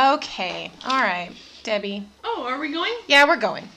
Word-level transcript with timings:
Okay. 0.00 0.70
All 0.86 1.00
right, 1.02 1.30
Debbie. 1.62 2.06
Oh, 2.24 2.46
are 2.48 2.58
we 2.58 2.72
going? 2.72 2.92
Yeah, 3.06 3.26
we're 3.26 3.36
going 3.36 3.68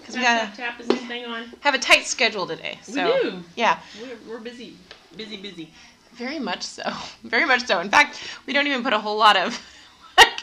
because 0.00 0.16
we 0.16 0.22
gotta 0.22 0.46
tap, 0.56 0.56
tap. 0.56 0.80
Is 0.80 0.88
this 0.88 1.00
thing 1.06 1.24
on? 1.26 1.44
have 1.60 1.74
a 1.74 1.78
tight 1.78 2.06
schedule 2.06 2.46
today. 2.46 2.78
So 2.82 3.04
we 3.22 3.30
do. 3.30 3.42
yeah, 3.54 3.78
We're, 4.00 4.34
we're 4.34 4.40
busy, 4.40 4.76
busy, 5.16 5.36
busy. 5.36 5.70
very 6.14 6.38
much 6.38 6.62
so. 6.62 6.82
Very 7.24 7.44
much 7.44 7.66
so. 7.66 7.80
In 7.80 7.90
fact, 7.90 8.18
we 8.46 8.52
don't 8.54 8.66
even 8.66 8.82
put 8.82 8.92
a 8.94 8.98
whole 8.98 9.16
lot 9.18 9.36
of 9.36 9.60
like 10.18 10.40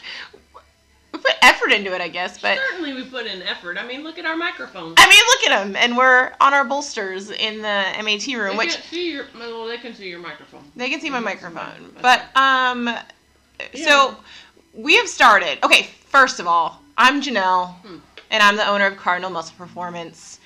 we 1.12 1.18
put 1.18 1.32
effort 1.42 1.72
into 1.72 1.92
it, 1.92 2.00
I 2.00 2.08
guess. 2.08 2.38
But 2.40 2.58
Certainly, 2.70 2.94
we 2.94 3.04
put 3.04 3.26
in 3.26 3.42
effort. 3.42 3.78
I 3.78 3.86
mean, 3.86 4.04
look 4.04 4.16
at 4.18 4.24
our 4.26 4.36
microphones. 4.36 4.94
I 4.96 5.08
mean, 5.08 5.22
look 5.26 5.50
at 5.50 5.64
them, 5.64 5.76
and 5.76 5.96
we're 5.96 6.32
on 6.40 6.54
our 6.54 6.64
bolsters 6.64 7.30
in 7.30 7.56
the 7.58 7.84
MAT 8.04 8.26
room, 8.38 8.52
They 8.52 8.56
which 8.58 8.74
can't 8.74 8.84
see 8.84 9.10
your. 9.12 9.26
Well, 9.36 9.66
they 9.66 9.78
can 9.78 9.92
see 9.94 10.08
your 10.08 10.20
microphone. 10.20 10.62
They 10.76 10.88
can 10.88 11.00
see 11.00 11.10
my 11.10 11.20
microphone. 11.20 11.94
But 12.00 12.24
um 12.36 12.86
Yeah. 13.74 13.84
so 13.86 14.16
we 14.74 14.96
have 14.96 15.08
started. 15.08 15.58
Okay, 15.64 15.88
first 16.06 16.40
of 16.40 16.46
all, 16.46 16.80
I'm 16.96 17.20
Janelle 17.22 17.74
Hmm. 17.82 17.96
and 18.30 18.42
I'm 18.42 18.56
the 18.56 18.66
owner 18.66 18.86
of 18.86 18.96
Cardinal 18.96 19.30
Muscle 19.30 19.54
Performance 19.56 20.38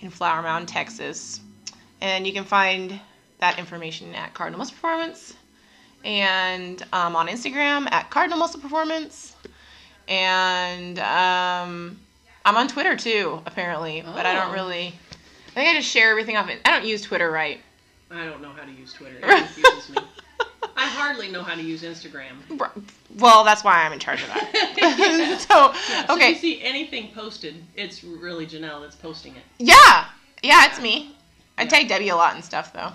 in 0.00 0.10
Flower 0.10 0.42
Mound, 0.42 0.68
Texas. 0.68 1.40
And 2.00 2.26
you 2.26 2.32
can 2.32 2.44
find 2.44 2.98
that 3.38 3.58
information 3.58 4.14
at 4.14 4.34
Cardinal 4.34 4.58
Muscle 4.58 4.74
Performance 4.74 5.34
and 6.04 6.82
um, 6.92 7.14
on 7.16 7.28
Instagram 7.28 7.90
at 7.92 8.10
Cardinal 8.10 8.38
Muscle 8.38 8.60
Performance. 8.60 9.34
And 10.08 10.98
um, 10.98 11.98
I'm 12.44 12.56
on 12.56 12.68
Twitter 12.68 12.96
too, 12.96 13.40
apparently, 13.46 14.02
but 14.04 14.26
I 14.26 14.32
don't 14.34 14.50
Oh. 14.50 14.52
really. 14.52 14.94
I 15.48 15.54
think 15.54 15.68
I 15.68 15.74
just 15.74 15.88
share 15.88 16.10
everything 16.10 16.36
off 16.36 16.48
it. 16.48 16.60
I 16.64 16.70
don't 16.70 16.84
use 16.86 17.02
Twitter 17.02 17.30
right. 17.30 17.60
I 18.10 18.24
don't 18.24 18.40
know 18.42 18.50
how 18.50 18.64
to 18.64 18.72
use 18.72 18.92
Twitter. 18.92 19.16
It 19.22 19.28
confuses 19.46 19.90
me. 19.90 20.02
I 20.76 20.86
hardly 20.86 21.28
know 21.28 21.42
how 21.42 21.54
to 21.54 21.62
use 21.62 21.82
Instagram. 21.82 22.32
Well, 23.18 23.44
that's 23.44 23.62
why 23.64 23.82
I'm 23.84 23.92
in 23.92 23.98
charge 23.98 24.22
of 24.22 24.28
that. 24.28 25.46
so, 25.48 25.72
Yeah, 25.92 26.06
so 26.06 26.16
if 26.18 26.28
you 26.28 26.34
see 26.36 26.62
anything 26.62 27.08
posted, 27.14 27.62
it's 27.76 28.02
really 28.02 28.46
Janelle 28.46 28.80
that's 28.82 28.96
posting 28.96 29.36
it. 29.36 29.42
Yeah. 29.58 30.06
Yeah, 30.42 30.66
it's 30.66 30.80
me. 30.80 31.14
I 31.58 31.62
Yeah. 31.62 31.68
tag 31.68 31.88
Debbie 31.88 32.08
a 32.08 32.16
lot 32.16 32.34
and 32.34 32.44
stuff, 32.44 32.72
though. 32.72 32.92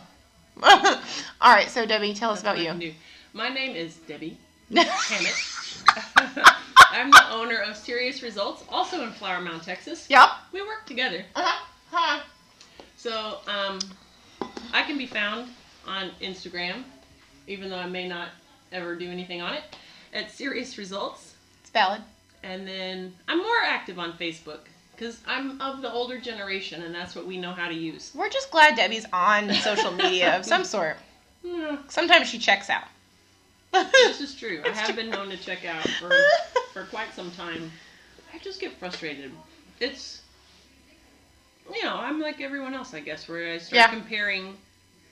All 0.63 1.53
right, 1.53 1.69
so 1.69 1.85
Debbie, 1.85 2.13
tell 2.13 2.31
us 2.31 2.41
That's 2.41 2.57
about 2.59 2.65
I 2.65 2.71
can 2.71 2.81
you. 2.81 2.93
My 3.33 3.49
name 3.49 3.75
is 3.75 3.95
Debbie 3.97 4.37
Hammett. 4.73 5.35
I'm 6.91 7.11
the 7.11 7.29
owner 7.31 7.57
of 7.61 7.75
Serious 7.77 8.23
Results, 8.23 8.63
also 8.69 9.03
in 9.03 9.11
Flower 9.11 9.39
Mound, 9.41 9.61
Texas. 9.61 10.07
yep. 10.09 10.29
We 10.51 10.61
work 10.61 10.85
together. 10.85 11.23
Uh-huh. 11.35 11.65
Huh. 11.91 12.21
So, 12.95 13.37
um, 13.47 13.79
I 14.73 14.83
can 14.83 14.97
be 14.97 15.05
found 15.05 15.49
on 15.87 16.09
Instagram, 16.21 16.83
even 17.47 17.69
though 17.69 17.77
I 17.77 17.87
may 17.87 18.07
not 18.07 18.29
ever 18.71 18.95
do 18.95 19.09
anything 19.09 19.41
on 19.41 19.53
it, 19.53 19.63
at 20.13 20.31
Serious 20.31 20.77
Results. 20.77 21.33
It's 21.61 21.69
valid. 21.69 22.01
And 22.43 22.67
then 22.67 23.13
I'm 23.27 23.39
more 23.39 23.61
active 23.65 23.97
on 23.99 24.13
Facebook 24.13 24.59
because 24.91 25.19
I'm 25.27 25.59
of 25.61 25.81
the 25.81 25.91
older 25.91 26.19
generation, 26.19 26.83
and 26.83 26.93
that's 26.93 27.15
what 27.15 27.25
we 27.25 27.37
know 27.37 27.51
how 27.51 27.67
to 27.67 27.73
use. 27.73 28.11
We're 28.15 28.29
just 28.29 28.51
glad 28.51 28.75
Debbie's 28.75 29.05
on 29.13 29.51
social 29.55 29.91
media 29.91 30.37
of 30.37 30.45
some 30.45 30.63
sort. 30.63 30.97
Sometimes 31.87 32.27
she 32.27 32.37
checks 32.39 32.69
out. 32.69 32.83
this 33.71 34.21
is 34.21 34.35
true. 34.35 34.61
I 34.65 34.69
have 34.69 34.87
true. 34.87 34.95
been 34.95 35.09
known 35.09 35.29
to 35.29 35.37
check 35.37 35.65
out 35.65 35.87
for 35.87 36.11
for 36.73 36.83
quite 36.85 37.13
some 37.13 37.31
time. 37.31 37.71
I 38.33 38.39
just 38.39 38.59
get 38.59 38.73
frustrated. 38.73 39.31
It's 39.79 40.21
you 41.73 41.83
know, 41.83 41.95
I'm 41.97 42.19
like 42.21 42.39
everyone 42.41 42.73
else, 42.73 42.93
I 42.93 43.01
guess, 43.01 43.27
where 43.27 43.53
I 43.53 43.57
start 43.57 43.73
Yeah. 43.75 43.87
comparing 43.89 44.57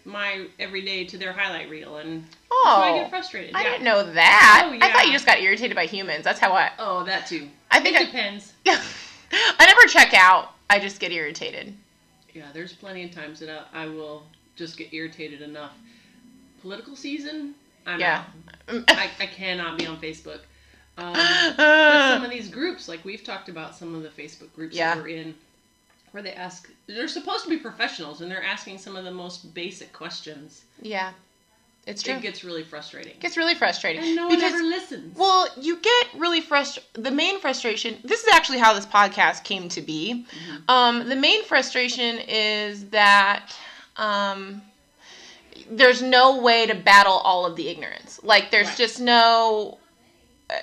my 0.06 0.48
everyday 0.59 1.03
to 1.06 1.17
their 1.17 1.34
highlight 1.34 1.70
reel, 1.70 1.98
and 1.98 2.23
Oh, 2.52 2.64
so 2.64 2.94
I 2.95 3.00
get 3.00 3.09
frustrated. 3.09 3.56
I 3.56 3.64
yeah. 3.64 3.70
didn't 3.72 3.84
know 3.84 4.11
that. 4.14 4.70
Oh, 4.72 4.78
I 4.86 4.92
thought 4.94 5.06
you 5.08 5.11
just 5.14 5.25
got 5.25 5.42
irritated 5.42 5.75
by 5.75 5.86
humans. 5.86 6.23
That's 6.23 6.39
how 6.39 6.53
I. 6.53 6.72
Oh, 6.80 7.03
that 7.06 7.28
too. 7.28 7.48
I 7.71 7.80
think 7.80 7.95
it 7.98 8.04
I. 8.04 8.05
depends. 8.05 8.54
I 8.67 9.65
never 9.65 9.82
check 9.88 10.14
out. 10.14 10.52
I 10.70 10.80
just 10.80 10.99
get 10.99 11.11
irritated. 11.11 11.73
Yeah, 12.33 12.45
there's 12.54 12.73
plenty 12.73 13.04
of 13.04 13.11
times 13.11 13.39
that 13.39 13.49
I, 13.73 13.83
I 13.83 13.86
will 13.88 14.23
just 14.55 14.77
get 14.77 14.94
irritated 14.94 15.42
enough. 15.42 15.73
Political 16.61 16.95
season, 16.95 17.54
I'm 17.86 17.99
Yeah. 17.99 18.23
I, 18.67 19.10
I 19.20 19.26
cannot 19.27 19.77
be 19.77 19.86
on 19.86 19.98
Facebook. 19.98 20.39
Um, 20.98 21.14
some 21.55 22.23
of 22.23 22.32
these 22.32 22.49
groups, 22.49 22.88
like 22.88 23.04
we've 23.05 23.23
talked 23.23 23.49
about 23.49 23.76
some 23.76 23.94
of 23.95 24.04
the 24.04 24.10
Facebook 24.10 24.54
groups 24.55 24.76
Yeah. 24.76 24.95
that 24.95 25.04
we're 25.04 25.10
in, 25.17 25.36
where 26.15 26.23
they 26.23 26.31
ask, 26.31 26.71
they're 26.87 27.09
supposed 27.09 27.43
to 27.43 27.49
be 27.49 27.58
professionals 27.58 28.21
and 28.21 28.31
they're 28.31 28.42
asking 28.42 28.77
some 28.77 28.95
of 28.95 29.03
the 29.03 29.11
most 29.11 29.53
basic 29.53 29.92
questions. 29.92 30.64
yeah, 30.81 31.11
it's 31.86 32.02
true. 32.02 32.14
It 32.14 32.21
gets 32.21 32.42
really 32.45 32.64
frustrating. 32.64 33.11
It 33.11 33.20
gets 33.20 33.36
really 33.36 33.53
frustrating 33.53 34.02
and 34.02 34.15
no 34.15 34.27
one 34.27 34.36
because 34.37 34.53
ever 34.53 34.64
listens. 34.64 35.17
well, 35.17 35.49
you 35.59 35.76
get 35.77 36.08
really 36.17 36.39
frustrated. 36.39 37.03
The 37.03 37.11
main 37.11 37.42
frustration. 37.42 37.98
This 38.05 38.23
is 38.23 38.30
actually 38.33 38.59
how 38.59 38.73
this 38.73 38.86
podcast 38.86 39.43
came 39.43 39.67
to 39.67 39.81
be. 39.81 40.26
Mhm. 40.31 40.70
Um, 40.70 41.09
the 41.09 41.17
main 41.17 41.43
frustration 41.43 42.20
is 42.30 42.86
that 42.92 43.53
um, 43.97 44.61
there's 45.70 46.02
no 46.02 46.39
way 46.42 46.65
to 46.67 46.76
battle 46.76 47.17
all 47.17 47.45
of 47.45 47.58
the 47.58 47.67
ignorance. 47.67 48.21
Like 48.23 48.52
there's 48.52 48.67
Right. 48.70 48.77
just 48.77 49.02
no. 49.02 49.80
uh, 50.49 50.53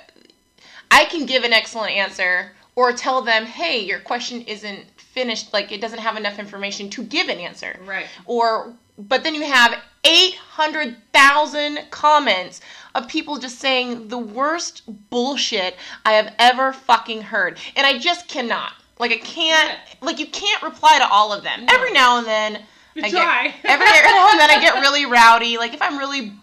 I 0.89 1.05
can 1.05 1.27
give 1.27 1.43
an 1.43 1.53
excellent 1.53 1.91
answer 1.91 2.53
or 2.75 2.91
tell 2.91 3.21
them, 3.21 3.45
hey, 3.45 3.79
your 3.85 3.99
question 3.99 4.41
isn't 4.41 4.92
finished. 5.13 5.53
Like 5.53 5.71
it 5.71 5.81
doesn't 5.81 5.99
have 5.99 6.17
enough 6.17 6.39
information 6.39 6.89
to 6.91 7.03
give 7.03 7.29
an 7.29 7.37
answer 7.37 7.79
right. 7.85 8.07
or 8.25 8.73
but 8.97 9.23
then 9.23 9.33
you 9.33 9.43
have 9.43 9.75
800,000 10.03 11.79
comments 11.89 12.61
of 12.93 13.07
people 13.07 13.37
just 13.37 13.59
saying 13.59 14.07
the 14.09 14.17
worst 14.17 14.83
bullshit 15.09 15.75
I 16.05 16.13
have 16.13 16.33
ever 16.37 16.73
fucking 16.73 17.21
heard. 17.23 17.57
And 17.75 17.87
I 17.87 17.97
just 17.97 18.27
cannot. 18.27 18.73
Like 18.99 19.11
I 19.11 19.17
can't 19.17 19.79
like 20.01 20.19
you 20.19 20.27
can't 20.27 20.61
reply 20.61 20.99
to 20.99 21.07
all 21.09 21.33
of 21.33 21.43
them. 21.43 21.65
No. 21.65 21.73
Every 21.73 21.91
now 21.91 22.17
and 22.19 22.27
then 22.27 22.61
You 22.93 23.03
I 23.03 23.09
try. 23.09 23.47
get 23.47 23.65
every 23.65 23.85
now 23.85 24.29
and 24.31 24.39
then 24.39 24.51
I 24.51 24.59
get 24.61 24.75
really 24.75 25.05
rowdy. 25.05 25.57
Like 25.57 25.73
if 25.73 25.81
I'm 25.81 25.97
really 25.97 26.33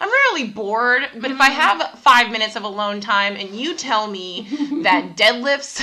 I'm 0.00 0.08
really 0.08 0.48
bored, 0.48 1.08
but 1.16 1.30
if 1.30 1.40
I 1.40 1.50
Mhm. 1.50 1.54
have 1.54 1.98
five 2.00 2.30
minutes 2.30 2.56
of 2.56 2.64
alone 2.64 3.00
time 3.00 3.36
and 3.36 3.50
you 3.50 3.74
tell 3.74 4.06
me 4.06 4.46
that 4.82 5.16
deadlifts 5.16 5.82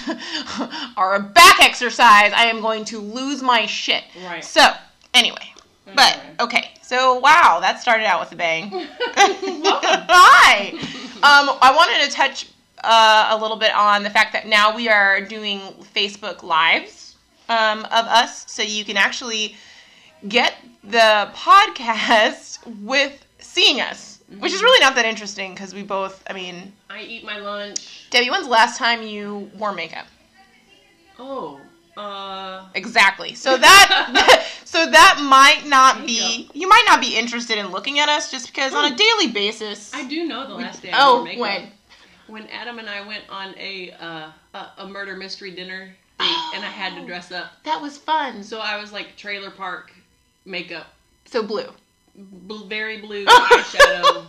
are 0.98 1.16
a 1.16 1.20
back 1.20 1.60
exercise, 1.62 2.32
I 2.34 2.46
am 2.46 2.62
going 2.62 2.86
to 2.86 3.00
lose 3.00 3.42
my 3.42 3.66
shit. 3.66 4.04
Right. 4.26 4.44
So, 4.44 4.72
anyway, 5.14 5.54
but 5.96 6.20
okay. 6.40 6.72
So, 6.82 7.16
wow, 7.20 7.60
that 7.62 7.82
started 7.82 8.06
out 8.06 8.20
with 8.20 8.32
a 8.34 8.36
bang. 8.36 8.70
Hi. 9.16 10.72
Um, 11.24 11.58
I 11.62 11.74
wanted 11.76 12.06
to 12.10 12.12
touch 12.16 12.48
uh, 12.84 13.30
a 13.32 13.38
little 13.38 13.58
bit 13.58 13.74
on 13.74 14.04
the 14.04 14.10
fact 14.10 14.34
that 14.34 14.48
now 14.48 14.76
we 14.76 14.90
are 14.90 15.22
doing 15.22 15.60
Facebook 15.96 16.44
lives 16.44 17.16
um, 17.50 17.80
of 17.86 18.06
us, 18.08 18.52
so 18.52 18.62
you 18.62 18.84
can 18.84 18.98
actually 18.98 19.56
get 20.28 20.56
the 20.84 21.30
podcast 21.36 22.60
with 22.82 23.26
seeing 23.52 23.82
us, 23.82 24.20
which 24.40 24.54
is 24.54 24.60
Mhm. 24.62 24.64
really 24.64 24.80
not 24.80 24.96
that 24.96 25.06
interesting 25.06 25.54
because 25.54 25.74
we 25.74 25.84
both. 25.84 26.24
I 26.30 26.34
mean, 26.34 26.74
I 26.90 27.02
eat 27.02 27.24
my 27.26 27.38
lunch. 27.38 28.08
Debbie, 28.10 28.30
when's 28.30 28.46
the 28.46 28.50
last 28.52 28.78
time 28.78 29.02
you 29.04 29.52
wore 29.56 29.74
makeup? 29.74 30.08
Oh, 31.20 31.62
uh, 31.98 32.64
Exactly. 32.74 33.36
So 33.36 33.58
that 33.58 34.46
so 34.66 34.90
that 34.90 35.20
might 35.22 35.66
not 35.68 36.06
be 36.06 36.50
you 36.54 36.68
might 36.70 36.86
not 36.88 37.02
be 37.02 37.16
interested 37.18 37.58
in 37.58 37.68
looking 37.68 38.00
at 38.00 38.08
us 38.10 38.32
just 38.32 38.48
because 38.48 38.74
on 38.74 38.86
a 38.86 38.94
Oh. 38.94 38.96
daily 38.96 39.28
basis. 39.32 39.94
I 39.94 40.06
do 40.08 40.26
know 40.26 40.48
the 40.48 40.56
last 40.56 40.82
day 40.82 40.92
I 40.92 40.98
oh, 41.00 41.16
wore 41.16 41.24
makeup. 41.26 41.40
when? 41.42 41.72
when 42.28 42.48
Adam 42.48 42.80
and 42.80 42.90
I 42.90 43.06
went 43.06 43.26
on 43.30 43.54
a 43.58 43.92
uh, 43.92 44.32
a, 44.54 44.68
a 44.80 44.88
murder 44.88 45.18
mystery 45.18 45.52
dinner 45.52 45.94
date, 46.20 46.38
and 46.56 46.64
I 46.64 46.70
had 46.70 46.96
to 46.96 47.06
dress 47.06 47.32
up. 47.32 47.52
That 47.64 47.82
was 47.82 47.98
fun. 47.98 48.44
So 48.44 48.60
I 48.62 48.80
was 48.80 48.94
like 48.94 49.18
trailer 49.18 49.52
park 49.52 49.92
makeup, 50.46 50.88
So 51.26 51.44
blue. 51.44 51.68
Bl- 52.16 52.66
very 52.66 52.98
blue 53.02 53.26
eyeshadow, 53.76 54.26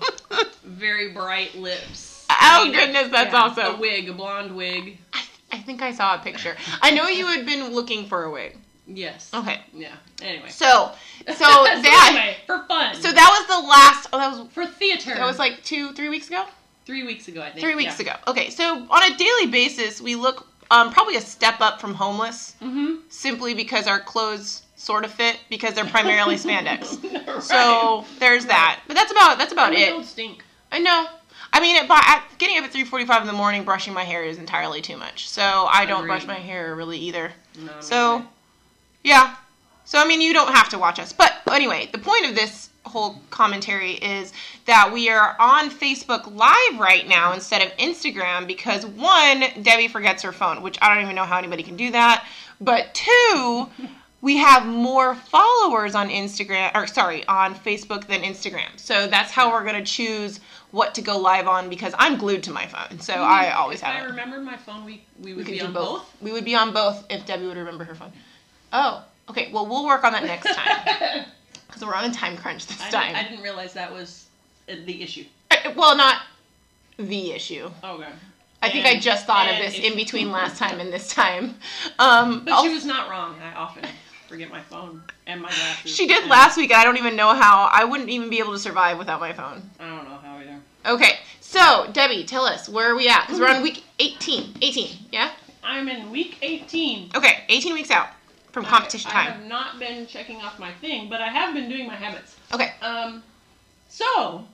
very 0.65 1.13
bright 1.13 1.55
lips. 1.57 2.27
Oh, 2.31 2.71
goodness, 2.73 3.09
that's 3.11 3.35
awesome. 3.35 3.77
A 3.77 3.79
wig, 3.79 4.09
a 4.09 4.13
blonde 4.13 4.55
wig. 4.55 4.99
I, 5.13 5.23
I 5.53 5.59
think 5.59 5.83
I 5.83 5.93
saw 5.93 6.15
a 6.15 6.19
picture. 6.19 6.57
I 6.81 6.91
know 6.91 7.09
you 7.09 7.27
had 7.27 7.45
been 7.47 7.73
looking 7.73 8.07
for 8.07 8.25
a 8.25 8.31
wig. 8.31 8.57
Yes. 8.87 9.31
Okay. 9.33 9.61
Yeah. 9.73 9.95
Anyway. 10.23 10.49
So 10.49 10.93
so 11.27 11.35
that 11.39 12.09
anyway, 12.11 12.37
for 12.47 12.65
fun. 12.67 12.95
so 12.97 13.13
that 13.13 13.47
was 13.49 13.63
the 13.63 13.69
last. 13.69 14.09
Oh, 14.13 14.19
that 14.19 14.31
was 14.37 14.53
for 14.53 14.67
theater. 14.67 15.15
that 15.15 15.25
was 15.25 15.39
like 15.39 15.63
two 15.63 15.93
three 15.93 16.09
weeks 16.09 16.27
ago. 16.29 16.45
three 16.85 17.05
weeks 17.05 17.29
ago, 17.29 17.43
I 17.43 17.51
think. 17.51 17.61
Three 17.61 17.77
weeks 17.77 18.01
ago. 18.01 18.13
Okay, 18.27 18.51
so 18.51 18.87
on 18.91 19.13
a 19.13 19.17
daily 19.17 19.47
basis, 19.47 20.01
we 20.01 20.17
look 20.17 20.49
um, 20.73 20.91
probably 20.93 21.17
a 21.17 21.21
step 21.21 21.61
up 21.61 21.81
from 21.81 21.95
homeless, 21.95 22.57
Mm-hmm. 22.61 23.03
simply 23.09 23.55
because 23.55 23.87
our 23.87 24.01
clothes 24.01 24.63
sort 24.83 25.05
of 25.05 25.13
fit 25.13 25.39
because 25.49 25.75
they're 25.75 25.85
primarily 25.85 26.35
spandex. 26.47 27.01
right. 27.27 27.43
So 27.43 28.05
there's 28.19 28.47
that. 28.47 28.81
But 28.89 28.95
that's 28.95 29.13
about 29.13 29.39
that's 29.39 29.53
about 29.53 29.73
it. 29.73 29.89
don't 29.91 30.05
stink. 30.05 30.45
I 30.71 30.79
know. 30.79 31.07
I 31.55 31.61
mean, 31.61 31.77
at, 31.77 31.89
at, 31.91 32.25
getting 32.39 32.57
up 32.57 32.65
at 32.65 32.73
3:45 32.73 33.21
in 33.21 33.27
the 33.27 33.33
morning, 33.33 33.63
brushing 33.65 33.93
my 33.93 34.05
hair 34.05 34.25
is 34.25 34.39
entirely 34.39 34.81
too 34.81 34.97
much. 34.97 35.29
So 35.29 35.43
I 35.43 35.85
don't 35.87 36.07
brush 36.07 36.27
my 36.27 36.39
hair 36.39 36.75
really 36.75 36.99
either. 36.99 37.31
No, 37.59 37.73
So, 37.81 38.19
no. 38.19 38.27
yeah. 39.05 39.37
So 39.85 39.99
I 39.99 40.07
mean, 40.07 40.21
you 40.21 40.33
don't 40.33 40.53
have 40.53 40.69
to 40.71 40.79
watch 40.79 40.99
us. 40.99 41.13
But 41.13 41.33
anyway, 41.51 41.89
the 41.93 41.99
point 41.99 42.27
of 42.27 42.35
this 42.35 42.71
whole 42.85 43.21
commentary 43.31 43.93
is 43.93 44.33
that 44.67 44.91
we 44.93 45.09
are 45.09 45.37
on 45.39 45.71
Facebook 45.71 46.27
Live 46.35 46.81
right 46.81 47.07
now 47.07 47.33
instead 47.33 47.63
of 47.63 47.77
Instagram 47.77 48.47
because 48.47 48.85
one, 48.87 49.45
Debbie 49.63 49.89
forgets 49.89 50.23
her 50.23 50.33
phone, 50.33 50.63
which 50.63 50.79
I 50.83 50.93
don't 50.93 51.03
even 51.05 51.15
know 51.15 51.25
how 51.25 51.39
anybody 51.39 51.63
can 51.63 51.77
do 51.77 51.91
that. 51.93 52.27
But 52.61 52.95
two, 52.95 53.69
we 54.23 54.37
have 54.39 54.65
more 54.65 55.15
followers 55.15 55.95
on 55.95 56.09
Instagram 56.09 56.71
or 56.75 56.87
sorry, 56.87 57.27
on 57.27 57.55
Facebook 57.55 58.07
than 58.07 58.23
Instagram. 58.23 58.69
So 58.77 59.07
that's 59.09 59.31
how 59.31 59.51
we're 59.53 59.65
gonna 59.65 59.85
choose 59.85 60.41
what 60.71 60.95
to 60.95 61.03
go 61.03 61.19
live 61.19 61.47
on 61.49 61.69
because 61.69 61.93
I'm 61.99 62.17
glued 62.17 62.43
to 62.45 62.51
my 62.53 62.67
phone. 62.67 62.99
So 63.01 63.13
I 63.15 63.51
always 63.53 63.81
if 63.81 63.85
have 63.87 64.03
I 64.03 64.07
it. 64.07 64.11
remembered 64.11 64.43
my 64.45 64.57
phone, 64.57 64.85
we 64.85 65.05
we 65.21 65.35
would 65.35 65.47
We 65.47 65.53
be 65.55 65.61
on 65.61 65.73
both. 65.73 65.89
both. 66.03 66.23
We 66.23 66.33
would 66.33 66.45
be 66.45 66.55
on 66.55 66.73
both 66.73 67.05
if 67.11 67.27
Debbie 67.27 67.47
would 67.47 67.57
remember 67.59 67.85
her 67.85 67.95
phone. 67.95 68.13
Oh, 68.73 69.05
okay. 69.29 69.51
Well, 69.53 69.67
we'll 69.67 69.85
work 69.85 70.03
on 70.05 70.13
that 70.13 70.25
next 70.25 70.55
time 70.55 71.25
because 71.67 71.85
we're 71.85 71.95
on 71.95 72.11
a 72.11 72.15
time 72.15 72.37
crunch 72.37 72.67
this 72.67 72.81
I, 72.81 72.91
time. 72.91 73.07
didn't, 73.13 73.17
I 73.17 73.29
didn't 73.29 73.43
realize 73.43 73.73
that 73.75 73.93
was 73.93 74.27
uh, 74.69 74.75
the 74.87 75.03
issue. 75.03 75.25
Uh, 75.51 75.57
Well, 75.77 75.97
not 75.97 76.23
the 76.97 77.33
issue. 77.33 77.71
Okay. 77.83 78.09
I 78.65 78.71
think 78.71 78.87
I 78.87 79.01
just 79.01 79.27
thought 79.27 79.51
of 79.51 79.57
this 79.59 79.77
in 79.79 79.97
between 79.97 80.31
last 80.39 80.57
time 80.57 80.79
and 80.79 80.93
this 80.93 81.09
time. 81.13 81.57
Um, 81.99 82.45
But 82.45 82.53
also- 82.53 82.69
she 82.69 82.75
was 82.75 82.85
not 82.87 83.11
wrong. 83.11 83.35
I 83.43 83.53
often 83.55 83.85
forget 84.33 84.51
my 84.51 84.63
phone 84.63 85.03
and 85.27 85.43
my 85.43 85.49
glasses. 85.51 85.95
she 85.95 86.07
did 86.07 86.23
and 86.23 86.31
last 86.31 86.57
week. 86.57 86.71
and 86.71 86.81
I 86.81 86.85
don't 86.85 86.97
even 86.97 87.17
know 87.17 87.35
how. 87.35 87.69
I 87.71 87.85
wouldn't 87.85 88.09
even 88.09 88.31
be 88.31 88.39
able 88.39 88.53
to 88.53 88.59
survive 88.59 88.97
without 88.97 89.21
my 89.21 89.31
phone. 89.35 89.61
I 89.79 89.95
don't 89.95 90.09
know 90.09 90.17
how 90.17 90.39
either. 90.39 90.59
Okay, 90.87 91.19
so 91.41 91.91
Debbie, 91.93 92.25
tell 92.25 92.47
us 92.47 92.67
where 92.67 92.91
are 92.91 92.97
we 92.97 93.11
at? 93.11 93.27
Because 93.27 93.39
we're 93.39 93.49
on 93.49 93.63
week 93.63 93.85
18. 93.99 94.55
18, 94.63 94.97
yeah. 95.13 95.33
I'm 95.63 95.87
in 95.87 96.11
week 96.11 96.39
18. 96.41 97.11
Okay, 97.15 97.45
18 97.51 97.75
weeks 97.75 97.91
out 97.91 98.09
from 98.53 98.65
competition 98.65 99.11
I, 99.11 99.21
I 99.21 99.25
time. 99.25 99.33
have 99.35 99.49
not 99.49 99.79
been 99.79 100.07
checking 100.07 100.41
off 100.41 100.59
my 100.59 100.73
thing, 100.81 101.11
but 101.11 101.21
I 101.21 101.29
have 101.29 101.53
been 101.53 101.69
doing 101.69 101.87
my 101.87 101.95
habits. 101.95 102.37
Okay. 102.55 102.73
Um, 102.81 103.23
so 103.89 104.47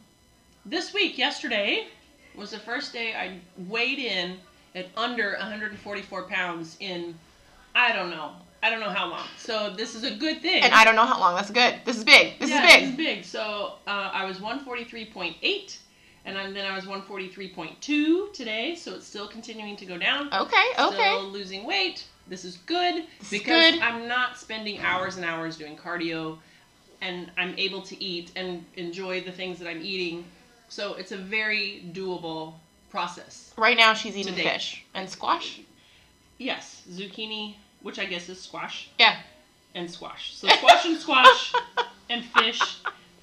this 0.67 0.93
week, 0.93 1.17
yesterday, 1.17 1.87
was 2.35 2.51
the 2.51 2.59
first 2.59 2.93
day 2.93 3.15
I 3.15 3.39
weighed 3.69 4.01
in 4.01 4.39
at 4.75 4.87
under 4.97 5.37
144 5.39 6.25
pounds 6.25 6.77
in 6.81 7.15
I 7.77 7.93
don't 7.93 8.11
know. 8.11 8.33
I 8.63 8.71
don't 8.71 8.81
know 8.81 8.91
how 8.91 9.09
long. 9.09 9.27
So 9.37 9.73
this 9.77 9.95
is 9.95 10.05
a 10.05 10.11
good 10.15 10.43
thing. 10.43 10.63
And 10.63 10.75
I 10.75 10.85
don't 10.85 10.97
know 10.97 11.05
how 11.07 11.19
long. 11.21 11.35
That's 11.35 11.51
good. 11.51 11.77
This 11.85 11.97
is 11.97 12.05
big. 12.05 12.39
This 12.39 12.51
yeah, 12.51 12.65
is 12.67 12.73
big. 12.73 12.81
This 12.83 12.91
is 12.91 12.97
big. 12.97 13.25
So 13.25 13.75
uh, 13.87 14.11
I 14.13 14.25
was 14.25 14.39
143.8, 14.39 15.79
and 16.25 16.57
then 16.57 16.67
I 16.67 16.75
was 16.75 16.85
143.2 16.85 18.33
today. 18.33 18.75
So 18.75 18.95
it's 18.95 19.07
still 19.07 19.29
continuing 19.29 19.77
to 19.77 19.87
go 19.87 19.97
down. 19.97 20.33
Okay, 20.33 20.65
okay. 20.79 20.95
Still 20.97 21.29
losing 21.29 21.65
weight. 21.65 22.05
This 22.27 22.45
is 22.45 22.59
good 22.67 23.05
This 23.21 23.33
is 23.33 23.39
because 23.39 23.75
good. 23.75 23.81
I'm 23.83 24.07
not 24.07 24.37
spending 24.39 24.81
hours 24.81 25.17
and 25.17 25.25
hours 25.25 25.57
doing 25.57 25.77
cardio, 25.77 26.39
and 27.01 27.31
I'm 27.39 27.55
able 27.57 27.81
to 27.83 28.03
eat 28.03 28.33
and 28.37 28.65
enjoy 28.77 29.23
the 29.23 29.33
things 29.33 29.59
that 29.61 29.69
I'm 29.69 29.81
eating. 29.83 30.25
So 30.69 30.95
it's 30.95 31.13
a 31.13 31.17
very 31.17 31.85
doable 31.93 32.55
process. 32.91 33.55
Right 33.57 33.77
now 33.77 33.95
she's 33.95 34.17
eating 34.17 34.35
To 34.35 34.43
date. 34.43 34.53
fish 34.53 34.85
and 34.95 35.09
squash. 35.09 35.61
Yes, 36.37 36.83
zucchini, 36.91 37.55
which 37.89 37.99
I 37.99 38.05
guess 38.05 38.29
is 38.29 38.39
squash, 38.39 38.91
Yeah. 38.99 39.17
and 39.75 39.91
squash. 39.91 40.35
So 40.35 40.47
squash 40.47 40.85
and 40.85 40.99
squash 40.99 41.55
and 42.11 42.23
fish, 42.23 42.61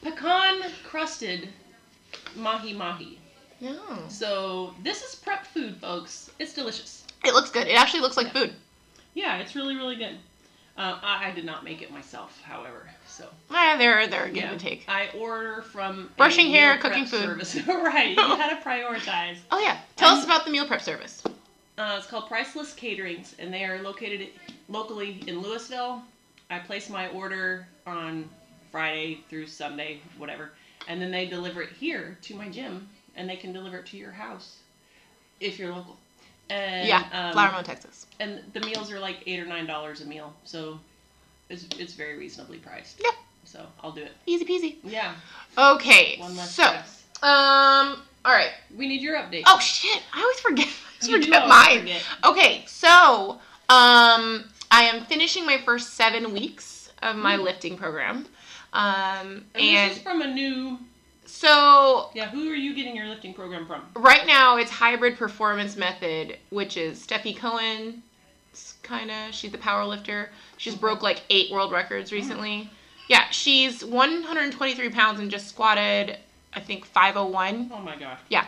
pecan 0.01 0.59
crusted 0.83 1.49
mahi 2.35 2.73
mahi. 2.73 3.19
No. 3.61 3.77
So 4.09 4.73
this 4.83 5.03
is 5.03 5.13
prep 5.13 5.45
food, 5.45 5.77
folks. 5.77 6.31
It's 6.39 6.51
delicious. 6.53 7.05
It 7.23 7.35
looks 7.35 7.51
good. 7.51 7.67
It 7.67 7.79
actually 7.79 7.99
looks 8.01 8.17
like 8.17 8.33
food. 8.33 8.53
Yeah, 9.13 9.37
it's 9.37 9.55
really 9.55 9.75
really 9.75 9.97
good. 9.97 10.17
Uh, 10.77 10.99
I, 11.03 11.27
I 11.27 11.31
did 11.31 11.45
not 11.45 11.63
make 11.63 11.83
it 11.83 11.91
myself, 11.91 12.41
however. 12.41 12.89
So 13.05 13.29
Ah, 13.51 13.75
they're 13.77 14.07
they're 14.07 14.25
give 14.29 14.37
yeah, 14.37 14.49
and 14.51 14.59
take. 14.59 14.83
I 14.87 15.09
order 15.15 15.61
from 15.61 16.09
Brushing 16.17 16.47
hair, 16.47 16.79
cooking 16.79 17.05
food. 17.05 17.21
Service. 17.21 17.55
right, 17.67 18.09
you 18.09 18.15
gotta 18.15 18.55
prioritize. 18.55 19.37
Oh 19.51 19.59
yeah. 19.59 19.77
Tell 19.95 20.15
us 20.15 20.25
about 20.25 20.43
the 20.43 20.49
meal 20.49 20.65
prep 20.65 20.81
service. 20.81 21.21
Uh, 21.77 21.95
it's 21.97 22.07
called 22.07 22.27
Priceless 22.29 22.73
Caterings, 22.73 23.35
and 23.37 23.53
they 23.53 23.65
are 23.65 23.81
located 23.81 24.29
locally 24.69 25.23
in 25.27 25.41
Lewisville. 25.41 26.01
I 26.49 26.59
place 26.59 26.89
my 26.89 27.07
order 27.09 27.67
on 27.87 28.29
Friday 28.71 29.21
through 29.29 29.47
Sunday, 29.47 29.99
whatever, 30.17 30.51
and 30.87 31.01
then 31.01 31.11
they 31.11 31.25
deliver 31.25 31.61
it 31.61 31.69
here 31.69 32.17
to 32.23 32.35
my 32.35 32.49
gym, 32.49 32.87
and 33.15 33.29
they 33.29 33.35
can 33.35 33.51
deliver 33.53 33.77
it 33.77 33.85
to 33.87 33.97
your 33.97 34.11
house 34.11 34.57
if 35.39 35.57
you're 35.57 35.73
local. 35.73 35.97
And, 36.49 36.87
yeah, 36.87 37.03
um, 37.11 37.33
Flower 37.33 37.51
Mound, 37.53 37.65
Texas. 37.65 38.05
and 38.19 38.39
the 38.53 38.59
meals 38.59 38.91
are 38.91 38.99
like 38.99 39.17
eight 39.25 39.39
or 39.39 39.45
nine 39.45 39.65
dollars 39.65 40.01
a 40.01 40.05
meal, 40.05 40.33
so 40.43 40.79
it's 41.49 41.65
it's 41.79 41.93
very 41.93 42.17
reasonably 42.17 42.57
priced. 42.59 43.01
Yeah. 43.03 43.11
So 43.45 43.65
I'll 43.83 43.91
do 43.91 44.01
it. 44.01 44.11
Easy 44.25 44.45
peasy. 44.45 44.75
Yeah. 44.83 45.13
Okay. 45.57 46.17
One 46.19 46.35
less 46.35 46.51
so, 46.53 46.63
stress. 46.63 47.03
um, 47.23 48.01
all 48.25 48.33
right. 48.33 48.51
We 48.75 48.87
need 48.87 49.01
your 49.01 49.15
update. 49.17 49.43
Oh 49.47 49.59
shit! 49.59 50.03
I 50.13 50.21
always 50.21 50.39
forget. 50.39 50.67
I 51.01 51.07
always 51.07 51.25
forget 51.25 51.47
mine. 51.47 51.79
forget. 51.79 52.03
Okay, 52.25 52.63
so 52.67 53.39
um, 53.69 54.45
I 54.71 54.83
am 54.83 55.05
finishing 55.05 55.45
my 55.45 55.59
first 55.63 55.93
seven 55.93 56.33
weeks 56.33 56.89
of 57.01 57.15
my 57.15 57.35
Hmm. 57.37 57.43
lifting 57.43 57.77
program. 57.77 58.27
Um, 58.73 59.45
And, 59.53 59.63
and 59.63 59.91
this 59.91 59.97
is 59.97 60.03
from 60.03 60.21
a 60.21 60.27
new. 60.27 60.79
so 61.25 62.09
Yeah, 62.13 62.29
who 62.29 62.49
are 62.51 62.55
you 62.55 62.73
getting 62.75 62.95
your 62.95 63.07
lifting 63.07 63.33
program 63.33 63.65
from? 63.67 63.83
right 63.95 64.25
now 64.27 64.57
it's 64.57 64.71
hybrid 64.71 65.17
performance 65.17 65.75
method, 65.75 66.37
which 66.49 66.77
is 66.77 67.05
Stefi 67.05 67.37
Cohen. 67.37 68.03
It's 68.51 68.73
Kind 68.83 69.11
of, 69.11 69.33
she's 69.33 69.51
the 69.51 69.57
power 69.57 69.85
lifter. 69.85 70.29
She's 70.57 70.75
broke 70.75 71.01
like 71.01 71.21
eight 71.29 71.51
world 71.51 71.71
records 71.71 72.11
recently. 72.11 72.69
Yeah, 73.07 73.29
she's 73.29 73.83
123 73.85 74.89
pounds 74.89 75.19
and 75.19 75.29
just 75.29 75.47
squatted, 75.49 76.17
I 76.53 76.59
think 76.59 76.85
501. 76.85 77.71
Oh 77.73 77.79
my 77.79 77.95
gosh. 77.95 78.19
Yeah. 78.29 78.45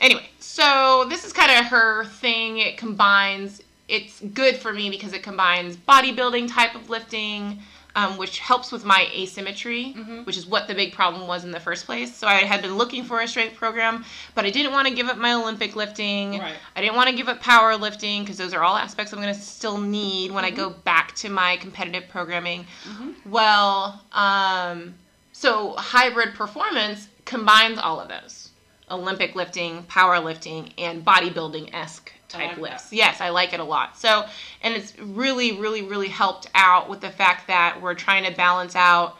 Anyway, 0.00 0.28
so 0.40 1.06
this 1.08 1.24
is 1.24 1.32
kind 1.32 1.50
of 1.52 1.66
her 1.66 2.04
thing. 2.04 2.58
It 2.58 2.76
combines. 2.76 3.62
It's 3.88 4.20
good 4.20 4.56
for 4.56 4.72
me 4.72 4.88
because 4.90 5.12
it 5.12 5.22
combines 5.22 5.76
bodybuilding 5.76 6.52
type 6.52 6.74
of 6.74 6.88
lifting, 6.88 7.60
um, 7.96 8.16
which 8.16 8.38
helps 8.40 8.72
with 8.72 8.84
my 8.84 9.08
asymmetry, 9.14 9.94
Mhm. 9.96 10.24
which 10.26 10.36
is 10.36 10.46
what 10.46 10.66
the 10.66 10.74
big 10.74 10.94
problem 10.94 11.28
was 11.28 11.44
in 11.44 11.50
the 11.52 11.60
first 11.60 11.84
place. 11.86 12.16
So 12.16 12.26
I 12.26 12.36
had 12.44 12.60
been 12.62 12.76
looking 12.76 13.04
for 13.04 13.20
a 13.20 13.28
strength 13.28 13.56
program, 13.56 14.04
but 14.34 14.44
I 14.46 14.50
didn't 14.50 14.72
want 14.72 14.88
to 14.88 14.94
give 14.94 15.08
up 15.08 15.16
my 15.18 15.34
Olympic 15.34 15.76
lifting. 15.76 16.40
Right. 16.40 16.54
I 16.74 16.80
didn't 16.80 16.96
want 16.96 17.10
to 17.10 17.14
give 17.14 17.28
up 17.28 17.40
power 17.40 17.76
lifting 17.76 18.22
because 18.24 18.38
those 18.38 18.52
are 18.54 18.64
all 18.64 18.74
aspects 18.76 19.12
I'm 19.12 19.20
going 19.20 19.34
to 19.34 19.40
still 19.40 19.78
need 19.78 20.32
when 20.32 20.44
I 20.46 20.50
go 20.50 20.70
back 20.70 21.14
to 21.16 21.28
my 21.28 21.56
competitive 21.58 22.08
programming. 22.08 22.66
Mhm. 22.88 23.14
Well, 23.26 24.02
um, 24.12 24.94
so 25.32 25.74
hybrid 25.76 26.34
performance 26.34 27.06
combines 27.26 27.78
all 27.78 28.00
of 28.00 28.08
those 28.08 28.48
Olympic 28.90 29.34
lifting, 29.36 29.84
powerlifting, 29.84 30.72
and 30.78 31.04
bodybuilding 31.04 31.72
esque 31.72 32.12
type 32.34 32.50
like 32.50 32.58
lifts. 32.58 32.92
Yes, 32.92 33.20
I 33.20 33.30
like 33.30 33.52
it 33.52 33.60
a 33.60 33.64
lot. 33.64 33.98
So, 33.98 34.26
and 34.62 34.74
it's 34.74 34.98
really, 34.98 35.52
really, 35.52 35.82
really 35.82 36.08
helped 36.08 36.48
out 36.54 36.88
with 36.88 37.00
the 37.00 37.10
fact 37.10 37.46
that 37.48 37.80
we're 37.80 37.94
trying 37.94 38.24
to 38.24 38.36
balance 38.36 38.76
out 38.76 39.16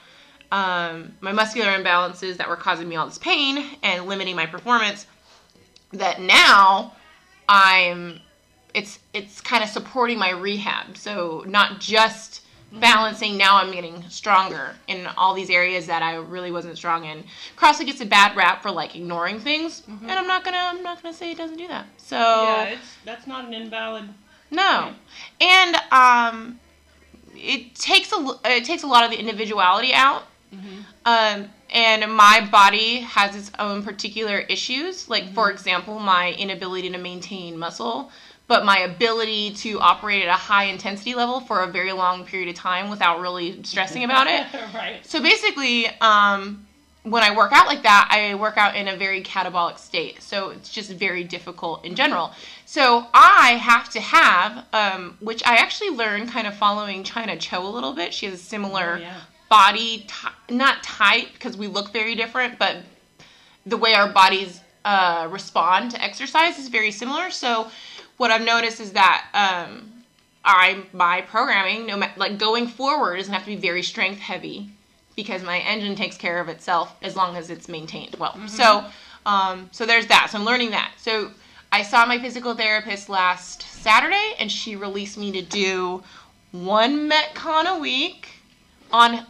um, 0.53 1.15
my 1.21 1.33
muscular 1.33 1.71
imbalances 1.71 2.37
that 2.37 2.49
were 2.49 2.57
causing 2.57 2.89
me 2.89 2.97
all 2.97 3.07
this 3.07 3.19
pain 3.19 3.67
and 3.83 4.07
limiting 4.07 4.37
my 4.37 4.47
performance. 4.47 5.07
That 5.93 6.21
now 6.21 6.95
I'm 7.49 8.21
it's 8.75 8.99
it's 9.13 9.41
kind 9.41 9.63
of 9.63 9.71
supporting 9.71 10.19
my 10.19 10.31
rehab. 10.31 10.97
So 10.97 11.45
not 11.47 11.81
just 11.81 12.43
balancing. 12.81 13.37
Now 13.37 13.57
I'm 13.57 13.71
getting 13.73 14.03
stronger 14.09 14.75
in 14.89 15.07
all 15.17 15.35
these 15.35 15.51
areas 15.51 15.87
that 15.87 16.03
I 16.03 16.17
really 16.17 16.51
wasn't 16.51 16.77
strong 16.77 17.05
in. 17.05 17.25
CrossFit 17.57 17.87
gets 17.87 18.01
a 18.01 18.07
bad 18.07 18.37
rap 18.37 18.63
for 18.63 18.71
like 18.71 18.95
ignoring 18.97 19.39
things, 19.41 19.83
and 19.87 20.11
I'm 20.11 20.27
not 20.27 20.45
gonna 20.45 20.57
I'm 20.59 20.83
not 20.83 21.03
gonna 21.03 21.15
say 21.15 21.31
it 21.33 21.39
doesn't 21.39 21.57
do 21.57 21.69
that. 21.69 21.87
So 21.97 22.17
Yeah, 22.17 22.65
it's 22.65 22.97
that's 23.05 23.27
not 23.27 23.45
an 23.47 23.55
invalid. 23.55 24.09
no, 24.51 24.93
and 25.41 25.77
um, 25.93 26.61
it 27.35 27.75
takes 27.75 28.13
a 28.13 28.39
it 28.45 28.65
takes 28.65 28.83
a 28.83 28.87
lot 28.87 29.05
of 29.05 29.11
the 29.11 29.19
individuality 29.19 29.93
out. 29.93 30.25
Um, 31.07 31.51
and 31.71 32.13
my 32.13 32.47
body 32.51 33.01
has 33.01 33.35
its 33.37 33.51
own 33.59 33.83
particular 33.83 34.39
issues. 34.41 35.09
Like, 35.09 35.33
for 35.35 35.51
example, 35.51 35.99
my 35.99 36.33
inability 36.33 36.91
to 36.91 36.99
maintain 36.99 37.59
muscle, 37.59 38.11
but 38.47 38.65
my 38.65 38.79
ability 38.81 39.53
to 39.55 39.81
operate 39.81 40.23
at 40.23 40.29
a 40.29 40.33
high 40.39 40.65
intensity 40.65 41.15
level 41.15 41.41
for 41.41 41.61
a 41.61 41.67
very 41.67 41.93
long 41.93 42.25
period 42.25 42.49
of 42.49 42.55
time 42.55 42.91
without 42.91 43.21
really 43.21 43.63
stressing 43.63 44.05
about 44.09 44.27
it. 44.27 44.47
right. 44.75 45.01
So 45.07 45.21
basically, 45.23 45.87
um, 46.01 46.67
when 47.05 47.23
I 47.23 47.37
work 47.37 47.53
out 47.53 47.67
like 47.67 47.83
that, 47.83 48.09
I 48.11 48.35
work 48.35 48.57
out 48.57 48.77
in 48.77 48.89
a 48.89 48.97
very 48.97 49.23
catabolic 49.23 49.79
state. 49.79 50.23
So 50.23 50.51
it's 50.51 50.71
just 50.71 50.91
very 50.93 51.23
difficult 51.23 51.85
in 51.85 51.95
general. 51.95 52.33
So 52.65 53.07
I 53.13 53.59
have 53.61 53.91
to 53.91 54.01
have, 54.01 54.65
um, 54.73 55.19
which 55.21 55.43
I 55.45 55.57
actually 55.57 55.91
learned 55.91 56.31
kind 56.31 56.47
of 56.47 56.55
following 56.55 57.05
Chyna 57.05 57.39
Cho 57.39 57.67
a 57.67 57.69
little 57.69 57.93
bit. 57.93 58.15
She 58.15 58.25
has 58.27 58.35
a 58.35 58.43
similar 58.43 58.95
Oh, 58.97 59.01
yeah. 59.01 59.21
Body, 59.55 60.07
not 60.51 60.83
type 60.83 61.29
because 61.35 61.57
we 61.57 61.69
look 61.69 61.93
very 61.93 62.17
different, 62.17 62.59
but 62.59 62.79
the 63.65 63.77
way 63.77 63.95
our 63.95 64.11
bodies 64.13 64.61
uh, 64.85 65.29
respond 65.31 65.93
to 65.93 66.03
exercise 66.03 66.59
is 66.59 66.69
very 66.69 66.91
similar. 66.91 67.31
So 67.31 67.71
what 68.17 68.33
I've 68.33 68.45
noticed 68.45 68.81
is 68.81 68.93
that 68.95 69.19
um, 69.33 69.93
I 70.45 70.83
my 70.93 71.21
programming, 71.21 71.87
no 71.87 71.97
ma- 71.97 72.11
like 72.17 72.37
going 72.37 72.67
forward, 72.67 73.19
doesn't 73.19 73.33
have 73.33 73.45
to 73.45 73.53
be 73.55 73.57
very 73.71 73.83
strength 73.83 74.19
heavy 74.19 74.71
because 75.15 75.45
my 75.45 75.59
engine 75.61 75.95
takes 75.95 76.17
care 76.17 76.41
of 76.41 76.49
itself 76.49 76.97
as 77.01 77.15
long 77.15 77.37
as 77.37 77.49
it's 77.49 77.69
maintained 77.69 78.17
well. 78.19 78.37
So, 78.49 78.85
um, 79.25 79.69
so 79.71 79.87
there's 79.87 80.09
that. 80.09 80.31
So 80.31 80.39
I'm 80.39 80.45
learning 80.45 80.73
that. 80.73 80.91
So 80.99 81.31
I 81.71 81.83
saw 81.85 82.05
my 82.07 82.19
physical 82.19 82.55
therapist 82.55 83.09
last 83.09 83.63
Saturday, 83.63 84.35
and 84.41 84.51
she 84.51 84.75
released 84.75 85.17
me 85.17 85.31
to 85.31 85.43
do 85.43 86.03
one 86.51 87.09
Metcon 87.09 87.67
a 87.67 87.79
week 87.79 88.29
on 88.93 89.25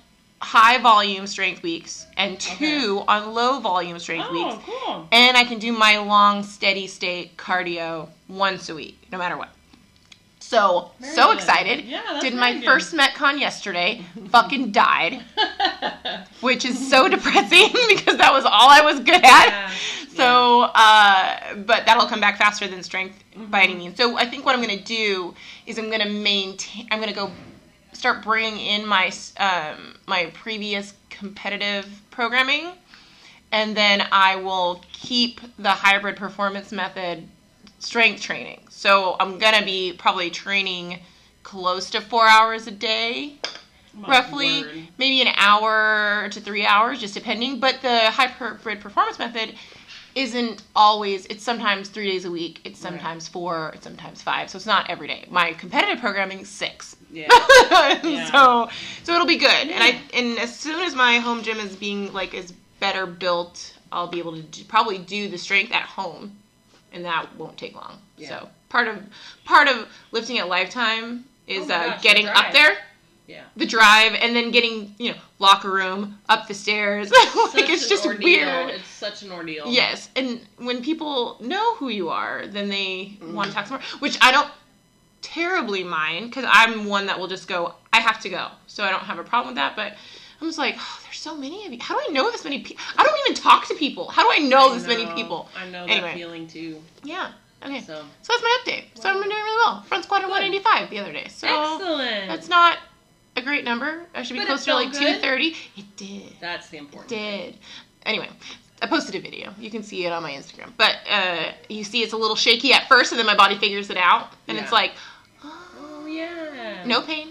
high 0.45 0.79
volume 0.79 1.27
strength 1.27 1.63
weeks 1.63 2.07
and 2.17 2.39
two 2.39 3.03
on 3.09 3.33
low 3.35 3.61
volume 3.61 3.99
strength 3.99 4.31
weeks. 4.31 4.55
Oh, 4.57 4.63
cool. 4.87 5.09
And 5.11 5.37
I 5.37 5.45
can 5.45 5.59
do 5.59 5.73
my 5.73 5.99
long, 5.99 6.43
steady 6.43 6.87
state 6.87 7.37
cardio 7.37 8.09
once 8.29 8.69
a 8.69 8.75
week, 8.75 8.99
no 9.11 9.19
matter 9.19 9.37
what. 9.37 9.49
So, 10.41 10.91
Very 11.01 11.15
so 11.15 11.29
good. 11.29 11.37
excited. 11.39 11.85
Yeah, 11.87 12.19
Did 12.21 12.35
my 12.35 12.53
good. 12.53 12.65
first 12.65 12.95
Metcon 12.95 13.41
yesterday. 13.41 14.05
fucking 14.29 14.73
died, 14.73 15.23
which 16.41 16.65
is 16.67 16.91
so 16.91 17.09
depressing 17.09 17.69
because 17.89 18.19
that 18.19 18.31
was 18.33 18.45
all 18.45 18.69
I 18.69 18.83
was 18.83 19.01
good 19.01 19.15
at. 19.25 19.25
Yeah, 19.25 19.71
So, 20.15 20.63
uh, 20.75 21.55
but 21.67 21.87
that'll 21.87 22.07
come 22.07 22.21
back 22.21 22.37
faster 22.39 22.69
than 22.69 22.83
strength 22.83 23.19
by 23.35 23.41
Mm-hmm. 23.41 23.55
any 23.57 23.75
means. 23.75 23.97
So 23.97 24.17
I 24.17 24.27
think 24.27 24.45
what 24.45 24.55
I'm 24.55 24.63
going 24.63 24.79
to 24.79 24.85
do 24.85 25.35
is 25.67 25.79
I'm 25.79 25.89
going 25.89 26.03
to 26.03 26.09
maintain. 26.11 26.87
I'm 26.93 27.01
going 27.01 27.09
to 27.09 27.15
go 27.17 27.33
start 27.95 28.23
bringing 28.23 28.59
in 28.61 28.87
my 28.87 29.13
um, 29.39 29.97
my 30.07 30.27
previous 30.35 30.95
competitive 31.11 31.87
programming, 32.11 32.73
and 33.53 33.77
then 33.77 34.07
I 34.13 34.37
will 34.37 34.83
keep 34.93 35.41
the 35.59 35.71
hybrid 35.71 36.17
performance 36.17 36.73
method 36.73 37.29
strength 37.79 38.23
training. 38.23 38.61
So 38.71 39.17
I'm 39.21 39.39
to 39.39 39.65
be 39.65 39.93
probably 39.97 40.31
training 40.31 41.01
close 41.43 41.91
to 41.91 42.01
four 42.01 42.27
hours 42.27 42.67
a 42.67 42.71
day 42.71 43.35
My 43.93 44.09
roughly 44.09 44.63
word. 44.65 44.75
maybe 44.99 45.21
an 45.23 45.35
hour 45.37 46.29
to 46.31 46.41
three 46.41 46.65
hours 46.65 47.01
just 47.01 47.13
depending 47.15 47.61
but 47.61 47.81
the 47.83 48.11
hybrid 48.11 48.81
performance 48.81 49.19
method 49.19 49.55
isn't 50.15 50.63
always 50.75 51.27
it's 51.27 51.45
sometimes 51.45 51.91
three 51.91 52.11
days 52.11 52.25
a 52.25 52.31
week 52.31 52.61
it's 52.65 52.83
Right. 52.83 52.93
sometimes 52.93 53.29
four 53.29 53.73
it's 53.75 53.85
sometimes 53.85 54.23
five 54.23 54.49
so 54.49 54.57
it's 54.57 54.65
not 54.65 54.89
every 54.89 55.07
day 55.07 55.27
my 55.31 55.53
competitive 55.53 55.99
programming 56.01 56.41
is 56.41 56.49
six 56.49 56.97
Yeah. 58.05 58.31
so 58.31 58.69
so 59.05 59.15
it'll 59.15 59.27
be 59.27 59.37
good 59.39 59.51
and 59.71 59.83
i 59.83 60.01
and 60.13 60.39
as 60.39 60.55
soon 60.59 60.81
as 60.81 60.95
my 60.95 61.19
home 61.19 61.43
gym 61.43 61.59
is 61.59 61.77
being 61.77 62.13
like 62.13 62.35
is 62.35 62.53
better 62.81 63.07
built 63.07 63.75
i'll 63.93 64.09
be 64.09 64.19
able 64.19 64.35
to 64.35 64.43
do, 64.43 64.65
probably 64.65 64.99
do 64.99 65.29
the 65.29 65.39
strength 65.39 65.73
at 65.73 65.83
home 65.83 66.37
and 66.93 67.05
that 67.05 67.35
won't 67.37 67.57
take 67.57 67.75
long 67.75 67.99
Yeah. 68.17 68.29
so 68.41 68.49
part 68.69 68.89
of 68.89 69.03
part 69.45 69.69
of 69.69 69.89
lifting 70.13 70.39
at 70.39 70.49
lifetime 70.49 71.25
is 71.47 71.71
Oh 71.71 71.75
uh, 71.75 71.87
gosh, 71.87 71.97
the 71.99 72.03
getting 72.09 72.27
up 72.27 72.53
there 72.53 72.77
Yeah. 73.27 73.45
the 73.57 73.67
drive 73.67 74.15
and 74.21 74.35
then 74.35 74.51
getting 74.51 74.95
you 74.99 75.13
know 75.13 75.19
locker 75.39 75.71
room 75.71 76.19
up 76.29 76.49
the 76.49 76.55
stairs 76.55 77.11
like 77.55 77.69
it's 77.71 77.89
just 77.89 78.05
ordeal. 78.07 78.25
weird 78.25 78.71
It's 78.71 78.89
such 78.89 79.23
an 79.23 79.31
ordeal. 79.33 79.67
yes 79.69 80.09
and 80.17 80.41
when 80.59 80.83
people 80.83 81.37
know 81.41 81.75
who 81.77 81.89
you 81.91 82.09
are 82.09 82.47
then 82.47 82.69
they 82.69 83.17
Mm-hmm. 83.21 83.35
want 83.35 83.49
to 83.51 83.55
talk 83.55 83.67
some 83.67 83.77
more 83.79 83.85
which 84.01 84.19
i 84.21 84.31
don't 84.33 84.51
terribly 85.25 85.83
mine 85.83 86.27
because 86.27 86.45
i'm 86.49 86.85
one 86.85 87.07
that 87.07 87.19
will 87.19 87.27
just 87.27 87.49
go 87.49 87.75
i 87.93 87.99
have 88.01 88.21
to 88.21 88.29
go 88.29 88.49
so 88.67 88.85
i 88.85 88.91
don't 88.91 89.01
have 89.03 89.19
a 89.19 89.25
problem 89.25 89.55
with 89.55 89.57
that 89.57 89.75
but 89.75 89.93
i'm 90.41 90.47
just 90.49 90.59
like 90.59 90.77
oh, 90.79 91.01
there's 91.05 91.19
so 91.19 91.35
many 91.37 91.67
of 91.67 91.73
you 91.73 91.79
how 91.81 91.99
do 91.99 92.05
i 92.09 92.13
know 92.13 92.31
this 92.31 92.45
many 92.45 92.61
people 92.61 92.85
i 92.99 93.03
don't 93.03 93.19
even 93.27 93.35
talk 93.43 93.67
to 93.67 93.75
people 93.75 94.09
how 94.09 94.23
do 94.23 94.31
i 94.33 94.47
know 94.47 94.71
I 94.71 94.75
this 94.79 94.87
many 94.87 95.07
people 95.15 95.49
I 95.57 95.69
know 95.71 95.85
Anyway. 95.85 96.01
that 96.09 96.15
feeling 96.15 96.47
too. 96.47 96.81
yeah 97.03 97.33
okay 97.65 97.81
so, 97.81 98.05
So 98.23 98.33
that's 98.35 98.43
my 98.43 98.59
update 98.65 98.85
so 98.95 99.09
i'm 99.09 99.17
doing 99.17 99.29
really 99.29 99.57
well 99.65 99.83
front 99.83 100.05
squat 100.05 100.23
at 100.23 100.29
185 100.29 100.91
the 100.91 100.99
other 100.99 101.13
day 101.13 101.27
so 101.29 101.47
excellent. 101.49 102.29
that's 102.29 102.49
not 102.49 102.79
a 103.37 103.43
great 103.43 103.65
number 103.65 104.05
i 104.15 104.23
should 104.23 104.35
be 104.35 104.41
But 104.41 104.47
closer 104.49 104.67
to 104.73 104.75
like 104.75 104.93
good. 104.93 105.01
230 105.23 105.57
it 105.77 105.97
did 105.97 106.23
That's 106.41 106.69
the 106.69 106.77
important. 106.79 107.09
did. 107.09 107.57
Anyway, 108.07 108.29
I 108.83 108.87
posted 108.87 109.15
a 109.15 109.21
video. 109.21 109.55
You 109.59 109.71
can 109.71 109.83
see 109.83 110.05
it 110.05 110.11
on 110.13 110.23
my 110.23 110.33
Instagram. 110.33 110.71
But 110.77 110.97
uh, 111.11 111.53
you 111.71 111.85
see 111.85 112.03
it's 112.03 112.13
a 112.13 112.19
little 112.19 112.37
shaky 112.37 112.75
at 112.75 112.87
first, 112.87 113.13
and 113.13 113.19
then 113.19 113.25
my 113.25 113.35
body 113.35 113.57
figures 113.57 113.89
it 113.89 113.97
out. 113.97 114.35
And 114.47 114.59
it's 114.59 114.71
like, 114.71 114.93
yeah. 116.15 116.85
no 116.87 117.03
pain. 117.03 117.29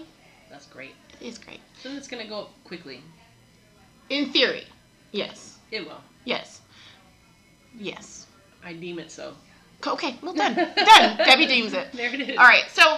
That's 0.50 0.66
great. 0.66 0.94
It 1.20 1.26
is 1.26 1.38
great. 1.38 1.60
So 1.82 1.90
it's 1.90 2.08
gonna 2.08 2.26
go 2.26 2.40
up 2.42 2.50
quickly. 2.64 3.00
In 4.10 4.30
theory, 4.30 4.64
yes. 5.12 5.58
It 5.70 5.84
will. 5.86 6.00
Yes. 6.24 6.60
Yes. 7.78 8.26
I 8.64 8.72
deem 8.72 8.98
it 8.98 9.10
so. 9.10 9.34
Okay, 9.86 10.16
well 10.22 10.32
done. 10.34 10.54
done. 10.54 10.74
Debbie 11.18 11.46
deems 11.46 11.72
it. 11.72 11.88
There 11.92 12.12
it 12.14 12.20
is. 12.20 12.38
All 12.38 12.44
right, 12.44 12.64
so 12.72 12.96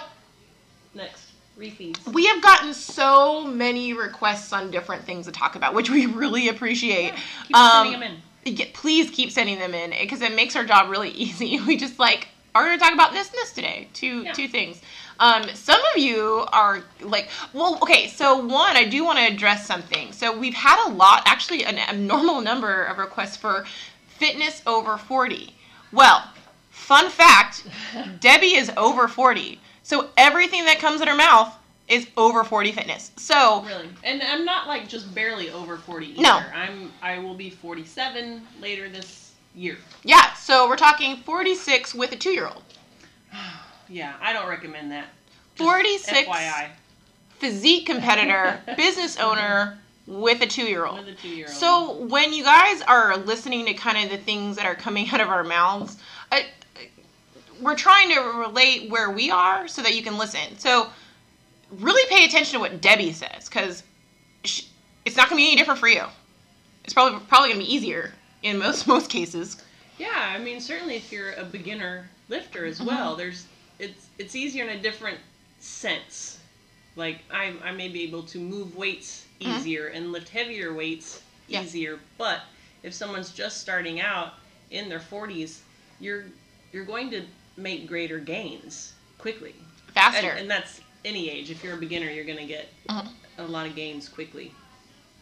Next, 0.93 1.31
refeeds. 1.59 2.07
we 2.13 2.25
have 2.27 2.41
gotten 2.41 2.73
so 2.73 3.43
many 3.45 3.93
requests 3.93 4.53
on 4.53 4.71
different 4.71 5.03
things 5.03 5.25
to 5.25 5.31
talk 5.31 5.55
about, 5.55 5.73
which 5.73 5.89
we 5.89 6.05
really 6.05 6.47
appreciate. 6.49 7.13
Keep 7.47 7.55
Um, 7.57 7.71
sending 7.87 7.99
them 7.99 8.19
in. 8.45 8.55
Get, 8.55 8.73
please 8.73 9.09
keep 9.11 9.31
sending 9.31 9.59
them 9.59 9.73
in 9.73 9.89
because 9.89 10.21
it 10.21 10.33
makes 10.33 10.55
our 10.55 10.63
job 10.63 10.89
really 10.89 11.09
easy. 11.25 11.59
We 11.59 11.75
just 11.75 11.99
like 11.99 12.29
are 12.55 12.65
going 12.65 12.77
to 12.79 12.83
talk 12.83 12.93
about 12.93 13.11
this 13.11 13.27
and 13.27 13.35
this 13.35 13.51
today. 13.51 13.89
Two 13.93 14.23
Yeah. 14.23 14.31
two 14.33 14.47
things. 14.47 14.81
Um, 15.19 15.43
some 15.53 15.79
of 15.93 16.01
you 16.01 16.45
are 16.51 16.83
like, 17.01 17.29
well, 17.53 17.77
okay. 17.81 18.07
So 18.07 18.37
one, 18.37 18.75
I 18.77 18.85
do 18.85 19.03
want 19.03 19.17
to 19.19 19.25
address 19.25 19.65
something. 19.65 20.11
So 20.11 20.37
we've 20.37 20.53
had 20.53 20.87
a 20.87 20.91
lot, 20.91 21.23
actually, 21.25 21.63
an 21.65 21.77
abnormal 21.77 22.41
number 22.41 22.83
of 22.85 22.97
requests 22.97 23.37
for 23.37 23.65
fitness 24.07 24.61
over 24.67 24.97
forty. 24.97 25.55
Well, 25.91 26.23
fun 26.69 27.09
fact, 27.09 27.67
Debbie 28.19 28.55
is 28.55 28.71
over 28.77 29.07
forty. 29.07 29.59
So 29.83 30.09
everything 30.17 30.65
that 30.65 30.79
comes 30.79 31.01
in 31.01 31.07
her 31.07 31.15
mouth 31.15 31.55
is 31.87 32.07
over 32.17 32.43
forty 32.43 32.71
fitness. 32.71 33.11
So 33.15 33.63
Really, 33.63 33.89
and 34.03 34.21
I'm 34.21 34.45
not 34.45 34.67
like 34.67 34.87
just 34.87 35.13
barely 35.15 35.49
over 35.51 35.77
40 35.77 36.07
either. 36.07 36.21
No. 36.21 36.41
I'm 36.53 36.91
I 37.01 37.19
will 37.19 37.35
be 37.35 37.49
47 37.49 38.45
later 38.61 38.89
this 38.89 39.31
year. 39.55 39.77
yeah, 40.03 40.33
so 40.33 40.67
we're 40.67 40.75
talking 40.75 41.17
forty 41.17 41.55
six 41.55 41.95
with 41.95 42.11
a 42.11 42.15
two 42.17 42.31
year 42.31 42.47
old. 42.47 42.63
Yeah, 43.89 44.13
I 44.21 44.33
don't 44.33 44.47
recommend 44.47 44.91
that. 44.91 45.07
Just 45.55 45.67
46 45.69 46.27
FYI 46.27 46.69
physique 47.39 47.85
competitor, 47.85 48.59
business 48.77 49.17
owner 49.17 49.77
with 50.07 50.41
a 50.41 50.47
two 50.47 50.63
year 50.63 50.85
old. 50.85 50.99
with 50.99 51.09
a 51.09 51.13
two 51.15 51.29
year 51.29 51.47
old. 51.47 51.55
So 51.55 51.97
when 52.05 52.33
you 52.33 52.43
guys 52.43 52.81
are 52.83 53.17
listening 53.17 53.65
to 53.65 53.73
kind 53.73 54.03
of 54.03 54.09
the 54.11 54.17
things 54.23 54.55
that 54.55 54.65
are 54.65 54.75
coming 54.75 55.07
out 55.11 55.21
of 55.21 55.29
our 55.29 55.43
mouths, 55.43 55.97
I, 56.31 56.45
we're 57.61 57.75
trying 57.75 58.13
to 58.13 58.19
relate 58.21 58.89
where 58.89 59.09
we 59.09 59.31
are 59.31 59.67
so 59.67 59.81
that 59.81 59.95
you 59.95 60.03
can 60.03 60.17
listen. 60.17 60.57
So 60.59 60.87
really 61.79 62.07
pay 62.09 62.25
attention 62.25 62.53
to 62.53 62.59
what 62.59 62.81
Debbie 62.81 63.11
says 63.13 63.49
because 63.49 63.83
it's 64.43 65.15
not 65.17 65.29
going 65.29 65.39
to 65.41 65.43
be 65.43 65.47
any 65.47 65.55
different 65.57 65.79
for 65.79 65.87
you. 65.87 66.03
It's 66.83 66.93
probably 66.93 67.19
probably 67.27 67.49
going 67.49 67.59
to 67.61 67.65
be 67.65 67.73
easier 67.73 68.11
in 68.43 68.57
most 68.59 68.87
most 68.95 69.09
cases. 69.09 69.61
Yeah, 69.97 70.09
I 70.13 70.37
mean 70.37 70.61
certainly 70.61 70.95
if 70.95 71.11
you're 71.11 71.33
a 71.33 71.43
beginner 71.43 72.09
lifter 72.29 72.65
as 72.65 72.77
Mm-hmm. 72.77 72.87
well, 72.87 73.15
there's 73.15 73.45
it's 73.79 74.07
it's 74.17 74.35
easier 74.35 74.63
in 74.67 74.77
a 74.77 74.81
different 74.81 75.19
sense. 75.59 76.39
Like 76.95 77.19
I 77.31 77.53
I 77.63 77.71
may 77.71 77.89
be 77.89 78.03
able 78.03 78.23
to 78.23 78.39
move 78.39 78.75
weights 78.75 79.25
Mhm. 79.39 79.57
easier 79.59 79.87
and 79.87 80.11
lift 80.11 80.29
heavier 80.29 80.73
weights 80.73 81.21
Yeah. 81.47 81.61
easier, 81.61 81.99
but 82.17 82.41
if 82.83 82.93
someone's 82.93 83.31
just 83.31 83.61
starting 83.61 83.99
out 84.01 84.33
in 84.71 84.89
their 84.89 84.99
40s, 84.99 85.61
you're 85.99 86.25
you're 86.73 86.85
going 86.85 87.09
to 87.11 87.25
make 87.55 87.87
greater 87.87 88.19
gains 88.19 88.93
quickly. 89.17 89.53
Faster. 89.93 90.29
and 90.29 90.49
that's 90.49 90.81
any 91.05 91.29
age. 91.29 91.49
If 91.49 91.63
you're 91.63 91.73
a 91.73 91.77
beginner, 91.77 92.09
you're 92.11 92.25
going 92.25 92.37
to 92.37 92.45
get 92.45 92.69
Mhm. 92.87 93.09
a 93.39 93.43
lot 93.43 93.65
of 93.65 93.75
gains 93.75 94.07
quickly. 94.09 94.51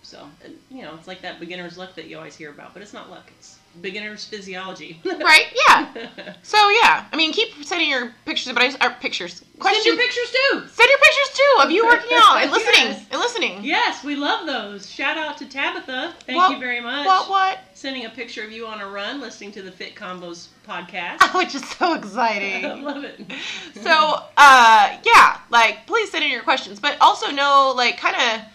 So, 0.01 0.29
and, 0.43 0.59
you 0.69 0.81
know, 0.81 0.95
it's 0.95 1.07
like 1.07 1.21
that 1.21 1.39
beginner's 1.39 1.77
luck 1.77 1.95
that 1.95 2.05
you 2.07 2.17
always 2.17 2.35
hear 2.35 2.49
about, 2.51 2.73
but 2.73 2.81
it's 2.81 2.93
not 2.93 3.09
luck. 3.09 3.31
It's 3.37 3.57
beginner's 3.81 4.25
physiology. 4.25 4.99
right? 5.05 5.45
Yeah. 5.67 6.33
So 6.43 6.57
yeah, 6.69 7.05
I 7.11 7.15
mean, 7.17 7.33
keep 7.33 7.63
sending 7.65 7.89
your 7.89 8.13
pictures, 8.25 8.53
but 8.53 8.61
I 8.61 8.67
just, 8.69 8.83
or 8.83 8.91
pictures. 9.01 9.33
Send 9.37 9.59
Questions. 9.59 9.85
your 9.85 9.95
pictures 9.97 10.31
too. 10.31 10.51
Send 10.71 10.89
your 10.89 10.99
pictures 10.99 11.29
too 11.33 11.63
of 11.63 11.71
you 11.71 11.85
working 11.85 12.11
out 12.21 12.41
and 12.43 12.51
listening 12.51 12.87
Yes. 12.87 13.05
and 13.11 13.19
listening. 13.19 13.63
Yes, 13.63 14.03
we 14.03 14.15
love 14.15 14.45
those. 14.45 14.89
Shout 14.89 15.17
out 15.17 15.37
to 15.39 15.45
Tabitha. 15.45 16.13
Thank 16.25 16.51
you 16.53 16.59
very 16.59 16.81
much. 16.81 17.05
What? 17.07 17.29
What? 17.29 17.59
Sending 17.73 18.05
a 18.05 18.09
picture 18.09 18.43
of 18.43 18.51
you 18.51 18.67
on 18.67 18.79
a 18.79 18.87
run, 18.87 19.19
listening 19.21 19.51
to 19.53 19.61
the 19.63 19.71
Fit 19.71 19.95
Convos 19.95 20.47
podcast. 20.67 21.33
Which 21.35 21.55
is 21.55 21.67
so 21.67 21.95
exciting. 21.95 22.65
I 22.65 22.73
love 22.75 23.03
it. 23.03 23.19
so 23.81 24.21
uh, 24.37 24.97
yeah, 25.03 25.39
like 25.49 25.87
please 25.87 26.11
send 26.11 26.23
in 26.23 26.31
your 26.31 26.43
questions, 26.43 26.79
but 26.79 26.95
also 27.01 27.31
know 27.31 27.73
like 27.75 27.97
kind 27.97 28.15
of 28.15 28.45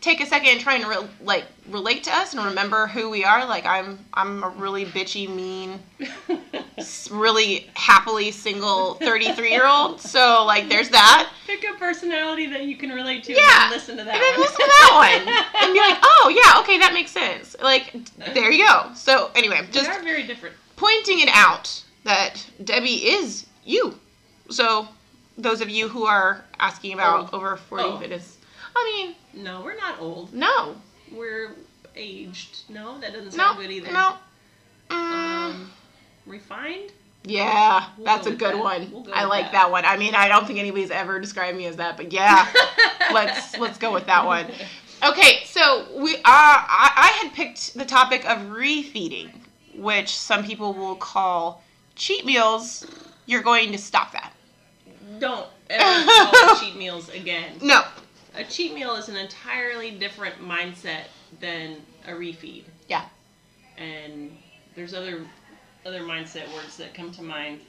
take 0.00 0.20
a 0.20 0.26
second 0.26 0.48
and 0.50 0.60
try 0.60 0.74
and 0.76 0.86
re- 0.86 1.08
like 1.22 1.44
relate 1.68 2.04
to 2.04 2.10
us 2.14 2.32
and 2.34 2.44
remember 2.44 2.86
who 2.86 3.10
we 3.10 3.24
are. 3.24 3.44
Like 3.46 3.66
I'm 3.66 3.98
I'm 4.14 4.42
a 4.44 4.48
really 4.50 4.84
bitchy, 4.84 5.28
mean, 5.28 5.80
really 7.10 7.68
happily 7.74 8.30
single 8.30 8.94
33 8.94 9.50
year 9.50 9.66
old. 9.66 10.00
So 10.00 10.44
like 10.46 10.68
there's 10.68 10.90
that. 10.90 11.30
Pick 11.46 11.64
a 11.64 11.76
personality 11.78 12.46
that 12.46 12.64
you 12.64 12.76
can 12.76 12.90
relate 12.90 13.24
to 13.24 13.32
Yeah. 13.32 13.64
and 13.64 13.72
listen 13.72 13.96
to 13.96 14.04
that 14.04 14.14
and 14.14 14.22
then 14.22 14.32
one. 14.32 14.40
listen 14.40 14.56
to 14.56 14.66
that 14.66 14.92
one 14.94 15.62
and 15.64 15.72
be 15.72 15.78
like, 15.80 15.98
oh 16.02 16.28
yeah, 16.44 16.60
okay, 16.60 16.78
that 16.78 16.92
makes 16.92 17.10
sense. 17.10 17.56
Like 17.62 17.94
there 18.34 18.50
you 18.50 18.66
go. 18.66 18.90
So 18.94 19.30
anyway, 19.34 19.60
They 19.66 19.72
just 19.72 19.90
are 19.90 20.02
very 20.02 20.22
different. 20.24 20.54
pointing 20.76 21.20
it 21.20 21.28
out 21.32 21.82
that 22.04 22.44
Debbie 22.64 23.06
is 23.08 23.46
you. 23.64 23.98
So 24.50 24.86
those 25.38 25.60
of 25.60 25.68
you 25.68 25.88
who 25.88 26.06
are 26.06 26.44
asking 26.60 26.92
about 26.94 27.30
Oh. 27.32 27.36
over 27.38 27.56
40 27.56 27.84
Oh. 27.84 27.98
fitness, 27.98 28.35
I 28.76 29.14
mean, 29.34 29.44
No, 29.44 29.62
we're 29.62 29.76
not 29.76 30.00
old. 30.00 30.32
no, 30.34 30.76
we're 31.12 31.52
aged. 31.94 32.58
No, 32.68 32.98
that 33.00 33.12
doesn't 33.12 33.36
No, 33.36 33.44
sound 33.44 33.58
good 33.58 33.70
either. 33.70 33.92
no. 33.92 34.16
Mm, 34.90 34.94
Um, 34.94 35.70
refined? 36.26 36.92
yeah, 37.24 37.86
we'll 37.96 38.04
that's 38.06 38.26
go 38.26 38.32
a 38.32 38.36
good 38.36 38.54
that. 38.54 38.62
one. 38.62 38.90
We'll 38.92 39.02
go 39.02 39.12
I 39.12 39.24
like 39.24 39.46
that. 39.46 39.52
that. 39.52 39.70
one. 39.70 39.84
I 39.84 39.96
mean, 39.96 40.14
I 40.14 40.28
don't 40.28 40.46
think 40.46 40.58
anybody's 40.58 40.90
ever 40.90 41.18
described 41.18 41.56
me 41.56 41.66
as 41.66 41.76
that, 41.76 41.96
but 41.96 42.12
yeah, 42.12 42.46
let's 43.12 43.56
let's 43.58 43.78
go 43.78 43.92
with 43.92 44.06
that 44.06 44.24
one. 44.26 44.46
Okay, 45.04 45.42
so 45.44 45.86
we 45.96 46.16
uh, 46.16 46.20
I, 46.24 46.92
I 46.96 47.24
had 47.24 47.32
picked 47.34 47.74
the 47.74 47.84
topic 47.84 48.24
of 48.28 48.38
refeeding, 48.48 49.30
which 49.74 50.16
some 50.16 50.44
people 50.44 50.72
will 50.72 50.96
call 50.96 51.62
cheat 51.96 52.24
meals. 52.24 52.86
You're 53.26 53.42
going 53.42 53.72
to 53.72 53.78
stop 53.78 54.12
that. 54.12 54.32
Don't 55.18 55.46
ever 55.70 56.06
call 56.06 56.56
cheat 56.60 56.76
meals 56.76 57.08
again. 57.10 57.58
No. 57.60 57.82
A 58.36 58.44
cheat 58.44 58.74
meal 58.74 58.94
is 58.96 59.08
an 59.08 59.16
entirely 59.16 59.92
different 59.92 60.36
mindset 60.40 61.04
than 61.40 61.76
a 62.06 62.10
refeed. 62.10 62.64
Yeah. 62.88 63.04
And 63.78 64.36
there's 64.74 64.94
other 64.94 65.26
other 65.84 66.00
mindset 66.00 66.52
words 66.52 66.76
that 66.76 66.94
come 66.94 67.12
to 67.12 67.22
mind. 67.22 67.60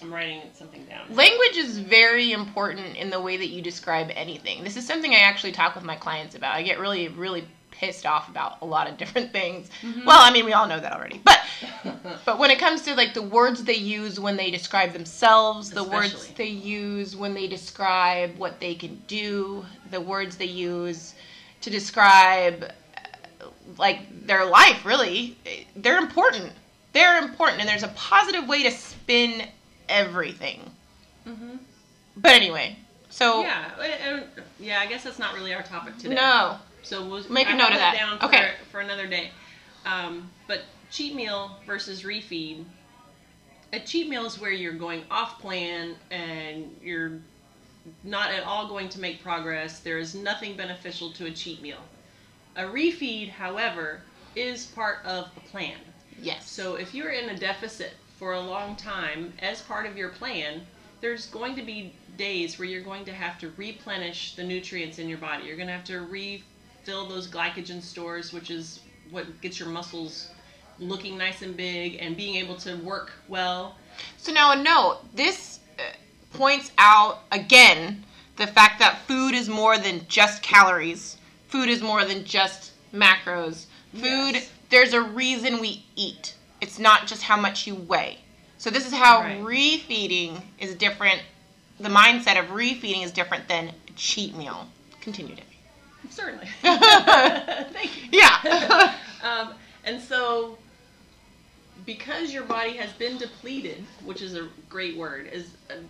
I'm 0.00 0.12
writing 0.12 0.42
something 0.54 0.84
down. 0.86 1.14
Language 1.14 1.56
is 1.56 1.78
very 1.78 2.32
important 2.32 2.96
in 2.96 3.10
the 3.10 3.20
way 3.20 3.36
that 3.36 3.48
you 3.48 3.60
describe 3.60 4.10
anything. 4.14 4.62
This 4.62 4.76
is 4.76 4.86
something 4.86 5.12
I 5.12 5.18
actually 5.18 5.52
talk 5.52 5.74
with 5.74 5.84
my 5.84 5.96
clients 5.96 6.34
about. 6.34 6.54
I 6.54 6.62
get 6.62 6.78
really, 6.78 7.08
really 7.08 7.44
pissed 7.78 8.06
off 8.06 8.28
about 8.28 8.58
a 8.60 8.66
lot 8.66 8.90
of 8.90 8.96
different 8.98 9.32
things. 9.32 9.70
Well, 10.04 10.18
I 10.20 10.32
mean, 10.32 10.44
we 10.44 10.52
all 10.52 10.66
know 10.66 10.80
that 10.80 10.92
already. 10.92 11.20
But 11.24 11.40
but 12.24 12.38
when 12.38 12.50
it 12.50 12.58
comes 12.58 12.82
to 12.82 12.94
like 12.94 13.14
the 13.14 13.22
words 13.22 13.62
they 13.64 13.74
use 13.74 14.18
when 14.18 14.36
they 14.36 14.50
describe 14.50 14.92
themselves, 14.92 15.70
the 15.70 15.84
words 15.84 16.28
they 16.36 16.46
use 16.46 17.16
when 17.16 17.34
they 17.34 17.46
describe 17.46 18.36
what 18.36 18.58
they 18.60 18.74
can 18.74 19.00
do, 19.06 19.64
the 19.90 20.00
words 20.00 20.36
they 20.36 20.46
use 20.46 21.14
to 21.60 21.70
describe 21.70 22.64
uh, 22.64 23.46
like 23.78 24.00
their 24.26 24.44
life, 24.44 24.84
really, 24.84 25.36
they're 25.76 25.98
important. 25.98 26.52
They're 26.92 27.18
important, 27.18 27.60
and 27.60 27.68
there's 27.68 27.84
a 27.84 27.88
positive 27.88 28.48
way 28.48 28.62
to 28.64 28.70
spin 28.70 29.46
everything. 29.88 30.70
hmm 31.24 31.56
But 32.16 32.32
anyway, 32.32 32.76
so 33.10 33.42
Yeah, 33.42 34.20
yeah. 34.58 34.80
I 34.80 34.86
guess 34.86 35.04
that's 35.04 35.18
not 35.18 35.34
really 35.34 35.54
our 35.54 35.62
topic 35.62 35.96
today. 35.98 36.14
no, 36.14 36.58
So 36.82 37.06
we'll 37.06 37.28
Make 37.30 37.48
a 37.48 37.54
note 37.54 37.70
of 37.72 37.78
that 37.78 37.94
down 37.94 38.18
for, 38.18 38.26
Okay. 38.26 38.52
for 38.70 38.80
another 38.80 39.06
day. 39.06 39.32
Um, 39.84 40.30
but 40.46 40.62
cheat 40.90 41.14
meal 41.14 41.58
versus 41.66 42.02
refeed. 42.02 42.64
A 43.72 43.80
cheat 43.80 44.08
meal 44.08 44.24
is 44.24 44.38
where 44.38 44.50
you're 44.52 44.72
going 44.72 45.04
off 45.10 45.38
plan 45.40 45.96
and 46.10 46.74
you're 46.82 47.20
not 48.02 48.30
at 48.30 48.44
all 48.44 48.68
going 48.68 48.88
to 48.90 49.00
make 49.00 49.22
progress. 49.22 49.80
There 49.80 49.98
is 49.98 50.14
nothing 50.14 50.56
beneficial 50.56 51.12
to 51.14 51.26
a 51.26 51.30
cheat 51.30 51.60
meal. 51.62 51.80
A 52.56 52.62
refeed, 52.62 53.30
however, 53.30 54.02
is 54.34 54.66
part 54.66 55.04
of 55.04 55.28
a 55.36 55.40
plan. 55.40 55.78
yes. 56.18 56.50
So 56.50 56.76
if 56.76 56.94
you're 56.94 57.10
in 57.10 57.28
a 57.30 57.38
deficit 57.38 57.94
for 58.16 58.32
a 58.32 58.40
long 58.40 58.76
time 58.76 59.32
as 59.38 59.62
part 59.62 59.86
of 59.86 59.96
your 59.96 60.08
plan, 60.10 60.66
there's 61.00 61.26
going 61.26 61.54
to 61.56 61.62
be 61.62 61.94
days 62.16 62.58
where 62.58 62.66
you're 62.66 62.82
going 62.82 63.04
to 63.04 63.12
have 63.12 63.38
to 63.38 63.50
replenish 63.56 64.34
the 64.34 64.42
nutrients 64.44 64.98
in 64.98 65.08
your 65.08 65.18
body. 65.18 65.44
You're 65.44 65.56
going 65.56 65.68
to 65.68 65.72
have 65.74 65.84
to 65.84 66.00
refill 66.88 67.06
those 67.06 67.28
glycogen 67.28 67.82
stores, 67.82 68.32
which 68.32 68.50
is 68.50 68.80
what 69.10 69.26
gets 69.42 69.60
your 69.60 69.68
muscles 69.68 70.28
looking 70.78 71.18
nice 71.18 71.42
and 71.42 71.54
big 71.54 71.98
and 72.00 72.16
being 72.16 72.36
able 72.36 72.56
to 72.56 72.76
work 72.76 73.12
well. 73.28 73.76
So 74.16 74.32
now 74.32 74.52
a 74.52 74.62
note. 74.62 75.00
This 75.14 75.60
uh, 75.78 75.82
points 76.32 76.72
out 76.78 77.20
again 77.30 78.04
the 78.36 78.46
fact 78.46 78.78
that 78.78 79.00
food 79.06 79.34
is 79.34 79.50
more 79.50 79.76
than 79.76 80.06
just 80.08 80.42
calories. 80.42 81.18
Food 81.48 81.68
is 81.68 81.82
more 81.82 82.06
than 82.06 82.24
just 82.24 82.72
macros. 82.94 83.66
Food. 83.92 84.34
Yes. 84.34 84.50
There's 84.70 84.94
a 84.94 85.02
reason 85.02 85.60
we 85.60 85.84
eat. 85.94 86.36
It's 86.62 86.78
not 86.78 87.06
just 87.06 87.22
how 87.22 87.38
much 87.38 87.66
you 87.66 87.74
weigh. 87.74 88.18
So 88.56 88.70
this 88.70 88.86
is 88.86 88.94
how 88.94 89.20
Right. 89.20 89.40
refeeding 89.40 90.40
is 90.58 90.74
different. 90.74 91.20
The 91.80 91.90
mindset 91.90 92.38
of 92.38 92.46
refeeding 92.46 93.04
is 93.04 93.12
different 93.12 93.46
than 93.46 93.68
a 93.68 93.92
cheat 93.94 94.34
meal. 94.34 94.68
Continue, 95.00 95.34
Debbie. 95.34 95.57
Certainly. 96.18 96.48
Thank 96.62 98.02
you. 98.02 98.08
Yeah. 98.10 98.94
um, 99.22 99.54
and 99.84 100.02
so, 100.02 100.58
because 101.86 102.32
your 102.32 102.42
body 102.42 102.72
has 102.72 102.92
been 102.94 103.18
depleted, 103.18 103.84
which 104.04 104.20
is 104.20 104.34
a 104.34 104.48
great 104.68 104.96
word, 104.96 105.28
has 105.28 105.44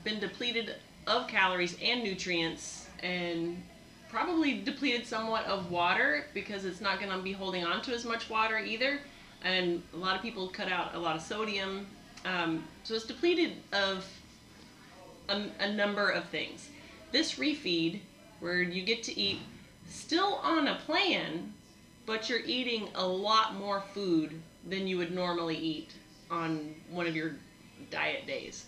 been 0.05 0.21
depleted 0.21 0.75
of 1.07 1.29
calories 1.29 1.79
and 1.83 2.05
nutrients, 2.05 2.89
and 3.03 3.63
probably 4.11 4.61
depleted 4.61 5.07
somewhat 5.07 5.47
of 5.47 5.71
water 5.71 6.27
because 6.35 6.67
it's 6.67 6.83
not 6.83 7.01
going 7.01 7.11
to 7.11 7.23
be 7.23 7.33
holding 7.33 7.65
on 7.65 7.81
to 7.83 7.95
as 7.95 8.05
much 8.05 8.29
water 8.29 8.59
either. 8.59 9.01
And 9.43 9.83
a 9.95 9.97
lot 9.97 10.15
of 10.15 10.21
people 10.21 10.49
cut 10.49 10.71
out 10.71 10.95
a 10.95 10.99
lot 10.99 11.17
of 11.17 11.23
sodium. 11.23 11.87
Um, 12.27 12.65
so 12.85 12.95
it's 12.95 13.07
depleted 13.07 13.53
of 13.73 14.05
a, 15.31 15.47
a 15.61 15.73
number 15.73 16.11
of 16.11 16.27
things. 16.27 16.69
This 17.13 17.37
refeed, 17.37 18.01
where 18.41 18.61
you 18.61 18.83
get 18.83 19.03
to 19.05 19.19
eat 19.19 19.41
still 19.89 20.41
on 20.43 20.69
a 20.69 20.77
plan, 20.87 21.53
but 22.07 22.29
you're 22.29 22.45
eating 22.45 22.89
a 22.95 23.07
lot 23.07 23.55
more 23.55 23.83
food 23.93 24.41
than 24.67 24.87
you 24.87 24.99
would 24.99 25.15
normally 25.15 25.57
eat 25.57 25.93
on 26.31 26.75
one 26.91 27.07
of 27.07 27.17
your 27.17 27.33
diet 27.91 28.27
days. 28.27 28.67